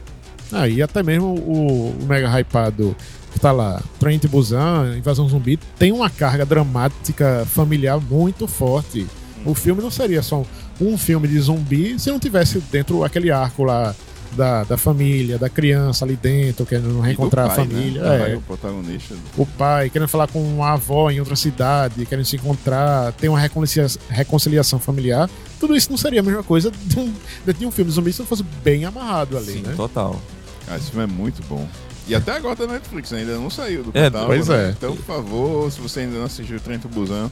Ah, 0.52 0.68
e 0.68 0.82
até 0.82 1.02
mesmo 1.02 1.28
o, 1.28 1.90
o 2.00 2.06
mega 2.08 2.30
hypado 2.40 2.96
que 3.32 3.40
tá 3.40 3.52
lá, 3.52 3.82
Trent 4.00 4.28
Busan, 4.28 4.96
Invasão 4.98 5.28
Zumbi, 5.28 5.58
tem 5.80 5.92
uma 5.92 6.10
carga 6.10 6.46
dramática 6.46 7.46
familiar 7.50 8.00
muito 8.00 8.48
forte. 8.48 9.08
O 9.44 9.56
filme 9.56 9.82
não 9.82 9.90
seria 9.90 10.22
só 10.22 10.46
um 10.80 10.98
filme 10.98 11.28
de 11.28 11.40
zumbi 11.40 12.00
se 12.00 12.12
não 12.12 12.20
tivesse 12.20 12.60
dentro 12.72 13.04
aquele 13.04 13.32
arco 13.32 13.64
lá 13.64 13.96
da, 14.34 14.64
da 14.64 14.78
família, 14.78 15.38
da 15.38 15.50
criança 15.50 16.04
ali 16.06 16.16
dentro, 16.16 16.66
querendo 16.66 16.90
e 16.90 16.94
do 16.94 17.00
reencontrar 17.00 17.46
a 17.46 17.48
pai, 17.50 17.58
família. 17.68 18.02
Né? 18.02 18.08
É, 18.10 18.16
O 18.16 18.20
pai, 18.20 18.36
o 18.36 18.42
protagonista. 18.42 19.16
o 19.38 19.46
pai 19.46 19.90
querendo 19.90 20.08
falar 20.08 20.28
com 20.28 20.64
a 20.64 20.74
avó 20.74 21.10
em 21.12 21.20
outra 21.20 21.36
cidade, 21.36 22.06
querendo 22.06 22.26
se 22.26 22.36
encontrar, 22.36 23.12
ter 23.14 23.30
uma 23.30 23.40
reconcilia- 23.40 23.88
reconciliação 24.10 24.80
familiar. 24.80 25.30
Tudo 25.60 25.76
isso 25.76 25.90
não 25.90 25.98
seria 25.98 26.20
a 26.20 26.24
mesma 26.24 26.44
coisa 26.44 26.72
de 26.72 27.00
um, 27.00 27.14
de 27.58 27.66
um 27.66 27.72
filme 27.72 27.90
de 27.90 27.96
zumbi 27.96 28.12
se 28.12 28.20
não 28.20 28.26
fosse 28.28 28.44
bem 28.64 28.86
amarrado 28.86 29.38
ali, 29.38 29.54
Sim, 29.54 29.62
né? 29.62 29.74
total. 29.76 30.22
Ah, 30.68 30.76
esse 30.78 30.90
filme 30.92 31.04
é 31.04 31.08
muito 31.08 31.42
bom. 31.48 31.68
E 32.08 32.14
até 32.14 32.34
agora 32.34 32.56
tá 32.56 32.68
na 32.68 32.74
Netflix, 32.74 33.14
ainda 33.14 33.36
não 33.36 33.50
saiu 33.50 33.84
do 33.84 33.90
É, 33.94 34.04
catálogo, 34.04 34.34
pois 34.34 34.48
né? 34.50 34.68
é. 34.68 34.70
Então, 34.72 34.94
por 34.96 35.06
favor, 35.06 35.72
se 35.72 35.80
você 35.80 36.02
ainda 36.02 36.18
não 36.18 36.26
assistiu 36.26 36.58
o 36.58 36.60
Trento 36.60 36.90
Busan, 36.90 37.32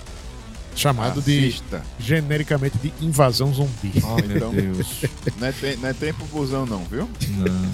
Chamado 0.75 1.21
de 1.21 1.37
assista. 1.49 1.81
genericamente 1.99 2.77
de 2.77 2.93
invasão 3.01 3.53
zumbi. 3.53 3.91
Oh, 4.03 4.15
meu 4.27 4.37
Então- 4.37 4.51
Deus. 4.53 5.01
Não 5.39 5.47
é, 5.47 5.51
te- 5.51 5.75
não 5.81 5.89
é 5.89 5.93
tempo 5.93 6.25
busão, 6.31 6.65
não, 6.65 6.83
viu? 6.85 7.09
Não. 7.37 7.71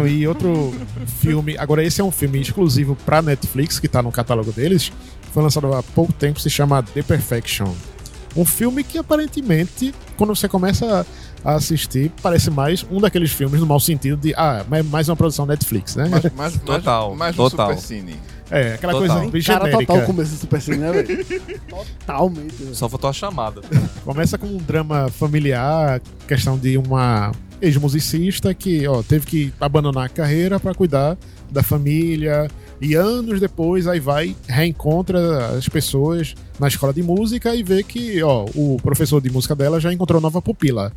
Não, 0.00 0.06
e 0.08 0.26
outro 0.26 0.74
filme. 1.20 1.56
Agora, 1.58 1.82
esse 1.84 2.00
é 2.00 2.04
um 2.04 2.10
filme 2.10 2.40
exclusivo 2.40 2.96
pra 3.06 3.22
Netflix, 3.22 3.78
que 3.78 3.88
tá 3.88 4.02
no 4.02 4.10
catálogo 4.12 4.52
deles. 4.52 4.92
Foi 5.32 5.42
lançado 5.42 5.72
há 5.72 5.82
pouco 5.82 6.12
tempo, 6.12 6.40
se 6.40 6.50
chama 6.50 6.82
The 6.82 7.02
Perfection. 7.02 7.72
Um 8.36 8.44
filme 8.44 8.82
que 8.84 8.98
aparentemente, 8.98 9.94
quando 10.16 10.34
você 10.34 10.48
começa 10.48 11.04
a 11.44 11.54
assistir, 11.54 12.12
parece 12.22 12.50
mais 12.50 12.84
um 12.90 13.00
daqueles 13.00 13.30
filmes 13.32 13.60
no 13.60 13.66
mau 13.66 13.80
sentido 13.80 14.16
de, 14.16 14.34
ah, 14.36 14.64
mas 14.68 14.84
mais 14.86 15.08
uma 15.08 15.16
produção 15.16 15.46
Netflix, 15.46 15.96
né? 15.96 16.08
Mais, 16.08 16.32
mais, 16.34 16.52
Total, 16.58 17.08
mais, 17.08 17.18
mais 17.18 17.36
total. 17.36 17.70
Super 17.70 17.80
Cine. 17.82 18.16
É, 18.50 18.74
aquela 18.74 18.92
Total. 18.92 19.08
coisa 19.16 19.30
bem 19.30 19.42
Cara 19.42 19.64
genérica. 19.66 19.92
total 19.92 20.06
começo 20.06 20.32
do 20.32 20.38
Super 20.38 20.60
Cine, 20.60 20.78
né, 20.78 20.92
velho? 20.92 21.24
Totalmente. 21.68 22.54
velho. 22.56 22.74
Só 22.74 22.88
faltou 22.88 23.08
a 23.10 23.12
chamada. 23.12 23.60
Começa 24.04 24.36
com 24.36 24.46
um 24.46 24.56
drama 24.56 25.08
familiar, 25.08 26.00
questão 26.26 26.58
de 26.58 26.76
uma 26.76 27.32
ex-musicista 27.62 28.52
que 28.54 28.86
ó, 28.88 29.02
teve 29.02 29.26
que 29.26 29.52
abandonar 29.60 30.06
a 30.06 30.08
carreira 30.08 30.58
para 30.58 30.74
cuidar 30.74 31.16
da 31.50 31.62
família. 31.62 32.48
E 32.80 32.94
anos 32.94 33.38
depois, 33.38 33.86
aí 33.86 34.00
vai, 34.00 34.34
reencontra 34.48 35.48
as 35.56 35.68
pessoas 35.68 36.34
na 36.58 36.66
escola 36.66 36.92
de 36.92 37.02
música 37.02 37.54
e 37.54 37.62
vê 37.62 37.82
que 37.82 38.22
ó, 38.22 38.46
o 38.54 38.78
professor 38.82 39.20
de 39.20 39.30
música 39.30 39.54
dela 39.54 39.78
já 39.78 39.92
encontrou 39.92 40.20
nova 40.20 40.40
pupila. 40.40 40.92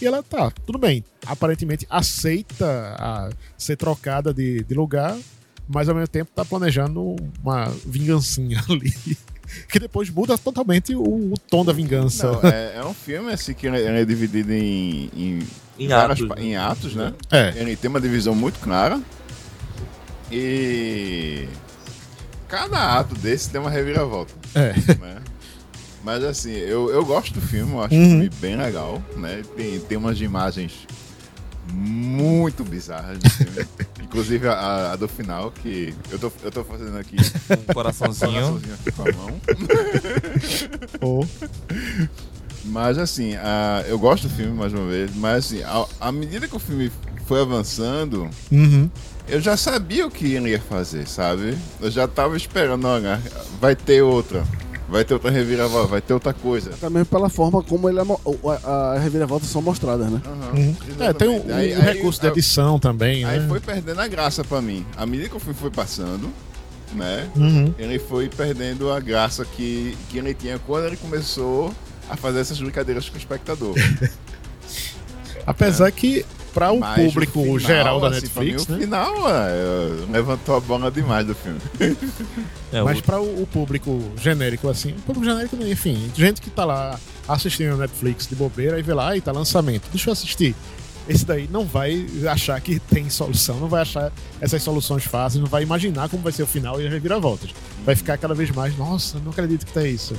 E 0.00 0.06
ela 0.06 0.22
tá, 0.22 0.50
tudo 0.66 0.78
bem. 0.78 1.04
Aparentemente 1.26 1.86
aceita 1.88 2.96
a 2.98 3.30
ser 3.56 3.76
trocada 3.76 4.32
de, 4.32 4.62
de 4.62 4.74
lugar, 4.74 5.16
mas 5.68 5.88
ao 5.88 5.94
mesmo 5.94 6.08
tempo 6.08 6.30
tá 6.34 6.44
planejando 6.44 7.16
uma 7.42 7.66
vingancinha 7.86 8.62
ali. 8.68 8.92
Que 9.68 9.78
depois 9.78 10.08
muda 10.08 10.38
totalmente 10.38 10.94
o, 10.94 11.02
o 11.02 11.34
tom 11.50 11.62
da 11.64 11.72
vingança. 11.74 12.26
Não, 12.32 12.48
é, 12.48 12.76
é 12.76 12.84
um 12.84 12.94
filme 12.94 13.32
assim 13.32 13.52
que 13.52 13.66
ele 13.66 13.76
é 13.78 14.04
dividido 14.04 14.50
em, 14.52 15.10
em, 15.14 15.38
Em 15.78 15.88
várias 15.88 16.18
atos, 16.20 16.28
pa- 16.28 16.34
né? 16.36 16.42
em 16.42 16.56
atos, 16.56 16.94
né? 16.94 17.12
É. 17.30 17.52
Ele 17.56 17.76
tem 17.76 17.90
uma 17.90 18.00
divisão 18.00 18.34
muito 18.34 18.58
clara. 18.60 18.98
E 20.30 21.46
cada 22.48 22.98
ato 22.98 23.14
desse 23.16 23.50
tem 23.50 23.60
uma 23.60 23.70
reviravolta. 23.70 24.32
É. 24.54 24.72
né? 24.98 25.16
Mas 26.02 26.24
assim, 26.24 26.52
eu, 26.52 26.90
eu 26.90 27.04
gosto 27.04 27.34
do 27.34 27.40
filme, 27.42 27.72
eu 27.72 27.82
acho 27.82 27.94
Uhum. 27.94 28.06
o 28.06 28.08
filme 28.10 28.30
bem 28.40 28.56
legal, 28.56 29.02
né? 29.16 29.42
Tem, 29.56 29.78
tem 29.80 29.98
umas 29.98 30.20
imagens 30.20 30.86
muito 31.72 32.64
bizarras 32.64 33.18
no 33.22 33.30
filme. 33.30 33.66
Inclusive 34.12 34.46
a, 34.46 34.92
a 34.92 34.96
do 34.96 35.08
final, 35.08 35.50
que 35.50 35.94
eu 36.10 36.18
tô, 36.18 36.30
eu 36.44 36.50
tô 36.50 36.62
fazendo 36.64 36.98
aqui 36.98 37.16
Um 37.50 37.62
coraçãozinho. 37.72 38.30
coraçãozinho 38.30 38.74
aqui 38.74 38.92
com 38.92 39.08
a 39.08 39.12
mão. 39.12 39.40
Ou- 41.00 41.28
Mas 42.66 42.98
assim, 42.98 43.34
a- 43.36 43.82
eu 43.88 43.98
gosto 43.98 44.28
do 44.28 44.34
filme 44.34 44.52
mais 44.52 44.70
uma 44.74 44.86
vez, 44.86 45.10
mas 45.16 45.46
assim, 45.46 45.62
a- 45.62 45.86
à 45.98 46.12
medida 46.12 46.46
que 46.46 46.54
o 46.54 46.58
filme 46.58 46.92
foi 47.26 47.40
avançando, 47.40 48.28
Uhum. 48.50 48.90
eu 49.26 49.40
já 49.40 49.56
sabia 49.56 50.06
o 50.06 50.10
que 50.10 50.34
ele 50.34 50.50
ia 50.50 50.60
fazer, 50.60 51.08
sabe? 51.08 51.56
Eu 51.80 51.90
já 51.90 52.06
tava 52.06 52.36
esperando, 52.36 52.86
olha, 52.86 53.18
vai 53.58 53.74
ter 53.74 54.02
outra. 54.02 54.44
Vai 54.92 55.04
ter 55.06 55.14
outra 55.14 55.30
reviravolta, 55.30 55.88
vai 55.88 56.00
ter 56.02 56.12
outra 56.12 56.34
coisa. 56.34 56.70
Até 56.70 56.90
mesmo 56.90 57.06
pela 57.06 57.30
forma 57.30 57.62
como 57.62 57.88
ele 57.88 57.98
é 57.98 58.02
a, 58.02 58.92
a 58.92 58.98
reviravoltas 58.98 59.48
são 59.48 59.62
mostradas, 59.62 60.10
né? 60.10 60.20
Uhum. 60.26 60.76
É, 61.00 61.12
tem 61.14 61.28
o, 61.28 61.32
exatamente. 61.32 61.50
o 61.50 61.54
Aí- 61.54 61.72
aí- 61.74 61.80
recurso 61.80 62.20
aí- 62.22 62.30
edição 62.30 62.78
também, 62.78 63.24
Aí 63.24 63.40
né? 63.40 63.48
foi 63.48 63.58
perdendo 63.58 64.00
a 64.00 64.06
graça 64.06 64.44
pra 64.44 64.60
mim. 64.60 64.84
À 64.94 65.06
medida 65.06 65.30
que 65.30 65.36
o 65.36 65.40
filme 65.40 65.54
foi 65.58 65.70
passando, 65.70 66.30
né? 66.92 67.26
Uhum. 67.34 67.72
Ele 67.78 67.98
foi 67.98 68.28
perdendo 68.28 68.92
a 68.92 69.00
graça 69.00 69.46
que, 69.46 69.96
que 70.10 70.18
ele 70.18 70.34
tinha 70.34 70.58
quando 70.58 70.84
ele 70.88 70.96
começou 70.98 71.72
a 72.10 72.14
fazer 72.16 72.40
essas 72.40 72.60
brincadeiras 72.60 73.08
com 73.08 73.14
o 73.14 73.18
espectador. 73.18 73.74
Apesar 75.46 75.90
que, 75.90 76.24
para 76.52 76.72
o 76.72 76.80
Mas 76.80 77.04
público 77.04 77.42
final, 77.42 77.58
geral 77.58 78.00
da 78.00 78.08
assim, 78.08 78.20
Netflix, 78.22 78.66
mim, 78.66 78.72
né? 78.74 78.76
O 78.76 78.80
final 78.82 79.14
é, 79.30 80.12
levantou 80.12 80.56
a 80.56 80.60
bola 80.60 80.90
demais 80.90 81.26
do 81.26 81.34
filme. 81.34 81.58
É, 82.72 82.82
Mas 82.82 82.98
o- 82.98 83.02
para 83.02 83.20
o, 83.20 83.42
o 83.42 83.46
público 83.46 84.00
genérico, 84.20 84.68
assim, 84.68 84.90
o 84.92 85.00
público 85.02 85.24
genérico, 85.24 85.56
enfim, 85.64 86.10
gente 86.16 86.40
que 86.40 86.50
tá 86.50 86.64
lá 86.64 86.98
assistindo 87.28 87.74
a 87.74 87.76
Netflix 87.76 88.26
de 88.26 88.34
bobeira 88.34 88.78
e 88.78 88.82
vê 88.82 88.94
lá, 88.94 89.16
e 89.16 89.20
tá 89.20 89.32
lançamento, 89.32 89.88
deixa 89.92 90.08
eu 90.10 90.12
assistir. 90.12 90.54
Esse 91.08 91.24
daí 91.26 91.48
não 91.50 91.64
vai 91.64 92.06
achar 92.30 92.60
que 92.60 92.78
tem 92.78 93.10
solução, 93.10 93.58
não 93.58 93.68
vai 93.68 93.82
achar 93.82 94.12
essas 94.40 94.62
soluções 94.62 95.04
fáceis, 95.04 95.40
não 95.42 95.48
vai 95.50 95.62
imaginar 95.64 96.08
como 96.08 96.22
vai 96.22 96.32
ser 96.32 96.44
o 96.44 96.46
final 96.46 96.80
e 96.80 96.86
as 96.86 96.92
reviravoltas. 96.92 97.50
Vai 97.84 97.96
ficar 97.96 98.16
cada 98.18 98.34
vez 98.34 98.50
mais, 98.52 98.76
nossa, 98.78 99.18
não 99.18 99.32
acredito 99.32 99.66
que 99.66 99.72
tá 99.72 99.84
isso. 99.86 100.14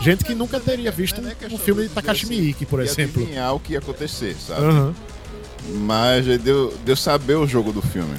Gente 0.00 0.24
que 0.24 0.34
nunca 0.34 0.58
teria 0.58 0.90
visto 0.90 1.22
Não 1.22 1.30
é 1.30 1.36
um 1.52 1.56
filme 1.56 1.84
de 1.84 1.88
Takashi 1.90 2.26
Miike, 2.26 2.66
por 2.66 2.80
exemplo. 2.80 3.22
adivinhar 3.22 3.54
o 3.54 3.60
que 3.60 3.74
ia 3.74 3.78
acontecer, 3.78 4.34
sabe? 4.44 4.62
Aham. 4.64 4.94
Mas 5.68 6.28
é 6.28 6.36
deu, 6.38 6.76
deu 6.84 6.96
saber 6.96 7.34
o 7.36 7.46
jogo 7.46 7.72
do 7.72 7.80
filme. 7.82 8.16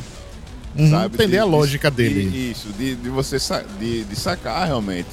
Uhum, 0.77 0.89
sabe? 0.89 1.15
Entender 1.15 1.27
De- 1.37 1.39
a 1.39 1.43
de- 1.45 1.49
lógica 1.49 1.91
dele. 1.91 2.29
de- 2.29 2.51
isso, 2.51 2.67
de, 2.69 2.95
de 2.95 3.09
você 3.09 3.39
sa- 3.39 3.63
de, 3.79 4.03
de 4.03 4.15
sacar 4.15 4.65
realmente 4.67 5.07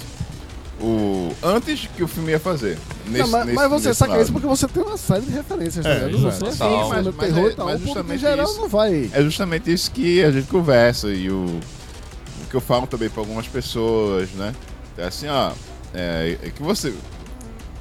o 0.80 1.30
antes 1.42 1.88
que 1.94 2.02
o 2.02 2.08
filme 2.08 2.30
ia 2.32 2.40
fazer. 2.40 2.76
Não, 3.06 3.12
Nesse- 3.12 3.30
mas, 3.30 3.44
nesse- 3.46 3.56
mas 3.56 3.70
você 3.70 3.88
nesse 3.88 3.98
saca 3.98 4.12
lado. 4.12 4.22
isso 4.22 4.32
porque 4.32 4.46
você 4.46 4.66
tem 4.66 4.82
uma 4.82 4.96
série 4.96 5.20
de 5.22 5.30
referências, 5.30 5.84
É, 5.86 5.88
tá 6.00 6.06
ligado? 6.06 6.26
exato. 6.26 6.34
Você 6.46 6.50
Total. 6.58 6.74
assiste 6.80 6.90
Mas- 6.94 7.06
no 7.06 7.12
mas 7.16 7.26
terror 7.34 7.50
é- 7.50 7.54
tal, 7.54 7.66
mas 7.66 7.80
justamente 7.80 8.20
geral 8.20 8.46
isso. 8.46 8.60
não 8.60 8.68
vai. 8.68 9.10
É 9.12 9.22
justamente 9.22 9.72
isso 9.72 9.90
que 9.92 10.22
a 10.24 10.32
gente 10.32 10.48
conversa 10.48 11.08
e 11.12 11.30
o, 11.30 11.44
o 11.44 12.46
que 12.50 12.56
eu 12.56 12.60
falo 12.60 12.86
também 12.88 13.08
para 13.08 13.20
algumas 13.20 13.46
pessoas, 13.46 14.30
né? 14.30 14.52
É 14.98 15.04
assim, 15.04 15.28
ó, 15.28 15.52
é, 15.94 16.38
é 16.42 16.50
que 16.50 16.62
você, 16.62 16.92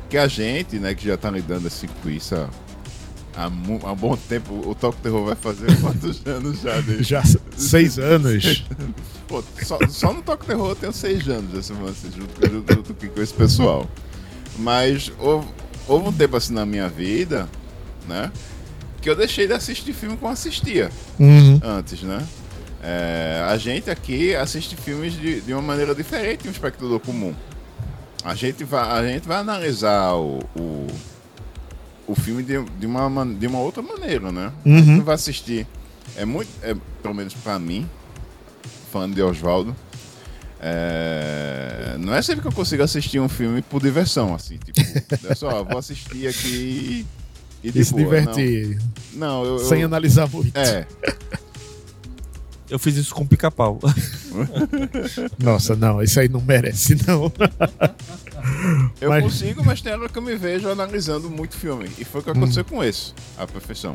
que 0.10 0.18
a 0.18 0.28
gente, 0.28 0.78
né, 0.78 0.94
que 0.94 1.08
já 1.08 1.18
tá 1.18 1.32
lidando 1.32 1.66
assim 1.68 1.88
com 2.04 2.10
isso 2.10 2.36
há, 2.36 2.48
há, 3.36 3.44
há 3.46 3.92
um 3.92 3.96
bom 3.96 4.16
tempo, 4.18 4.54
o 4.68 4.76
Toque 4.76 5.02
Terror 5.02 5.26
vai 5.26 5.36
fazer 5.36 5.68
quantos 5.82 6.26
anos 6.26 6.62
já? 6.62 6.80
Desde, 6.82 7.04
Já 7.04 7.24
seis 7.56 7.98
anos. 8.00 8.64
Pô, 9.28 9.44
só, 9.64 9.80
só 9.88 10.14
no 10.14 10.22
Toque 10.22 10.46
Terror 10.46 10.70
eu 10.70 10.76
tenho 10.76 10.94
seis 10.94 11.28
anos, 11.30 11.58
assim, 11.58 11.74
assim, 11.90 12.12
junto, 12.12 12.50
junto, 12.52 12.74
junto 12.74 12.94
com- 12.94 13.08
com 13.08 13.22
esse 13.22 13.34
pessoal. 13.34 13.88
Mas 14.58 15.12
houve, 15.20 15.48
houve 15.88 16.10
um 16.10 16.12
tempo 16.14 16.36
assim 16.36 16.54
na 16.54 16.66
minha 16.66 16.90
vida, 16.90 17.48
né? 18.08 18.32
Que 19.02 19.10
eu 19.10 19.16
deixei 19.16 19.48
de 19.48 19.54
assistir 19.54 19.94
filme 19.94 20.18
como 20.18 20.32
assistia 20.32 20.90
Uhum. 21.20 21.60
antes, 21.64 22.04
né? 22.04 22.26
É, 22.84 23.46
a 23.48 23.58
gente 23.58 23.90
aqui 23.90 24.36
assiste 24.36 24.76
filmes 24.76 25.14
de, 25.14 25.42
de 25.42 25.54
uma 25.54 25.62
maneira 25.62 25.94
diferente 25.96 26.44
de 26.44 26.50
um 26.50 26.52
espectador 26.52 27.00
comum. 27.00 27.34
A 28.24 28.36
gente 28.36 28.64
vai, 28.64 28.90
a 29.00 29.08
gente 29.08 29.28
vai 29.28 29.38
analisar 29.38 30.14
o, 30.16 30.40
o, 30.56 30.88
o 32.08 32.16
filme 32.16 32.44
de, 32.44 32.62
de, 32.80 32.86
uma, 32.86 33.26
de 33.26 33.48
uma 33.48 33.60
outra 33.60 33.82
maneira, 33.82 34.32
né? 34.32 34.52
Uhum. 34.66 34.98
não 34.98 35.04
vai 35.04 35.16
assistir. 35.16 35.66
É 36.16 36.26
muito, 36.26 36.50
é, 36.62 36.76
pelo 37.02 37.14
menos 37.14 37.34
pra 37.34 37.58
mim, 37.58 37.88
falando 38.92 39.16
de 39.16 39.22
Oswaldo, 39.22 39.76
é, 40.60 41.96
não 42.00 42.14
é 42.14 42.22
sempre 42.22 42.42
que 42.42 42.48
eu 42.48 42.52
consigo 42.52 42.84
assistir 42.84 43.20
um 43.20 43.30
filme 43.30 43.62
por 43.62 43.82
diversão, 43.82 44.34
assim, 44.36 44.58
tipo, 44.58 44.80
é 45.30 45.36
só, 45.36 45.64
vou 45.64 45.78
assistir 45.78 46.28
aqui 46.28 47.06
e 47.64 47.70
E 47.70 47.84
se 47.86 47.92
boa, 47.92 48.04
divertir 48.04 48.80
Não, 49.14 49.44
não 49.44 49.46
eu, 49.46 49.52
eu- 49.58 49.66
sem 49.66 49.84
analisar 49.84 50.28
muito. 50.30 50.56
É, 50.58 50.86
Eu 52.70 52.80
fiz 52.80 52.96
isso 52.96 53.14
com 53.14 53.26
pica-pau. 53.26 53.80
Nossa, 55.38 55.76
não, 55.76 56.02
isso 56.02 56.20
aí 56.20 56.30
não 56.30 56.40
merece, 56.42 56.96
não. 57.08 57.32
Eu 59.02 59.10
Mas- 59.10 59.24
consigo, 59.24 59.66
mas 59.66 59.82
tem 59.82 59.92
hora 59.94 60.08
que 60.08 60.18
eu 60.18 60.22
me 60.22 60.36
vejo 60.36 60.70
analisando 60.70 61.30
muito 61.30 61.56
filme. 61.58 61.90
E 61.98 62.06
foi 62.06 62.22
o 62.22 62.24
que 62.24 62.30
aconteceu 62.30 62.64
com 62.64 62.84
esse, 62.84 63.14
A 63.38 63.48
Perfeição. 63.48 63.94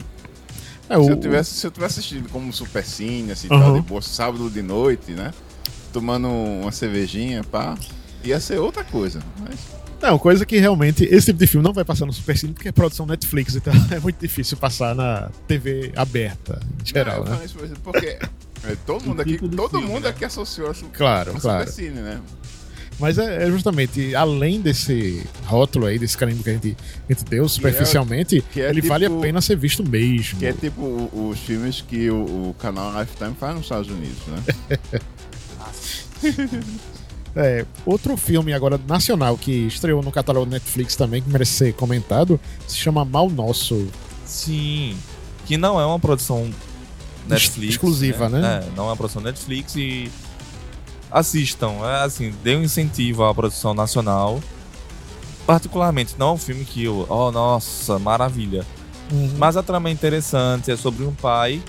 É, 0.89 0.95
Se 0.97 1.01
o- 1.01 1.11
eu 1.11 1.17
tivesse, 1.21 1.55
se 1.55 1.67
eu 1.67 1.71
tivesse 1.71 2.01
assistido 2.01 2.29
como 2.29 2.53
super 2.53 2.85
cine, 2.85 3.31
assim, 3.33 3.47
Aham. 3.51 3.61
tal, 3.61 3.75
de 3.75 3.81
boa, 3.83 4.03
sábado 4.03 4.51
de 4.51 4.63
noite, 4.63 5.13
né? 5.13 5.33
Tomando 5.93 6.29
uma 6.29 6.73
cervejinha, 6.73 7.43
pá, 7.45 7.77
ia 8.25 8.39
ser 8.41 8.59
outra 8.59 8.83
coisa. 8.85 9.21
Mas 9.41 9.57
Não, 10.03 10.19
coisa 10.19 10.45
que 10.45 10.59
realmente 10.59 11.05
esse 11.05 11.27
tipo 11.27 11.39
de 11.39 11.47
filme 11.47 11.65
não 11.65 11.73
vai 11.73 11.85
passar 11.85 12.05
no 12.05 12.13
Supercine 12.13 12.53
porque 12.53 12.69
é 12.69 12.73
produção 12.73 13.07
Netflix, 13.07 13.55
então 13.57 13.73
é 13.91 13.99
muito 13.99 14.19
difícil 14.21 14.57
passar 14.59 14.95
na 14.95 15.31
TV 15.49 15.91
aberta, 15.97 16.61
em 16.83 16.87
geral, 16.87 17.15
não, 17.15 17.23
eu 17.23 17.25
né? 17.25 17.31
falei 17.31 17.47
isso 17.47 17.55
por 17.55 17.65
exemplo, 17.65 17.83
porque 17.85 18.07
é, 18.07 18.77
todo 18.85 19.03
mundo 19.09 19.23
aqui, 19.23 19.33
tipo 19.33 19.49
todo 19.49 19.71
filme, 19.71 19.87
mundo 19.87 20.03
né? 20.05 20.11
aqui 20.11 20.25
associou 20.25 20.71
a 20.71 20.75
su- 20.75 20.87
Claro, 20.93 21.35
a 21.35 21.41
claro. 21.41 21.67
supercine, 21.71 22.01
né? 22.01 22.21
Mas 22.99 23.19
é, 23.19 23.45
é 23.47 23.51
justamente, 23.51 24.15
além 24.15 24.61
desse 24.61 25.23
rótulo 25.45 25.85
aí, 25.87 25.99
desse 25.99 26.17
carimbo 26.17 26.43
que 26.43 26.49
a 26.51 26.53
gente, 26.55 26.77
a 27.09 27.13
gente 27.13 27.25
deu 27.27 27.47
superficialmente, 27.49 28.43
que 28.53 28.61
é 28.61 28.71
ele 28.71 28.77
tipo- 28.81 28.89
vale 28.89 29.05
a 29.05 29.11
pena 29.11 29.41
ser 29.43 29.57
visto 29.57 29.85
mesmo. 29.87 30.39
Que 30.39 30.47
é 30.47 30.53
tipo 30.53 31.11
os 31.13 31.39
filmes 31.41 31.83
que 31.87 32.09
o, 32.11 32.49
o 32.51 32.57
canal 32.59 32.99
Lifetime 32.99 33.35
faz 33.39 33.55
nos 33.55 33.65
Estados 33.65 33.91
Unidos, 33.91 34.19
né? 34.29 34.43
É, 37.39 37.67
outro 37.85 38.17
filme 38.17 38.55
agora 38.55 38.81
nacional 38.89 39.37
que 39.37 39.51
estreou 39.67 40.03
no 40.03 40.11
catálogo 40.11 40.51
Netflix 40.51 40.97
também, 40.97 41.21
que 41.21 41.29
merece 41.29 41.53
ser 41.53 41.75
comentado, 41.75 42.41
se 42.67 42.79
chama 42.79 43.05
Mal 43.05 43.29
Nosso. 43.29 43.89
Sim. 44.25 44.97
Que 45.45 45.59
não 45.59 45.79
é 45.79 45.85
uma 45.85 45.99
produção 45.99 46.51
Netflix. 47.29 47.75
exclusiva, 47.75 48.31
né? 48.31 48.65
É, 48.65 48.71
não 48.75 48.85
é 48.85 48.87
uma 48.89 48.97
produção 48.97 49.21
Netflix 49.21 49.77
e 49.77 50.11
assistam. 51.19 51.73
É 51.85 52.05
assim, 52.05 52.33
dê 52.45 52.55
um 52.55 52.63
incentivo 52.63 53.25
à 53.25 53.35
produção 53.35 53.73
nacional. 53.75 54.41
Particularmente, 55.47 56.15
não 56.19 56.31
é 56.31 56.33
um 56.33 56.39
filme 56.39 56.65
que 56.65 56.85
eu. 56.85 57.07
Oh, 57.09 57.31
nossa, 57.31 57.99
maravilha. 57.99 58.65
Mas 59.39 59.57
a 59.57 59.63
trama 59.63 59.89
é 59.89 59.93
interessante, 59.93 60.71
é 60.71 60.77
sobre 60.77 61.05
um 61.05 61.15
pai 61.15 61.63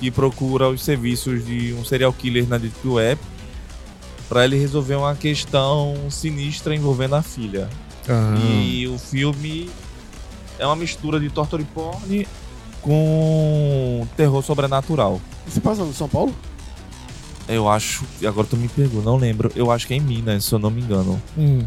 que 0.00 0.10
procura 0.10 0.68
os 0.68 0.82
serviços 0.82 1.44
de 1.44 1.74
um 1.74 1.84
serial 1.84 2.12
killer 2.12 2.48
na 2.48 2.56
Deep 2.56 2.88
Web 2.88 3.20
para 4.28 4.44
ele 4.44 4.56
resolver 4.58 4.94
uma 4.94 5.14
questão 5.14 5.94
sinistra 6.08 6.74
envolvendo 6.74 7.16
a 7.16 7.22
filha. 7.22 7.68
Ah, 8.08 8.34
E 8.38 8.88
o 8.88 8.98
filme 8.98 9.68
é 10.58 10.64
uma 10.64 10.76
mistura 10.76 11.20
de 11.20 11.28
torture 11.28 11.64
porn 11.64 12.26
com 12.80 14.06
terror 14.16 14.42
sobrenatural. 14.42 15.20
E 15.46 15.50
se 15.50 15.60
passa 15.60 15.84
no 15.84 15.92
São 15.92 16.08
Paulo? 16.08 16.34
Eu 17.52 17.68
acho, 17.68 18.04
agora 18.24 18.46
tu 18.48 18.56
me 18.56 18.68
pegou, 18.68 19.02
não 19.02 19.16
lembro. 19.16 19.50
Eu 19.56 19.70
acho 19.70 19.86
que 19.86 19.94
é 19.94 19.96
em 19.96 20.00
Minas, 20.00 20.44
se 20.44 20.54
eu 20.54 20.58
não 20.58 20.70
me 20.70 20.80
engano. 20.80 21.20
hum. 21.36 21.64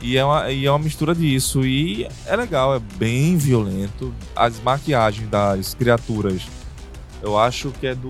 E 0.00 0.16
é 0.16 0.24
uma, 0.24 0.50
e 0.52 0.64
é 0.64 0.70
uma 0.70 0.78
mistura 0.78 1.12
disso. 1.14 1.64
E 1.66 2.06
é 2.26 2.36
legal, 2.36 2.74
é 2.76 2.78
bem 2.78 3.36
violento. 3.36 4.14
As 4.36 4.60
maquiagens 4.60 5.28
das 5.28 5.74
criaturas, 5.74 6.42
eu 7.20 7.36
acho 7.36 7.70
que 7.80 7.86
é 7.88 7.94
do 7.96 8.08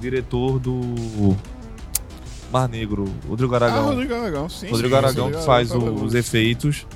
diretor 0.00 0.60
do 0.60 1.36
Mar 2.52 2.68
Negro, 2.68 3.12
Rodrigo 3.28 3.52
Ah, 3.54 3.56
Aragão. 3.56 3.86
Rodrigo 3.86 4.14
Aragão, 4.14 4.48
sim. 4.48 4.68
Rodrigo 4.70 4.90
sim, 4.90 4.94
Aragão 4.98 5.24
Rodrigo 5.24 5.40
que 5.40 5.46
faz 5.46 5.70
Aragão 5.72 5.88
o- 5.94 5.98
tá 5.98 6.04
os 6.04 6.12
bom. 6.12 6.18
efeitos. 6.18 6.86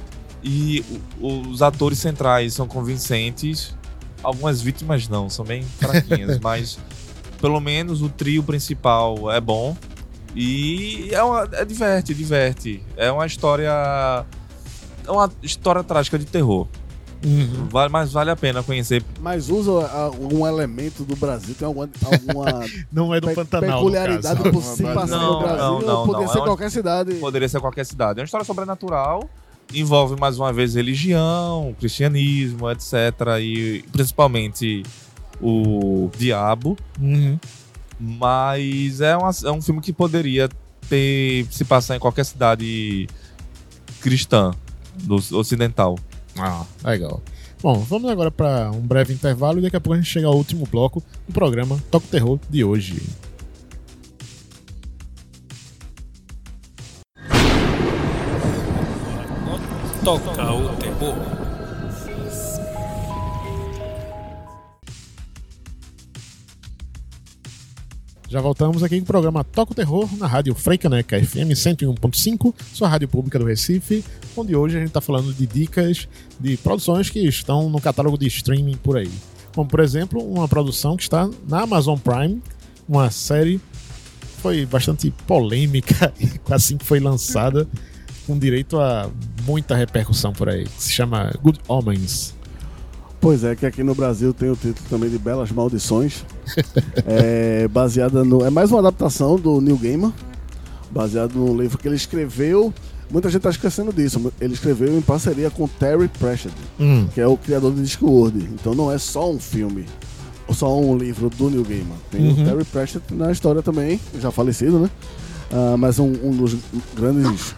E 0.43 0.85
os 1.21 1.63
atores 1.63 1.99
centrais 1.99 2.55
são 2.55 2.69
convincentes. 2.69 3.75
Algumas 4.23 4.61
vítimas 4.63 5.09
não, 5.09 5.29
são 5.29 5.45
bem 5.45 5.63
fraquinhas, 5.79 6.39
mas 6.43 6.79
pelo 7.45 7.61
menos 7.61 8.01
o 8.01 8.09
trio 8.09 8.43
principal 8.43 9.31
é 9.31 9.39
bom. 9.39 9.77
E 10.35 11.11
é, 11.13 11.23
uma, 11.23 11.47
é 11.53 11.63
diverte, 11.63 12.15
diverte. 12.15 12.83
É 12.97 13.13
uma 13.13 13.27
história. 13.27 14.25
É 15.07 15.11
uma 15.11 15.31
história 15.43 15.85
trágica 15.85 16.19
de 16.19 16.25
terror. 16.25 16.67
Uhum. 17.23 17.69
Vale, 17.71 17.93
mas 17.93 18.13
vale 18.13 18.31
a 18.31 18.37
pena 18.37 18.63
conhecer. 18.63 19.05
Mas 19.21 19.51
usa 19.51 19.73
ah, 19.85 20.05
algum 20.05 20.47
elemento 20.47 21.05
do 21.05 21.15
Brasil? 21.17 21.55
Tem 21.55 21.67
alguma, 21.67 21.87
alguma 22.03 22.65
Não 22.91 23.15
é 23.15 23.21
do 23.21 23.27
pe- 23.29 23.35
Pantanal, 23.35 23.79
peculiaridade 23.81 24.43
no 24.43 24.51
por 24.51 24.63
se 24.63 24.83
passar 24.83 25.07
não, 25.07 25.33
no 25.35 25.39
Brasil? 25.41 25.59
não, 25.59 25.81
não, 25.81 25.99
ou 25.99 26.07
poderia 26.07 26.27
não, 26.27 26.33
ser 26.33 26.39
é 26.39 26.45
qualquer 26.45 26.71
cidade? 26.71 27.15
Poderia 27.17 27.49
ser 27.51 27.61
qualquer 27.61 27.85
cidade. 27.85 28.21
É 28.21 28.23
uma 28.23 28.25
história 28.25 28.47
sobrenatural. 28.47 29.29
Envolve 29.75 30.19
mais 30.19 30.39
uma 30.39 30.51
vez 30.51 30.77
religião, 30.77 31.77
cristianismo, 31.79 32.71
etc. 32.71 32.95
E 33.39 33.85
principalmente 33.93 34.83
o 35.45 36.11
diabo. 36.19 36.77
Uhum. 37.01 37.39
Mas 38.01 39.01
é, 39.01 39.17
uma- 39.17 39.31
é 39.45 39.51
um 39.51 39.61
filme 39.63 39.81
que 39.81 39.93
poderia 39.93 40.49
ter 40.89 41.47
se 41.51 41.65
passar 41.65 41.97
em 41.97 41.99
qualquer 42.01 42.25
cidade 42.25 43.07
cristã 44.01 44.51
do 45.03 45.17
ocidental. 45.37 45.99
Ah, 46.37 46.65
legal. 46.85 47.23
Bom, 47.63 47.79
vamos 47.79 48.11
agora 48.11 48.31
para 48.31 48.71
um 48.73 48.81
breve 48.81 49.15
intervalo 49.15 49.59
e 49.59 49.63
daqui 49.63 49.77
a 49.77 49.81
pouco 49.81 49.95
a 49.95 49.97
gente 50.01 50.11
chega 50.11 50.27
ao 50.27 50.37
último 50.37 50.67
bloco 50.71 51.03
do 51.27 51.33
programa 51.33 51.79
Toque 51.91 52.09
Terror 52.09 52.39
de 52.51 52.63
hoje. 52.65 53.01
Toca 60.05 60.53
o 60.53 60.69
terror. 60.77 61.44
Já 68.35 68.41
voltamos 68.41 68.83
aqui 68.83 68.97
com 68.97 69.05
o 69.05 69.07
programa 69.07 69.45
Toca 69.45 69.71
o 69.71 69.75
Terror 69.77 70.09
na 70.19 70.27
rádio 70.27 70.57
Freicaneca 70.57 71.25
FM 71.25 71.55
101.5, 71.55 72.53
sua 72.73 72.89
rádio 72.89 73.07
pública 73.07 73.39
do 73.39 73.45
Recife, 73.45 74.05
onde 74.37 74.57
hoje 74.57 74.77
a 74.77 74.81
gente 74.81 74.89
está 74.89 75.01
falando 75.01 75.33
de 75.33 75.47
dicas 75.47 76.09
de 76.41 76.57
produções 76.57 77.09
que 77.09 77.21
estão 77.21 77.71
no 77.71 77.81
catálogo 77.81 78.19
de 78.19 78.27
streaming 78.27 78.77
por 78.77 78.97
aí. 78.97 79.09
Como, 79.55 79.69
por 79.69 79.79
exemplo, 79.79 80.21
uma 80.21 80.49
produção 80.49 80.97
que 80.97 81.05
está 81.05 81.31
na 81.47 81.61
Amazon 81.61 81.97
Prime, 81.97 82.43
uma 82.89 83.09
série 83.09 83.61
que 84.21 84.43
foi 84.43 84.67
bastante 84.67 85.13
polêmica 85.29 86.13
assim 86.51 86.77
que 86.77 86.85
foi 86.85 86.99
lançada, 86.99 87.69
com 88.27 88.37
direito 88.37 88.81
a 88.81 89.09
muita 89.45 89.77
repercussão 89.77 90.33
por 90.33 90.49
aí, 90.49 90.65
que 90.65 90.83
se 90.83 90.91
chama 90.91 91.33
Good 91.41 91.61
Omens. 91.69 92.34
Pois 93.25 93.43
é, 93.43 93.57
que 93.57 93.65
aqui 93.65 93.83
no 93.83 93.95
Brasil 93.95 94.35
tem 94.35 94.51
o 94.51 94.55
título 94.55 94.87
também 94.91 95.09
de 95.09 95.17
Belas 95.17 95.51
Maldições. 95.51 96.27
é 97.07 97.67
baseada 97.69 98.23
no. 98.23 98.45
É 98.45 98.51
mais 98.51 98.71
uma 98.71 98.81
adaptação 98.81 99.37
do 99.37 99.63
Neil 99.63 99.79
Gaiman, 99.79 100.13
baseado 100.91 101.33
no 101.35 101.59
livro 101.59 101.79
que 101.79 101.89
ele 101.89 101.97
escreveu. 101.97 102.71
Muita 103.11 103.31
gente 103.31 103.39
está 103.39 103.49
esquecendo 103.49 103.95
disso. 103.95 104.31
Ele 104.39 104.53
escreveu 104.53 104.95
em 104.95 105.01
parceria 105.01 105.49
com 105.51 105.67
Terry 105.67 106.07
Pratchett, 106.09 106.55
Hum, 106.79 107.07
que 107.15 107.21
é 107.21 107.27
o 107.27 107.35
criador 107.35 107.73
do 107.73 107.83
Discworld. 107.83 108.47
Então 108.53 108.75
não 108.75 108.93
é 108.93 108.99
só 108.99 109.31
um 109.33 109.39
filme, 109.39 109.87
ou 110.47 110.55
só 110.55 110.79
um 110.79 110.95
livro 110.95 111.31
do 111.31 111.49
Neil 111.49 111.65
Gaiman. 111.65 111.97
Tem 112.11 112.21
Uhum. 112.29 112.43
o 112.43 112.45
Terry 112.45 112.65
Pratchett 112.65 113.15
na 113.15 113.33
história 113.33 113.63
também, 113.63 113.99
já 114.21 114.31
falecido, 114.31 114.79
né? 114.81 114.91
Ah, 115.51 115.77
mas 115.79 115.99
um, 115.99 116.13
um 116.23 116.31
dos 116.37 116.57
grandes 116.95 117.55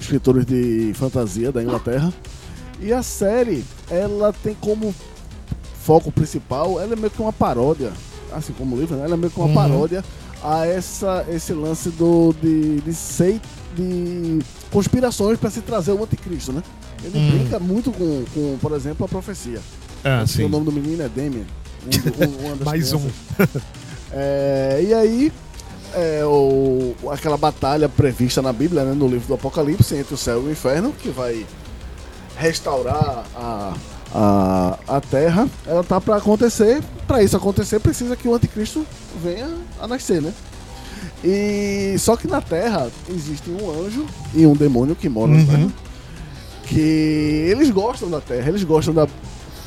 escritores 0.00 0.44
de 0.44 0.90
fantasia 0.94 1.52
da 1.52 1.62
Inglaterra. 1.62 2.12
E 2.84 2.92
a 2.92 3.02
série, 3.02 3.64
ela 3.90 4.30
tem 4.32 4.54
como 4.60 4.94
foco 5.82 6.12
principal, 6.12 6.78
ela 6.80 6.92
é 6.92 6.96
meio 6.96 7.10
que 7.10 7.20
uma 7.22 7.32
paródia, 7.32 7.92
assim 8.30 8.52
como 8.52 8.76
o 8.76 8.78
livro, 8.80 8.94
né? 8.96 9.04
Ela 9.04 9.14
é 9.14 9.16
meio 9.16 9.30
que 9.30 9.38
uma 9.38 9.48
Uhum. 9.48 9.54
paródia 9.54 10.04
a 10.42 10.66
essa, 10.66 11.24
esse 11.30 11.52
lance 11.54 11.88
do, 11.88 12.34
de, 12.42 12.80
de, 12.82 12.92
sei, 12.92 13.40
de 13.74 14.38
conspirações 14.70 15.38
para 15.38 15.48
se 15.50 15.62
trazer 15.62 15.92
o 15.92 16.02
anticristo, 16.04 16.52
né? 16.52 16.62
Ele 17.02 17.18
Hum. 17.18 17.26
brinca 17.38 17.58
muito 17.58 17.90
com, 17.90 18.24
com, 18.34 18.58
por 18.60 18.72
exemplo, 18.72 19.06
a 19.06 19.08
profecia. 19.08 19.60
ah, 20.04 20.20
Acho 20.20 20.34
sim. 20.34 20.44
O 20.44 20.48
nome 20.50 20.66
do 20.66 20.72
menino 20.72 21.02
é 21.02 21.08
Damien. 21.08 21.46
Um, 21.86 22.48
um- 22.52 22.56
das 22.56 22.60
Mais 22.66 22.92
um. 22.92 23.08
É, 24.12 24.80
e 24.86 24.94
aí, 24.94 25.32
é, 25.94 26.22
o, 26.24 26.94
aquela 27.10 27.36
batalha 27.36 27.88
prevista 27.88 28.40
na 28.42 28.52
Bíblia, 28.52 28.84
né, 28.84 28.92
no 28.92 29.08
livro 29.08 29.26
do 29.28 29.34
Apocalipse, 29.34 29.94
entre 29.96 30.14
o 30.14 30.18
céu 30.18 30.42
e 30.42 30.46
o 30.48 30.52
inferno, 30.52 30.92
que 30.92 31.08
vai 31.08 31.44
restaurar 32.36 33.24
a, 33.34 33.74
a, 34.14 34.78
a 34.88 35.00
terra, 35.00 35.48
ela 35.66 35.82
tá 35.84 36.00
para 36.00 36.16
acontecer. 36.16 36.82
Para 37.06 37.22
isso 37.22 37.36
acontecer, 37.36 37.78
precisa 37.80 38.16
que 38.16 38.26
o 38.28 38.34
anticristo 38.34 38.86
venha 39.22 39.48
a 39.80 39.86
nascer, 39.86 40.20
né? 40.22 40.32
E 41.22 41.96
só 41.98 42.16
que 42.16 42.26
na 42.26 42.40
Terra 42.40 42.90
existe 43.08 43.50
um 43.50 43.70
anjo 43.70 44.06
e 44.34 44.46
um 44.46 44.54
demônio 44.54 44.94
que 44.94 45.08
moram 45.08 45.34
Uhum. 45.34 45.40
na 45.40 45.52
Terra, 45.52 45.72
que 46.64 46.78
eles 47.50 47.70
gostam 47.70 48.10
da 48.10 48.20
Terra, 48.20 48.48
eles 48.48 48.62
gostam 48.64 48.92
da 48.94 49.06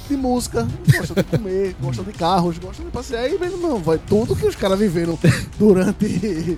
de 0.08 0.16
música, 0.16 0.66
gostam 0.98 1.16
de 1.16 1.24
comer, 1.24 1.76
gostam 1.82 2.06
de 2.06 2.14
carros, 2.14 2.58
gostam 2.58 2.86
de 2.86 2.92
passear. 2.92 3.28
E, 3.30 3.38
meu 3.38 3.58
não, 3.58 3.80
vai 3.80 3.98
tudo 3.98 4.36
que 4.36 4.46
os 4.46 4.56
caras 4.56 4.80
viveram 4.80 5.20
durante 5.60 6.58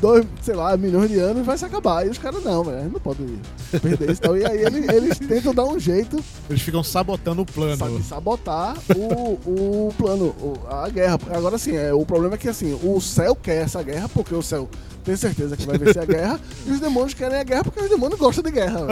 dois, 0.00 0.26
sei 0.42 0.54
lá, 0.54 0.76
milhões 0.76 1.10
de 1.10 1.18
anos 1.18 1.44
vai 1.44 1.56
se 1.56 1.64
acabar. 1.64 2.06
E 2.06 2.10
os 2.10 2.18
caras 2.18 2.42
não, 2.42 2.64
velho, 2.64 2.90
não 2.90 3.00
pode 3.00 3.22
perder 3.70 4.10
isso. 4.10 4.20
Então, 4.22 4.36
e 4.36 4.44
aí 4.44 4.62
eles, 4.62 4.88
eles 4.88 5.18
tentam 5.18 5.54
dar 5.54 5.64
um 5.64 5.78
jeito 5.78 6.18
Eles 6.48 6.62
ficam 6.62 6.82
sabotando 6.82 7.42
o 7.42 7.46
plano. 7.46 7.76
sabe, 7.76 8.02
sabotar 8.02 8.76
o, 8.96 9.32
o 9.46 9.94
plano, 9.96 10.34
a 10.68 10.88
guerra. 10.88 11.18
Agora 11.32 11.58
sim, 11.58 11.76
é, 11.76 11.92
o 11.92 12.04
problema 12.04 12.34
é 12.34 12.38
que 12.38 12.48
assim, 12.48 12.78
o 12.82 13.00
céu 13.00 13.34
quer 13.34 13.62
essa 13.62 13.82
guerra 13.82 14.08
porque 14.08 14.34
o 14.34 14.42
céu 14.42 14.68
tem 15.04 15.16
certeza 15.16 15.56
que 15.56 15.66
vai 15.66 15.78
vencer 15.78 16.02
a 16.02 16.06
guerra 16.06 16.40
e 16.66 16.70
os 16.70 16.80
demônios 16.80 17.14
querem 17.14 17.38
a 17.38 17.44
guerra 17.44 17.64
porque 17.64 17.80
os 17.80 17.88
demônios 17.88 18.18
gostam 18.18 18.42
de 18.44 18.50
guerra. 18.50 18.86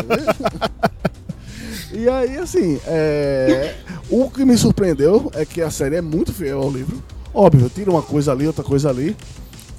E 1.92 2.08
aí, 2.08 2.36
assim, 2.36 2.78
é, 2.86 3.74
O 4.10 4.30
que 4.30 4.44
me 4.44 4.56
surpreendeu 4.56 5.30
é 5.34 5.44
que 5.44 5.60
a 5.60 5.70
série 5.70 5.96
é 5.96 6.00
muito 6.00 6.32
fiel 6.32 6.62
ao 6.62 6.70
livro. 6.70 7.02
Óbvio, 7.32 7.70
tira 7.70 7.90
uma 7.90 8.02
coisa 8.02 8.32
ali, 8.32 8.46
outra 8.46 8.64
coisa 8.64 8.88
ali, 8.88 9.16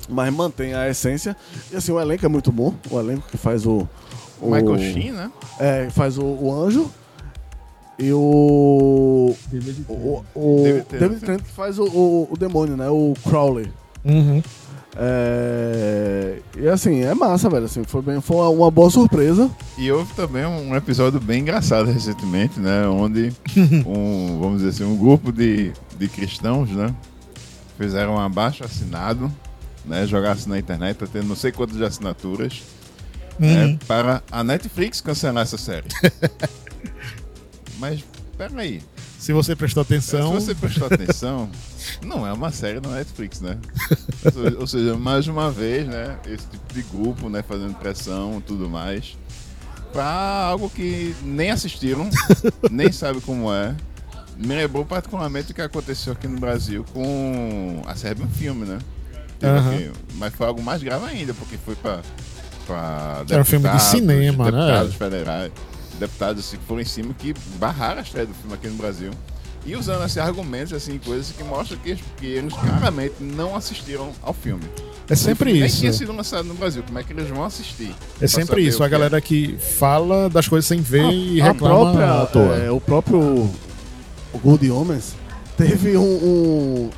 mas 0.10 0.34
mantém 0.34 0.74
a 0.74 0.90
essência. 0.90 1.36
E 1.72 1.76
assim, 1.76 1.92
o 1.92 2.00
elenco 2.00 2.26
é 2.26 2.30
muito 2.30 2.52
bom. 2.52 2.74
O 2.90 3.00
elenco 3.00 3.28
que 3.30 3.38
faz 3.38 3.66
o. 3.66 3.88
o 4.42 4.52
Michael 4.52 4.78
Sheen, 4.78 5.12
né? 5.12 5.32
É, 5.60 5.90
faz 5.90 6.18
o, 6.18 6.26
o 6.26 6.54
anjo. 6.54 6.90
E 7.98 8.12
o. 8.14 9.36
O, 9.88 10.24
o 10.36 10.64
David. 10.64 10.86
David 10.90 11.20
Tennant 11.22 11.42
que 11.42 11.52
faz 11.52 11.78
o, 11.78 11.84
o, 11.84 12.28
o 12.32 12.38
demônio, 12.38 12.76
né? 12.78 12.90
O 12.90 13.14
Crowley. 13.24 13.72
Uhum. 14.06 14.42
É, 14.96 16.40
e 16.58 16.68
assim, 16.68 17.04
é 17.04 17.14
massa, 17.14 17.50
velho. 17.50 17.66
Assim, 17.66 17.84
foi, 17.84 18.02
bem, 18.02 18.22
foi 18.22 18.38
uma, 18.38 18.50
uma 18.50 18.72
boa 18.72 18.90
surpresa. 18.90 19.50
E 19.78 19.92
houve 19.92 20.14
também 20.14 20.46
um 20.46 20.76
episódio 20.76 21.20
bem 21.20 21.42
engraçado 21.42 21.92
recentemente, 21.92 22.60
né? 22.60 22.88
Onde 22.88 23.32
um, 23.86 24.40
vamos 24.40 24.58
dizer 24.62 24.70
assim, 24.70 24.84
um 24.84 24.98
grupo 24.98 25.32
de, 25.32 25.72
de 25.98 26.08
cristãos, 26.08 26.70
né? 26.72 26.94
Fizeram 27.78 28.16
um 28.16 28.20
abaixo 28.20 28.64
assinado, 28.64 29.32
né? 29.90 30.06
Jogasse 30.06 30.48
na 30.48 30.58
internet, 30.60 30.98
tá 30.98 31.08
tendo 31.08 31.28
não 31.28 31.36
sei 31.36 31.52
quantas 31.52 31.76
de 31.76 31.84
assinaturas, 31.84 32.62
né? 33.40 33.78
Para 33.88 34.22
a 34.32 34.44
Netflix 34.44 35.02
cancelar 35.02 35.44
essa 35.44 35.58
série. 35.58 35.88
Mas, 37.80 38.04
peraí. 38.38 38.82
Se 39.18 39.34
você 39.34 39.56
prestou 39.56 39.82
atenção. 39.82 40.40
Se 40.40 40.46
você 40.46 40.56
prestou 40.56 40.88
atenção, 40.88 41.50
não 42.06 42.26
é 42.26 42.32
uma 42.32 42.52
série 42.52 42.80
da 42.80 42.90
Netflix, 42.90 43.42
né? 43.42 43.58
Ou 44.58 44.68
seja, 44.68 44.96
mais 44.96 45.28
uma 45.28 45.52
vez, 45.52 45.88
né? 45.88 46.18
Esse 46.26 46.46
tipo 46.48 46.74
de 46.74 46.82
grupo, 46.84 47.30
né? 47.30 47.42
Fazendo 47.42 47.74
pressão 47.76 48.38
e 48.38 48.42
tudo 48.42 48.70
mais. 48.70 49.18
Pra 49.92 50.06
algo 50.06 50.70
que 50.70 51.16
nem 51.24 51.50
assistiram, 51.50 52.10
nem 52.70 52.92
sabe 52.92 53.20
como 53.22 53.52
é. 53.52 53.76
Me 54.38 54.56
lembrou 54.56 54.86
particularmente 54.86 55.52
o 55.52 55.56
que 55.56 55.62
aconteceu 55.62 56.14
aqui 56.14 56.28
no 56.28 56.40
Brasil 56.40 56.86
com 56.94 57.82
a 57.86 57.96
Serbian 57.96 58.30
Filme, 58.30 58.66
né? 58.66 58.78
Teve 59.40 59.58
Aham. 59.58 59.74
aqui- 59.74 59.92
mas 60.16 60.34
foi 60.34 60.48
algo 60.48 60.62
mais 60.62 60.84
grave 60.84 61.06
ainda, 61.06 61.34
porque 61.34 61.58
foi 61.58 61.76
pra. 61.76 62.02
pra 62.68 63.24
Era 63.30 63.42
um 63.42 63.46
filme 63.46 63.66
de 63.66 63.72
deputados, 63.72 63.84
cinema, 64.00 64.52
né? 64.52 64.52
deputados 64.52 64.96
federais, 64.96 65.52
deputados 66.00 66.46
assim, 66.46 66.58
que 66.58 66.64
foram 66.66 66.82
em 66.82 66.86
cima 66.86 67.14
que 67.18 67.34
barraram 67.58 68.00
a 68.00 68.02
estreia 68.04 68.28
do 68.28 68.34
filme 68.34 68.54
aqui 68.54 68.68
no 68.68 68.76
Brasil. 68.76 69.12
E 69.66 69.76
usando 69.76 70.02
assim, 70.02 70.20
argumentos, 70.22 70.72
assim, 70.74 70.98
coisas 70.98 71.32
que 71.36 71.44
mostram 71.44 71.78
que, 71.80 71.96
que 72.18 72.26
eles 72.26 72.54
claramente 72.54 73.16
não 73.20 73.56
assistiram 73.56 74.12
ao 74.22 74.34
filme. 74.34 74.64
É 75.10 75.16
sempre 75.16 75.52
isso. 75.52 75.60
Nem 75.62 75.70
tinha 75.70 75.94
sido 75.94 76.14
lançado 76.14 76.46
no 76.46 76.54
Brasil, 76.54 76.82
como 76.84 76.98
é 76.98 77.04
que 77.04 77.12
eles 77.12 77.28
vão 77.28 77.44
assistir? 77.44 77.94
É 78.22 78.28
sempre 78.28 78.62
isso. 78.62 78.78
A 78.84 78.88
que 78.88 78.96
é. 78.96 78.98
galera 78.98 79.20
que 79.22 79.58
fala 79.58 80.30
das 80.30 80.48
coisas 80.48 80.66
sem 80.68 80.80
ver 80.82 81.04
e 81.12 81.42
a 81.42 81.46
reclama 81.46 81.92
própria, 81.92 82.22
à 82.22 82.26
toa. 82.28 82.56
é, 82.58 82.72
o 82.72 82.80
próprio 82.80 83.50
Good 84.44 84.70
Omens 84.72 85.14
teve 85.68 85.98
um, 85.98 86.02
um- 86.04 86.90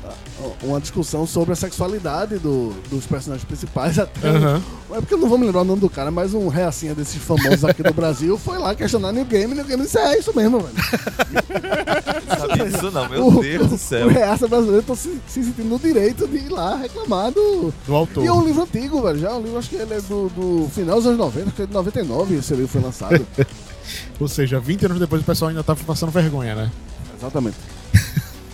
uma 0.62 0.80
discussão 0.80 1.26
sobre 1.26 1.52
a 1.52 1.56
sexualidade 1.56 2.38
do- 2.38 2.72
dos 2.88 3.04
personagens 3.06 3.44
principais. 3.44 3.98
Até 4.00 4.30
um- 4.30 4.36
Aham. 4.36 4.62
É 4.92 4.94
porque 4.96 5.14
eu 5.14 5.18
não 5.18 5.28
vou 5.28 5.38
me 5.38 5.46
lembrar 5.46 5.62
o 5.62 5.64
nome 5.64 5.80
do 5.80 5.88
cara, 5.90 6.10
mas 6.10 6.34
um 6.34 6.48
reacinha 6.48 6.94
desses 6.94 7.16
famosos 7.22 7.64
aqui 7.64 7.82
do 7.82 7.92
Brasil 7.94 8.36
foi 8.38 8.58
lá 8.58 8.74
questionar 8.74 9.10
New 9.12 9.24
Game 9.24 9.52
e 9.52 9.56
New 9.56 9.64
Game 9.64 9.82
disse: 9.82 9.98
É 9.98 10.18
isso 10.18 10.34
mesmo, 10.36 10.60
velho. 10.60 10.74
Sabia 12.38 12.68
disso 12.68 12.90
não, 12.90 13.08
meu 13.08 13.26
o, 13.28 13.40
Deus 13.42 13.68
do 13.68 13.74
O 13.74 13.78
céu. 13.78 14.08
reaça 14.08 14.46
brasileiro 14.48 14.82
tá 14.82 14.94
se, 14.94 15.18
se 15.26 15.42
sentindo 15.44 15.68
no 15.68 15.78
direito 15.78 16.26
de 16.28 16.36
ir 16.36 16.48
lá 16.48 16.76
reclamar 16.76 17.30
do. 17.32 17.72
Do 17.86 17.94
autor. 17.94 18.24
E 18.24 18.26
é 18.26 18.32
um 18.32 18.44
livro 18.44 18.62
antigo, 18.62 19.02
velho. 19.02 19.18
Já 19.18 19.30
é 19.30 19.34
um 19.34 19.42
livro, 19.42 19.58
acho 19.58 19.68
que 19.70 19.76
ele 19.76 19.94
é 19.94 20.00
do, 20.00 20.28
do 20.30 20.68
final 20.70 20.96
dos 20.96 21.06
anos 21.06 21.18
90, 21.18 21.46
acho 21.46 21.52
que 21.56 21.62
é 21.62 21.66
de 21.66 21.72
99 21.72 22.34
esse 22.36 22.52
livro 22.54 22.68
foi 22.68 22.80
lançado. 22.80 23.26
Ou 24.20 24.28
seja, 24.28 24.60
20 24.60 24.86
anos 24.86 24.98
depois 25.00 25.22
o 25.22 25.24
pessoal 25.24 25.48
ainda 25.50 25.62
tá 25.62 25.74
passando 25.74 26.10
vergonha, 26.10 26.54
né? 26.54 26.70
Exatamente. 27.18 27.56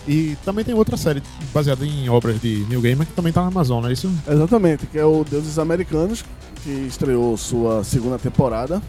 E 0.08 0.36
também 0.44 0.64
tem 0.64 0.74
outra 0.74 0.96
série 0.96 1.22
baseada 1.52 1.84
em 1.84 2.08
obras 2.08 2.40
de 2.40 2.64
Neil 2.68 2.80
Gaiman 2.80 3.04
que 3.04 3.12
também 3.12 3.30
tá 3.32 3.42
na 3.42 3.48
Amazon, 3.48 3.82
não 3.82 3.90
é 3.90 3.92
isso? 3.92 4.10
Exatamente, 4.26 4.86
que 4.86 4.98
é 4.98 5.04
o 5.04 5.22
Deuses 5.22 5.58
Americanos, 5.58 6.24
que 6.64 6.70
estreou 6.70 7.36
sua 7.36 7.84
segunda 7.84 8.18
temporada. 8.18 8.80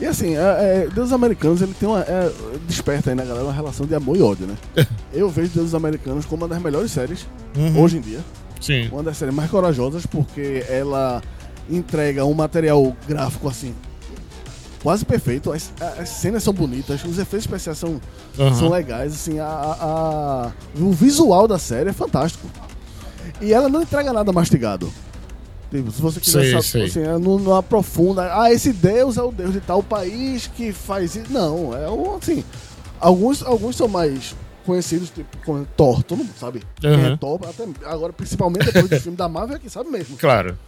E 0.00 0.06
assim, 0.06 0.34
é, 0.34 0.40
é, 0.40 0.88
Deuses 0.92 1.12
Americanos, 1.12 1.60
ele 1.62 1.74
tem 1.78 1.88
uma. 1.88 2.00
é, 2.00 2.32
desperta 2.66 3.10
aí 3.10 3.14
na 3.16 3.24
galera 3.24 3.44
uma 3.44 3.52
relação 3.52 3.84
de 3.86 3.94
amor 3.94 4.16
e 4.16 4.22
ódio, 4.22 4.46
né? 4.46 4.56
Eu 5.12 5.28
vejo 5.28 5.50
Deuses 5.54 5.74
Americanos 5.74 6.24
como 6.24 6.42
uma 6.42 6.48
das 6.48 6.60
melhores 6.62 6.90
séries 6.90 7.26
Uhum. 7.56 7.80
hoje 7.82 7.98
em 7.98 8.00
dia. 8.00 8.20
Sim. 8.60 8.88
Uma 8.90 9.02
das 9.02 9.18
séries 9.18 9.34
mais 9.34 9.50
corajosas, 9.50 10.06
porque 10.06 10.64
ela 10.68 11.22
entrega 11.70 12.24
um 12.24 12.32
material 12.32 12.96
gráfico 13.06 13.46
assim. 13.48 13.74
Quase 14.82 15.04
perfeito, 15.04 15.52
as, 15.52 15.72
as 15.98 16.08
cenas 16.08 16.42
são 16.42 16.52
bonitas, 16.52 17.04
os 17.04 17.16
efeitos 17.18 17.46
especiais 17.46 17.78
são, 17.78 18.00
Aham. 18.38 18.54
são 18.54 18.68
legais, 18.68 19.12
assim, 19.14 19.38
a, 19.38 19.46
a- 19.46 19.76
a- 19.80 20.52
o 20.80 20.90
visual 20.90 21.46
da 21.46 21.56
série 21.58 21.90
é 21.90 21.92
fantástico. 21.92 22.48
E 23.40 23.52
ela 23.52 23.68
não 23.68 23.82
entrega 23.82 24.12
nada 24.12 24.32
mastigado. 24.32 24.92
Tipo, 25.70 25.90
se 25.90 26.02
você 26.02 26.20
quiser 26.20 26.40
Sei, 26.42 26.50
saber, 26.50 26.90
sei. 26.90 27.04
assim, 27.06 27.22
não, 27.24 27.38
não 27.38 27.54
aprofunda. 27.54 28.28
Ah, 28.42 28.52
esse 28.52 28.72
deus 28.72 29.16
é 29.16 29.22
o 29.22 29.30
deus 29.32 29.52
de 29.52 29.60
tal 29.60 29.82
país 29.82 30.48
que 30.48 30.72
faz 30.72 31.14
isso. 31.16 31.32
Não, 31.32 31.74
é 31.76 31.88
um, 31.88 32.16
assim. 32.16 32.44
Alguns, 33.00 33.42
alguns 33.42 33.76
são 33.76 33.88
mais 33.88 34.34
conhecidos, 34.66 35.10
tipo, 35.10 35.36
como 35.46 35.64
Thor, 35.76 36.02
todo 36.02 36.18
mundo 36.18 36.30
sabe. 36.38 36.62
Quem 36.80 36.90
é. 36.92 37.16
Thor, 37.16 37.40
até 37.48 37.66
agora, 37.86 38.12
principalmente 38.12 38.66
depois 38.66 38.88
do 38.90 39.00
filme 39.00 39.16
da 39.16 39.28
Marvel, 39.28 39.56
é 39.56 39.58
quem 39.60 39.70
sabe 39.70 39.90
mesmo. 39.90 40.16
Claro. 40.18 40.58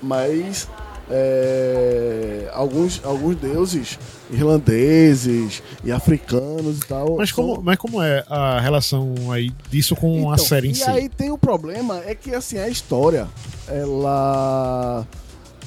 Mas 0.00 0.68
é, 1.10 2.50
alguns, 2.52 3.00
alguns 3.04 3.36
deuses 3.36 3.98
irlandeses 4.30 5.62
e 5.84 5.92
africanos 5.92 6.78
e 6.78 6.86
tal. 6.86 7.16
Mas 7.16 7.30
são- 7.30 7.36
como, 7.46 7.62
mas 7.62 7.76
como 7.78 8.02
é 8.02 8.24
a 8.28 8.60
relação 8.60 9.14
aí 9.30 9.50
disso 9.70 9.94
com 9.96 10.30
a 10.30 10.34
Então, 10.34 10.44
série 10.44 10.68
em 10.68 10.72
e 10.72 10.74
si? 10.74 10.84
aí 10.90 11.08
tem 11.08 11.30
o 11.30 11.38
problema, 11.38 12.02
é 12.04 12.14
que 12.14 12.34
assim, 12.34 12.58
a 12.58 12.68
história, 12.68 13.28
ela 13.68 15.06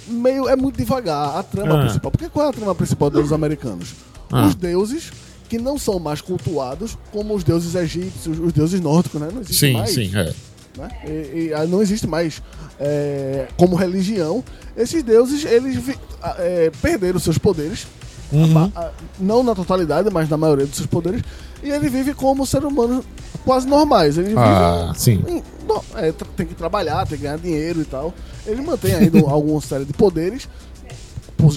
meio 0.07 0.47
é 0.49 0.55
muito 0.55 0.77
devagar, 0.77 1.37
a 1.37 1.43
trama 1.43 1.77
Ah. 1.77 1.81
principal. 1.85 2.11
Porque 2.11 2.29
qual 2.29 2.47
é 2.47 2.49
a 2.49 2.53
trama 2.53 2.75
principal 2.75 3.09
dos 3.09 3.31
americanos? 3.31 3.93
Ah. 4.31 4.45
Os 4.47 4.55
deuses 4.55 5.11
que 5.47 5.57
não 5.57 5.77
são 5.79 5.99
mais 5.99 6.21
cultuados 6.21 6.97
como 7.11 7.33
os 7.33 7.43
deuses 7.43 7.73
egípcios, 7.75 8.37
os 8.39 8.53
deuses 8.53 8.79
nórdicos, 8.81 9.19
né? 9.19 9.29
Não 9.33 9.41
existe 9.41 9.59
Sim, 9.67 9.73
mais, 9.73 9.89
sim, 9.91 10.11
é. 10.15 10.33
Né? 10.77 10.89
E, 11.05 11.09
e, 11.47 11.53
ah, 11.53 11.65
não 11.65 11.81
existe 11.81 12.07
mais 12.07 12.41
é, 12.79 13.47
como 13.57 13.75
religião. 13.75 14.43
Esses 14.77 15.03
deuses, 15.03 15.43
eles 15.45 15.97
ah, 16.21 16.35
é, 16.39 16.71
perderam 16.81 17.19
seus 17.19 17.37
poderes, 17.37 17.87
Uhum. 18.31 18.71
ah, 18.75 18.91
não 19.19 19.41
na 19.41 19.55
totalidade, 19.55 20.07
mas 20.11 20.29
na 20.29 20.37
maioria 20.37 20.65
dos 20.67 20.75
seus 20.75 20.85
poderes, 20.87 21.23
e 21.63 21.69
ele 21.71 21.89
vive 21.89 22.13
como 22.13 22.45
ser 22.45 22.63
humano 22.63 23.03
quase 23.43 23.67
normais. 23.67 24.17
Ele 24.19 24.33
Ah, 24.37 24.91
vive 24.93 24.99
sim. 24.99 25.43
não, 25.67 25.83
é, 25.95 26.11
tem 26.37 26.45
que 26.45 26.53
trabalhar, 26.53 27.07
tem 27.07 27.17
que 27.17 27.23
ganhar 27.23 27.37
dinheiro 27.39 27.81
e 27.81 27.85
tal. 27.85 28.13
Ele 28.45 28.61
mantém 28.61 28.93
ainda 28.93 29.19
alguma 29.27 29.59
série 29.61 29.83
de 29.85 29.93
poderes, 29.93 30.47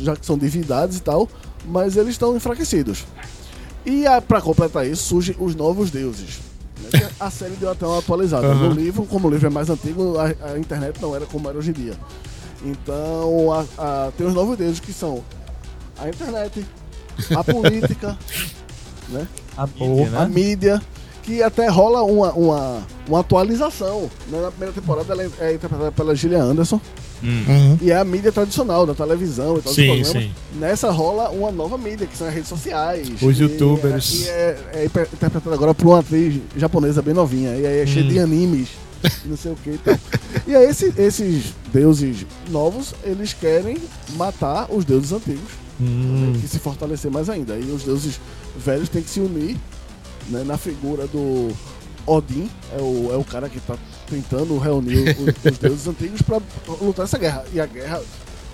já 0.02 0.16
que 0.16 0.24
são 0.24 0.38
divindades 0.38 0.96
e 0.96 1.02
tal, 1.02 1.28
mas 1.66 1.96
eles 1.96 2.10
estão 2.12 2.34
enfraquecidos. 2.34 3.04
E 3.84 4.06
a, 4.06 4.20
pra 4.22 4.40
completar 4.40 4.86
isso, 4.86 5.02
surgem 5.02 5.36
os 5.38 5.54
novos 5.54 5.90
deuses. 5.90 6.40
Que 6.92 7.04
A 7.18 7.30
série 7.30 7.54
deu 7.56 7.70
até 7.70 7.86
uma 7.86 7.98
atualizada. 7.98 8.46
Aham. 8.46 8.68
No 8.68 8.74
livro, 8.74 9.04
como 9.06 9.28
o 9.28 9.30
livro 9.30 9.46
é 9.46 9.50
mais 9.50 9.68
antigo, 9.70 10.16
a, 10.18 10.52
a 10.52 10.58
internet 10.58 11.00
não 11.00 11.14
era 11.16 11.26
como 11.26 11.48
era 11.48 11.58
hoje 11.58 11.70
em 11.70 11.74
dia. 11.74 11.94
Então, 12.64 13.52
a- 13.52 13.64
a- 13.78 14.12
tem 14.16 14.26
os 14.26 14.34
novos 14.34 14.56
deuses 14.56 14.78
que 14.80 14.92
são 14.92 15.22
a 15.98 16.08
internet, 16.08 16.64
a 17.36 17.42
política, 17.44 18.16
né? 19.08 19.26
A 19.56 19.66
mídia, 19.66 20.06
a 20.18 20.24
né? 20.24 20.28
mídia, 20.28 20.82
que 21.22 21.42
até 21.42 21.68
rola 21.68 22.02
uma, 22.02 22.32
uma, 22.32 22.82
uma 23.08 23.20
atualização. 23.20 24.10
né? 24.28 24.40
Na 24.40 24.50
primeira 24.50 24.72
temporada 24.72 25.12
ela 25.12 25.22
é 25.40 25.54
interpretada 25.54 25.92
pela 25.92 26.14
Gillian 26.14 26.42
Anderson. 26.44 26.80
Uhum. 27.22 27.78
e 27.80 27.90
é 27.90 27.96
a 27.96 28.04
mídia 28.04 28.32
tradicional, 28.32 28.84
da 28.84 28.94
televisão 28.94 29.56
e 29.58 29.62
tal, 29.62 29.72
Sim, 29.72 29.86
programas. 29.86 30.08
sim. 30.08 30.32
Nessa 30.58 30.90
rola 30.90 31.30
uma 31.30 31.52
nova 31.52 31.78
mídia, 31.78 32.06
que 32.06 32.16
são 32.16 32.26
as 32.26 32.34
redes 32.34 32.48
sociais. 32.48 33.08
Os 33.22 33.38
E- 33.38 33.42
youtubers. 33.42 34.22
E 34.24 34.28
é, 34.28 34.58
é 34.74 34.84
hiper- 34.86 35.08
interpretada 35.12 35.54
agora 35.54 35.74
por 35.74 35.86
uma 35.86 36.00
atriz 36.00 36.40
japonesa 36.56 37.00
bem 37.02 37.14
novinha. 37.14 37.56
E 37.56 37.66
aí 37.66 37.78
é 37.80 37.86
cheio 37.86 38.06
Hum. 38.06 38.08
de 38.08 38.18
animes, 38.18 38.68
e 39.24 39.28
não 39.28 39.36
sei 39.36 39.52
o 39.52 39.56
que 39.56 39.70
e 39.70 39.78
tal. 39.78 39.96
E 40.46 40.54
aí 40.56 40.64
esse- 40.68 40.92
esses 40.98 41.54
deuses 41.72 42.26
novos, 42.50 42.94
eles 43.04 43.32
querem 43.32 43.76
matar 44.16 44.66
os 44.70 44.84
deuses 44.84 45.12
antigos 45.12 45.50
Hum. 45.80 46.32
que 46.40 46.46
se 46.48 46.58
fortalecer 46.58 47.10
mais 47.10 47.28
ainda. 47.30 47.56
E 47.56 47.70
os 47.70 47.82
deuses 47.84 48.20
velhos 48.56 48.88
têm 48.88 49.02
que 49.02 49.10
se 49.10 49.20
unir 49.20 49.56
né, 50.28 50.42
na 50.44 50.56
figura 50.56 51.06
do 51.06 51.50
Odin, 52.06 52.48
é 52.76 52.80
o, 52.80 53.10
é 53.12 53.16
o 53.16 53.24
cara 53.24 53.48
que 53.48 53.58
está 53.58 53.74
tentando 54.12 54.58
reunir 54.58 55.16
os, 55.18 55.52
os 55.52 55.58
deuses 55.58 55.88
antigos 55.88 56.20
para 56.20 56.38
lutar 56.82 57.04
essa 57.04 57.16
guerra. 57.16 57.44
E 57.52 57.58
a 57.58 57.64
guerra, 57.64 58.02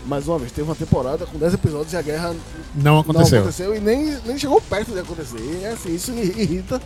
mais 0.07 0.29
uma 0.29 0.39
vez, 0.39 0.53
teve 0.53 0.69
uma 0.69 0.77
temporada 0.77 1.27
com 1.27 1.37
10 1.37 1.55
episódios 1.55 1.93
e 1.93 1.97
a 1.97 2.03
guerra 2.03 2.37
Não 2.77 3.01
aconteceu. 3.01 3.31
não 3.31 3.39
aconteceu 3.41 3.75
e 3.75 3.81
nem, 3.81 4.17
nem 4.25 4.39
chegou 4.39 4.61
perto 4.61 4.93
de 4.93 5.01
acontecer. 5.01 5.41
E 5.61 5.67
assim, 5.67 5.95
isso 5.97 6.13
irrita 6.13 6.81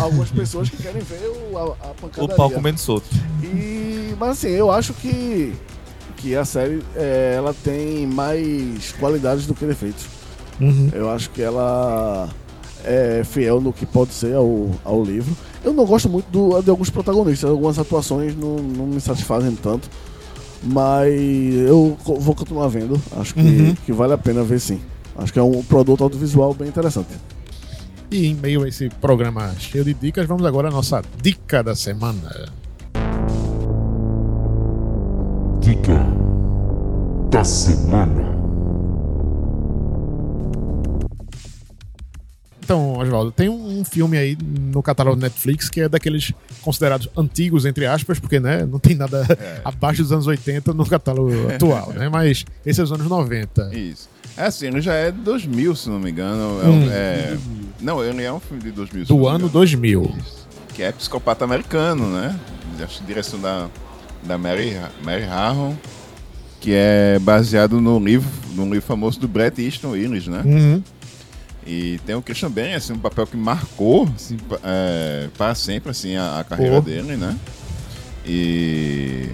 algumas 0.00 0.30
pessoas 0.30 0.70
que 0.70 0.78
querem 0.78 1.02
ver 1.02 1.28
o, 1.28 1.58
a, 1.58 1.88
a 1.88 2.22
O 2.22 2.28
pau 2.28 2.50
comendo 2.50 2.80
solto. 2.80 3.06
E, 3.42 4.14
mas 4.18 4.30
assim, 4.30 4.48
eu 4.48 4.70
acho 4.70 4.94
que, 4.94 5.52
que 6.16 6.34
a 6.34 6.44
série 6.46 6.82
é, 6.94 7.34
ela 7.36 7.54
tem 7.62 8.06
mais 8.06 8.92
qualidades 8.98 9.46
do 9.46 9.54
que 9.54 9.66
defeitos. 9.66 10.06
Uhum. 10.58 10.88
Eu 10.94 11.10
acho 11.10 11.28
que 11.30 11.42
ela 11.42 12.30
é 12.82 13.22
fiel 13.24 13.60
no 13.60 13.74
que 13.74 13.84
pode 13.84 14.14
ser 14.14 14.34
ao, 14.34 14.70
ao 14.82 15.04
livro. 15.04 15.36
Eu 15.66 15.74
não 15.74 15.84
gosto 15.84 16.08
muito 16.08 16.26
do- 16.30 16.62
de 16.62 16.70
alguns 16.70 16.88
protagonistas, 16.90 17.50
algumas 17.50 17.76
atuações 17.78 18.36
não, 18.36 18.56
não 18.56 18.86
me 18.86 19.00
satisfazem 19.00 19.54
tanto. 19.56 19.90
Mas 20.62 21.12
eu 21.66 21.96
vou 22.04 22.34
continuar 22.34 22.68
vendo. 22.68 23.00
Acho 23.18 23.34
que, 23.34 23.40
Uhum. 23.40 23.74
que 23.84 23.92
vale 23.92 24.12
a 24.14 24.18
pena 24.18 24.42
ver 24.44 24.60
sim. 24.60 24.80
Acho 25.18 25.32
que 25.32 25.38
é 25.38 25.42
um 25.42 25.62
produto 25.64 26.04
audiovisual 26.04 26.54
bem 26.54 26.68
interessante. 26.68 27.08
E 28.10 28.26
em 28.28 28.34
meio 28.34 28.62
a 28.62 28.68
esse 28.68 28.88
programa 29.00 29.52
cheio 29.58 29.84
de 29.84 29.92
dicas, 29.92 30.26
vamos 30.26 30.46
agora 30.46 30.68
à 30.68 30.70
nossa 30.70 31.02
dica 31.20 31.62
da 31.64 31.74
semana. 31.74 32.46
Dica 35.60 36.06
da 37.30 37.42
semana. 37.42 38.35
Então, 42.66 42.94
Oswaldo, 42.98 43.30
tem 43.30 43.48
um 43.48 43.78
um 43.78 43.84
filme 43.84 44.16
aí 44.18 44.36
no 44.72 44.82
catálogo 44.82 45.16
Netflix 45.20 45.68
que 45.68 45.82
é 45.82 45.88
daqueles 45.88 46.32
considerados 46.62 47.08
antigos, 47.16 47.64
entre 47.64 47.86
aspas, 47.86 48.18
porque 48.18 48.40
né, 48.40 48.66
não 48.66 48.80
tem 48.80 48.96
nada 48.96 49.24
abaixo 49.64 50.02
dos 50.02 50.10
anos 50.10 50.26
80 50.26 50.74
no 50.74 50.84
catálogo 50.84 51.30
atual, 51.54 51.92
né? 51.92 52.08
Mas 52.08 52.44
esse 52.64 52.80
é 52.80 52.82
dos 52.82 52.90
anos 52.92 53.06
90. 53.06 53.70
Isso. 53.72 54.08
É 54.36 54.46
assim, 54.46 54.66
ele 54.66 54.80
já 54.80 54.94
é 54.94 55.12
de 55.12 55.18
2000, 55.18 55.76
se 55.76 55.88
não 55.88 56.00
me 56.00 56.10
engano. 56.10 56.60
É, 56.60 56.66
um- 56.66 56.82
Hum. 56.86 56.88
é- 56.90 57.36
não, 57.80 58.04
ele 58.04 58.22
é 58.24 58.32
um 58.32 58.40
filme 58.40 58.62
de 58.64 58.72
2000. 58.72 59.04
se 59.06 59.08
Do 59.12 59.26
ano 59.28 59.36
engano. 59.38 59.48
2000. 59.52 60.14
Isso. 60.18 60.48
Que 60.74 60.82
é 60.82 60.90
Psicopata 60.90 61.44
Americano, 61.44 62.10
né? 62.10 62.36
Acho 62.82 62.98
que 63.00 63.06
direção 63.06 63.40
da, 63.40 63.68
da 64.24 64.36
Mary, 64.36 64.76
Mary 65.04 65.22
Harron. 65.22 65.74
Que 66.60 66.72
é 66.74 67.18
baseado 67.20 67.80
no 67.80 67.98
livro, 68.00 68.28
no 68.54 68.64
livro 68.64 68.82
famoso 68.82 69.20
do 69.20 69.28
Bret 69.28 69.62
Easton 69.62 69.94
Ellis, 69.94 70.26
né? 70.26 70.42
Uhum. 70.44 70.82
E 71.66 71.98
tem 72.06 72.14
o 72.14 72.22
Christian 72.22 72.50
Bale, 72.50 72.74
assim, 72.74 72.92
um 72.92 72.98
papel 72.98 73.26
que 73.26 73.36
marcou 73.36 74.08
assim, 74.14 74.36
é, 74.62 75.28
para 75.36 75.54
sempre 75.54 75.90
assim, 75.90 76.14
a, 76.16 76.38
a 76.40 76.44
carreira 76.44 76.80
dele, 76.80 77.16
né? 77.16 77.36
E 78.24 79.28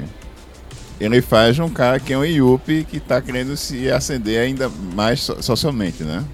ele 1.00 1.20
faz 1.20 1.58
um 1.58 1.68
cara 1.68 1.98
que 2.00 2.12
é 2.12 2.18
um 2.18 2.24
Yuppie 2.24 2.84
que 2.84 3.00
tá 3.00 3.20
querendo 3.20 3.56
se 3.56 3.90
ascender 3.90 4.40
ainda 4.40 4.68
mais 4.94 5.20
so- 5.20 5.42
socialmente, 5.42 6.02
né? 6.04 6.24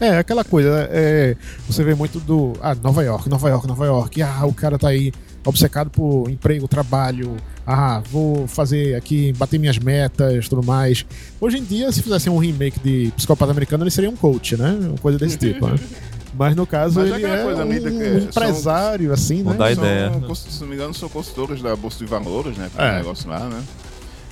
É, 0.00 0.18
aquela 0.18 0.44
coisa, 0.44 0.88
é, 0.90 1.36
você 1.66 1.82
vê 1.82 1.94
muito 1.94 2.20
do. 2.20 2.52
Ah, 2.60 2.74
Nova 2.74 3.02
York, 3.02 3.28
Nova 3.28 3.48
York, 3.48 3.66
Nova 3.66 3.86
York. 3.86 4.22
Ah, 4.22 4.44
o 4.44 4.52
cara 4.52 4.78
tá 4.78 4.88
aí 4.88 5.12
obcecado 5.46 5.88
por 5.90 6.28
emprego, 6.28 6.68
trabalho. 6.68 7.36
Ah, 7.66 8.02
vou 8.10 8.46
fazer 8.46 8.94
aqui, 8.94 9.32
bater 9.32 9.58
minhas 9.58 9.78
metas 9.78 10.48
tudo 10.48 10.62
mais. 10.62 11.06
Hoje 11.40 11.58
em 11.58 11.64
dia, 11.64 11.90
se 11.90 12.02
fizessem 12.02 12.30
um 12.32 12.38
remake 12.38 12.78
de 12.80 13.12
Psicopata 13.16 13.50
Americano, 13.50 13.82
ele 13.84 13.90
seria 13.90 14.10
um 14.10 14.16
coach, 14.16 14.56
né? 14.56 14.76
Uma 14.80 14.98
coisa 14.98 15.18
desse 15.18 15.36
tipo, 15.38 15.66
né? 15.68 15.76
Mas 16.38 16.54
no 16.54 16.66
caso, 16.66 17.00
Mas 17.00 17.10
é 17.12 17.14
ele 17.14 17.24
é 17.24 17.42
coisa, 17.42 17.64
um, 17.64 17.68
um 17.70 17.80
são- 17.80 18.18
empresário, 18.18 19.12
assim, 19.12 19.42
né? 19.42 19.56
São 19.56 19.84
ideia. 19.84 20.10
cons- 20.26 20.46
Se 20.50 20.60
não 20.60 20.68
me 20.68 20.74
engano, 20.74 20.92
são 20.92 21.08
consultores 21.08 21.62
da 21.62 21.74
Bolsa 21.74 21.98
de 21.98 22.04
Valores, 22.04 22.58
né? 22.58 22.68
É. 22.76 22.88
É. 22.88 22.96
negócio 22.98 23.26
lá, 23.28 23.40
né? 23.48 23.62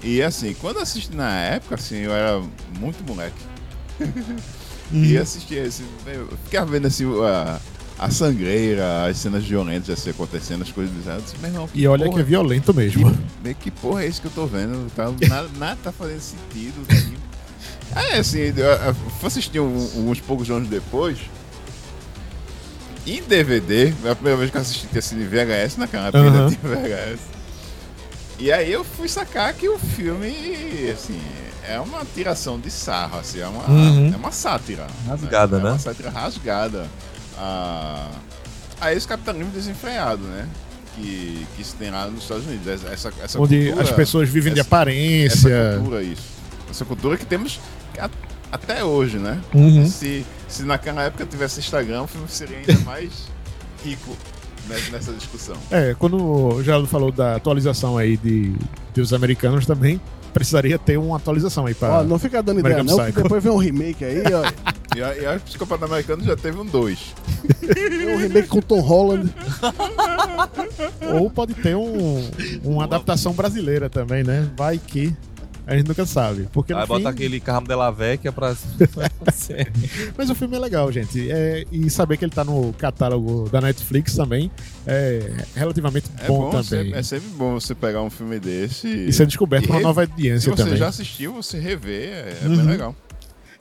E 0.02 0.20
assim, 0.22 0.54
quando 0.60 0.80
assisti 0.80 1.16
na 1.16 1.30
época, 1.40 1.76
assim, 1.76 1.96
eu 1.96 2.12
era 2.12 2.42
muito 2.78 3.02
moleque. 3.06 3.34
E 4.92 5.16
assistia 5.16 5.64
esse. 5.64 5.82
Eu 6.06 6.28
ficava 6.44 6.70
vendo 6.70 6.86
assim 6.86 7.04
a, 7.24 7.58
a 8.04 8.10
sangreira, 8.10 9.06
as 9.06 9.16
cenas 9.18 9.44
violentas 9.44 9.90
assim, 9.90 10.10
acontecendo, 10.10 10.62
as 10.62 10.70
coisas 10.72 10.92
meu 11.40 11.50
irmão, 11.50 11.68
E 11.74 11.86
olha 11.86 12.04
que 12.04 12.08
é 12.08 12.12
porra, 12.12 12.22
violento 12.24 12.74
mesmo. 12.74 13.16
que, 13.42 13.54
que 13.54 13.70
porra 13.70 14.04
é 14.04 14.06
isso 14.08 14.20
que 14.20 14.26
eu 14.26 14.32
tô 14.32 14.46
vendo? 14.46 14.90
Tá, 14.94 15.10
nada, 15.28 15.48
nada 15.58 15.78
tá 15.82 15.92
fazendo 15.92 16.20
sentido. 16.20 16.74
Assim. 16.88 17.14
É 17.94 18.18
assim, 18.18 18.38
eu, 18.56 18.70
assistir 19.28 19.60
um- 19.60 20.10
uns 20.10 20.20
poucos 20.20 20.50
anos 20.50 20.68
depois. 20.68 21.18
Em 23.06 23.22
DVD, 23.22 23.92
foi 24.00 24.10
a 24.10 24.14
primeira 24.14 24.38
vez 24.38 24.50
que 24.50 24.56
eu 24.56 24.60
assisti 24.62 24.86
tinha 24.86 25.02
sido 25.02 25.20
em 25.22 25.26
VHS, 25.28 25.76
naquela 25.76 26.06
época 26.08 26.18
Aham. 26.24 26.44
ainda 26.46 26.56
tinha 26.56 26.74
VHS. 26.74 27.20
E 28.38 28.50
aí 28.50 28.72
eu 28.72 28.82
fui 28.82 29.08
sacar 29.08 29.52
que 29.54 29.68
o 29.68 29.78
filme, 29.78 30.34
assim, 30.92 31.20
é 31.68 31.78
uma 31.78 32.02
tiração 32.14 32.58
de 32.58 32.70
sarro, 32.70 33.18
assim, 33.18 33.40
é 33.40 33.46
uma, 33.46 33.68
Uhum. 33.70 34.12
é 34.12 34.16
uma 34.16 34.32
sátira. 34.32 34.86
Rasgada, 35.06 35.58
é, 35.58 35.60
né? 35.60 35.68
É 35.68 35.72
uma 35.72 35.78
sátira 35.78 36.10
rasgada. 36.10 36.86
A, 37.38 38.08
a 38.80 38.92
esse 38.94 39.06
capitalismo 39.06 39.50
desenfreado, 39.52 40.22
né? 40.22 40.46
Que, 40.96 41.46
que 41.56 41.64
se 41.64 41.74
tem 41.74 41.90
lá 41.90 42.06
nos 42.06 42.22
Estados 42.22 42.46
Unidos. 42.46 42.66
Essa, 42.84 43.12
essa, 43.22 43.40
Onde 43.40 43.64
cultura- 43.66 43.82
as 43.82 43.90
pessoas 43.90 44.28
vivem 44.28 44.52
de 44.54 44.60
essa- 44.60 44.68
aparência. 44.68 45.48
essa 45.48 45.78
cultura, 45.78 46.02
isso. 46.02 46.22
Essa 46.70 46.84
cultura 46.84 47.16
que 47.16 47.26
temos 47.26 47.60
a- 47.98 48.10
até 48.52 48.84
hoje, 48.84 49.18
né? 49.18 49.40
Uhum. 49.52 49.86
Se, 49.88 50.24
se 50.48 50.62
naquela 50.62 51.02
época 51.02 51.26
tivesse 51.26 51.58
Instagram, 51.60 52.02
o 52.02 52.06
filme 52.06 52.28
seria 52.28 52.58
ainda 52.58 52.78
mais 52.86 53.10
rico 53.84 54.16
nessa 54.90 55.12
discussão. 55.12 55.56
É, 55.70 55.94
quando 55.98 56.16
o 56.16 56.62
Geraldo 56.62 56.86
falou 56.86 57.10
da 57.12 57.36
atualização 57.36 57.98
aí 57.98 58.16
de, 58.16 58.54
dos 58.94 59.12
americanos 59.12 59.66
também, 59.66 60.00
precisaria 60.32 60.78
ter 60.78 60.96
uma 60.96 61.16
atualização 61.16 61.66
aí 61.66 61.74
para 61.74 62.00
Ó, 62.00 62.04
não 62.04 62.18
fica 62.18 62.42
dando 62.42 62.60
ideia 62.60 62.76
American 62.76 62.96
não, 62.96 63.04
que 63.04 63.10
Psycho. 63.12 63.22
depois 63.24 63.42
vem 63.42 63.52
um 63.52 63.56
remake 63.58 64.04
aí, 64.04 64.22
ó. 64.32 64.50
E 64.94 65.02
a, 65.02 65.16
e 65.16 65.26
a 65.26 65.38
Psicopata 65.40 65.84
Americano 65.86 66.22
já 66.24 66.36
teve 66.36 66.58
um 66.58 66.64
dois. 66.66 67.14
Vem 67.60 68.14
um 68.14 68.18
remake 68.18 68.48
com 68.48 68.60
Tom 68.60 68.80
Holland. 68.80 69.32
Ou 71.18 71.30
pode 71.30 71.54
ter 71.54 71.74
um, 71.76 72.30
uma 72.62 72.84
adaptação 72.84 73.32
brasileira 73.32 73.88
também, 73.90 74.22
né? 74.24 74.48
Vai 74.56 74.78
que. 74.78 75.14
A 75.66 75.74
gente 75.74 75.88
nunca 75.88 76.04
sabe. 76.04 76.46
Porque 76.52 76.74
no 76.74 76.80
Aí 76.80 76.86
fim, 76.86 76.92
bota 76.92 77.08
aquele 77.08 77.40
Carmo 77.40 77.66
de 77.66 77.74
la 77.74 77.90
Vecchia 77.90 78.30
pra. 78.30 78.54
Mas 80.16 80.28
o 80.28 80.34
filme 80.34 80.56
é 80.56 80.58
legal, 80.58 80.92
gente. 80.92 81.30
É, 81.30 81.64
e 81.72 81.88
saber 81.88 82.18
que 82.18 82.24
ele 82.26 82.32
tá 82.32 82.44
no 82.44 82.70
catálogo 82.74 83.48
da 83.50 83.62
Netflix 83.62 84.14
também 84.14 84.50
é 84.86 85.32
relativamente 85.56 86.10
É 86.22 86.26
bom, 86.26 86.40
bom, 86.42 86.50
também. 86.50 86.64
sempre, 86.64 86.98
é 86.98 87.02
sempre 87.02 87.28
bom 87.30 87.54
você 87.54 87.74
pegar 87.74 88.02
um 88.02 88.10
filme 88.10 88.38
desse 88.38 88.86
E 88.88 89.10
ser 89.12 89.26
descoberto 89.26 89.64
e 89.64 89.66
por 89.68 89.72
uma 89.72 89.78
re- 89.78 89.84
nova 89.84 90.04
Se 90.04 90.10
audiência 90.10 90.50
você 90.54 90.62
também. 90.64 90.76
já 90.78 90.88
assistiu, 90.88 91.32
você 91.32 91.58
rever, 91.58 92.08
é, 92.10 92.36
é 92.42 92.46
Uhum. 92.46 92.56
bem 92.56 92.66
legal. 92.66 92.94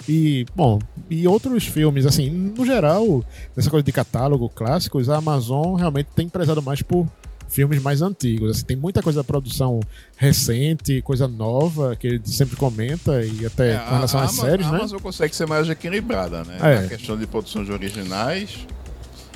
E, 0.08 0.46
bom, 0.56 0.80
e 1.10 1.28
outros 1.28 1.66
filmes, 1.66 2.06
assim, 2.06 2.30
no 2.30 2.66
geral, 2.66 3.24
nessa 3.56 3.70
coisa 3.70 3.84
de 3.84 3.92
catálogo 3.92 4.50
clássicos, 4.50 5.10
a 5.10 5.18
Amazon 5.18 5.76
realmente 5.76 6.08
tem 6.16 6.28
prezado 6.28 6.62
mais 6.62 6.82
por 6.82 7.08
filmes 7.48 7.82
mais 7.82 8.02
antigos. 8.02 8.52
Assim, 8.52 8.66
tem 8.66 8.76
muita 8.76 9.02
coisa 9.02 9.20
da 9.20 9.24
produção 9.24 9.80
recente, 10.18 11.02
coisa 11.04 11.28
nova, 11.28 11.96
que 11.96 12.08
ele 12.08 12.22
sempre 12.26 12.56
comenta, 12.58 13.24
e 13.24 13.46
até 13.46 13.76
É, 13.76 13.78
com 13.78 13.96
relação 13.96 14.20
a, 14.20 14.24
às 14.24 14.32
séries, 14.34 14.66
a 14.68 14.72
né? 14.72 14.78
Amazon 14.80 15.00
consegue 15.00 15.36
ser 15.36 15.48
mais 15.48 15.70
equilibrada, 15.70 16.44
né? 16.44 16.58
É. 16.62 16.82
Na 16.82 16.88
questão 16.90 17.18
de 17.18 17.26
produções 17.28 17.70
originais 17.70 18.66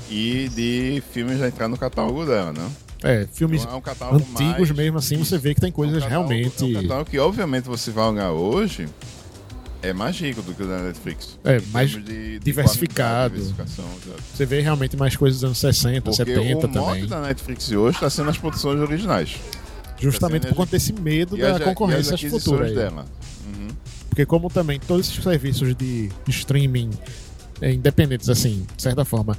e 0.09 0.49
de 0.49 1.03
filmes 1.13 1.37
já 1.39 1.47
entrar 1.47 1.67
no 1.67 1.77
catálogo 1.77 2.25
dela, 2.25 2.51
né? 2.53 2.69
É, 3.03 3.27
filmes 3.31 3.61
Então 3.61 3.75
é 3.85 4.05
um 4.11 4.15
antigos 4.15 4.69
mais- 4.69 4.71
mesmo, 4.71 4.97
assim, 4.97 5.17
você 5.17 5.37
vê 5.37 5.53
que 5.53 5.61
tem 5.61 5.71
coisas 5.71 6.01
é 6.01 6.05
um 6.07 6.09
catálogo- 6.09 6.29
realmente. 6.29 6.63
É 6.75 6.79
um 6.79 6.81
catálogo 6.81 7.09
que, 7.11 7.19
obviamente, 7.19 7.65
você 7.65 7.91
vai 7.91 8.09
olhar 8.09 8.31
hoje 8.31 8.89
é 9.81 9.93
mais 9.93 10.19
rico 10.19 10.41
do 10.41 10.53
que 10.53 10.63
o 10.63 10.67
da 10.67 10.79
Netflix. 10.83 11.37
É, 11.43 11.61
mais 11.71 11.91
de- 11.91 12.01
de 12.01 12.39
diversificado. 12.39 13.35
exato. 13.37 13.65
Você 14.35 14.45
vê 14.45 14.61
realmente 14.61 14.95
mais 14.97 15.15
coisas 15.15 15.39
dos 15.41 15.45
anos 15.45 15.57
60, 15.59 16.01
Porque 16.01 16.15
70 16.17 16.67
o 16.67 16.69
mote 16.69 16.71
também. 16.99 17.07
da 17.07 17.21
Netflix 17.21 17.71
hoje 17.71 17.97
está 17.97 18.09
sendo 18.09 18.29
as 18.29 18.37
produções 18.37 18.79
originais. 18.79 19.35
Justamente 19.99 20.43
Tá 20.43 20.49
por 20.49 20.55
conta 20.55 20.71
desse 20.71 20.93
medo 20.93 21.35
da 21.37 21.55
as- 21.55 21.63
concorrência 21.63 22.13
as 22.15 22.21
futura. 22.21 22.37
aquisições 22.65 22.69
aí. 22.69 22.75
dela. 22.75 23.05
Uhum. 23.47 23.67
Porque 24.09 24.25
como 24.25 24.49
também 24.49 24.79
todos 24.79 25.09
esses 25.09 25.23
serviços 25.23 25.75
de 25.75 26.09
streaming 26.27 26.91
é, 27.61 27.73
independentes, 27.73 28.29
assim, 28.29 28.65
de 28.75 28.81
certa 28.83 29.03
forma, 29.03 29.35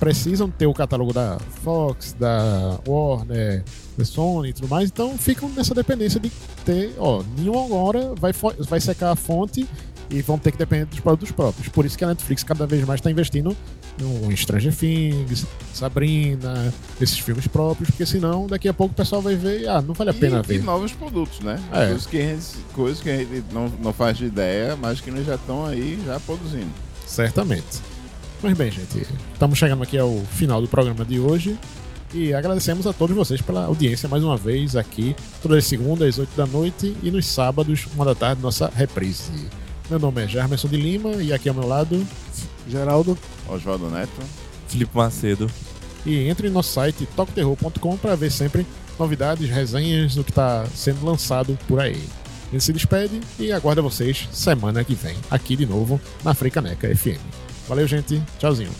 precisam 0.00 0.50
ter 0.50 0.66
o 0.66 0.72
catálogo 0.72 1.12
da 1.12 1.38
Fox, 1.62 2.16
da 2.18 2.80
Warner, 2.88 3.62
da 3.98 4.04
Sony 4.04 4.48
e 4.48 4.52
tudo 4.54 4.66
mais, 4.66 4.88
então 4.88 5.16
ficam 5.18 5.48
nessa 5.50 5.74
dependência 5.74 6.18
de 6.18 6.32
ter, 6.64 6.94
ó, 6.98 7.22
nenhuma 7.36 7.76
hora 7.76 8.14
vai, 8.16 8.32
vai 8.60 8.80
secar 8.80 9.12
a 9.12 9.16
fonte 9.16 9.68
e 10.08 10.22
vão 10.22 10.38
ter 10.38 10.52
que 10.52 10.58
depender 10.58 10.86
dos 10.86 11.00
produtos 11.00 11.30
próprios. 11.30 11.68
Por 11.68 11.84
isso 11.84 11.96
que 11.96 12.02
a 12.02 12.08
Netflix 12.08 12.42
cada 12.42 12.66
vez 12.66 12.84
mais 12.84 12.98
está 12.98 13.10
investindo 13.10 13.54
no 13.98 14.34
Stranger 14.34 14.74
Things, 14.74 15.46
Sabrina, 15.74 16.72
esses 17.00 17.18
filmes 17.18 17.46
próprios, 17.46 17.90
porque 17.90 18.06
senão 18.06 18.46
daqui 18.46 18.68
a 18.68 18.74
pouco 18.74 18.92
o 18.92 18.96
pessoal 18.96 19.20
vai 19.20 19.36
ver, 19.36 19.68
ah, 19.68 19.82
não 19.82 19.92
vale 19.92 20.10
a 20.10 20.14
pena 20.14 20.40
e, 20.40 20.46
ver. 20.46 20.54
e 20.56 20.58
novos 20.62 20.92
produtos, 20.92 21.40
né? 21.40 21.62
É. 21.70 21.86
Coisas, 21.88 22.06
que 22.06 22.16
a 22.16 22.20
gente, 22.22 22.46
coisas 22.72 23.00
que 23.02 23.10
a 23.10 23.16
gente 23.18 23.44
não, 23.52 23.68
não 23.80 23.92
faz 23.92 24.16
de 24.16 24.24
ideia, 24.24 24.76
mas 24.76 25.00
que 25.00 25.10
eles 25.10 25.26
já 25.26 25.34
estão 25.34 25.66
aí 25.66 26.00
já 26.06 26.18
produzindo. 26.20 26.70
Certamente. 27.06 27.89
Mas 28.42 28.56
bem, 28.56 28.70
gente, 28.70 29.06
estamos 29.34 29.58
chegando 29.58 29.82
aqui 29.82 29.98
ao 29.98 30.16
final 30.32 30.62
do 30.62 30.68
programa 30.68 31.04
de 31.04 31.20
hoje 31.20 31.58
e 32.14 32.32
agradecemos 32.32 32.86
a 32.86 32.92
todos 32.92 33.14
vocês 33.14 33.42
pela 33.42 33.66
audiência 33.66 34.08
mais 34.08 34.24
uma 34.24 34.36
vez 34.36 34.76
aqui, 34.76 35.14
todas 35.42 35.58
as 35.58 35.66
segundas, 35.66 36.08
às 36.08 36.18
8 36.18 36.36
da 36.36 36.46
noite 36.46 36.96
e 37.02 37.10
nos 37.10 37.26
sábados, 37.26 37.86
uma 37.94 38.04
da 38.04 38.14
tarde, 38.14 38.40
nossa 38.40 38.72
reprise. 38.74 39.30
Meu 39.90 39.98
nome 39.98 40.24
é 40.24 40.26
Germerson 40.26 40.68
de 40.68 40.76
Lima 40.78 41.10
e 41.16 41.34
aqui 41.34 41.50
ao 41.50 41.54
meu 41.54 41.66
lado. 41.66 42.06
Geraldo. 42.66 43.18
Oswaldo 43.46 43.90
Neto. 43.90 44.22
Felipe 44.68 44.96
Macedo. 44.96 45.50
E 46.06 46.26
entre 46.26 46.48
no 46.48 46.54
nosso 46.54 46.72
site 46.72 47.06
tocoterror.com 47.14 47.98
para 47.98 48.16
ver 48.16 48.32
sempre 48.32 48.66
novidades, 48.98 49.50
resenhas 49.50 50.14
do 50.14 50.24
que 50.24 50.30
está 50.30 50.64
sendo 50.74 51.04
lançado 51.04 51.58
por 51.68 51.78
aí. 51.78 52.02
A 52.48 52.52
gente 52.52 52.64
se 52.64 52.72
despede 52.72 53.20
e 53.38 53.52
aguarda 53.52 53.82
vocês 53.82 54.28
semana 54.32 54.82
que 54.82 54.94
vem, 54.94 55.16
aqui 55.30 55.56
de 55.56 55.66
novo 55.66 56.00
na 56.24 56.32
Fricaneca 56.32 56.88
FM. 56.96 57.39
Valeu, 57.70 57.86
gente. 57.86 58.20
Tchauzinho. 58.36 58.72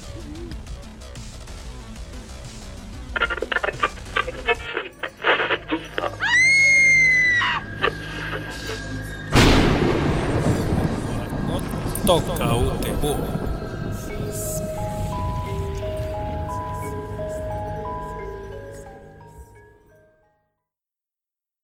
Toca 12.05 12.55
o 12.57 12.79
terror. 12.79 13.40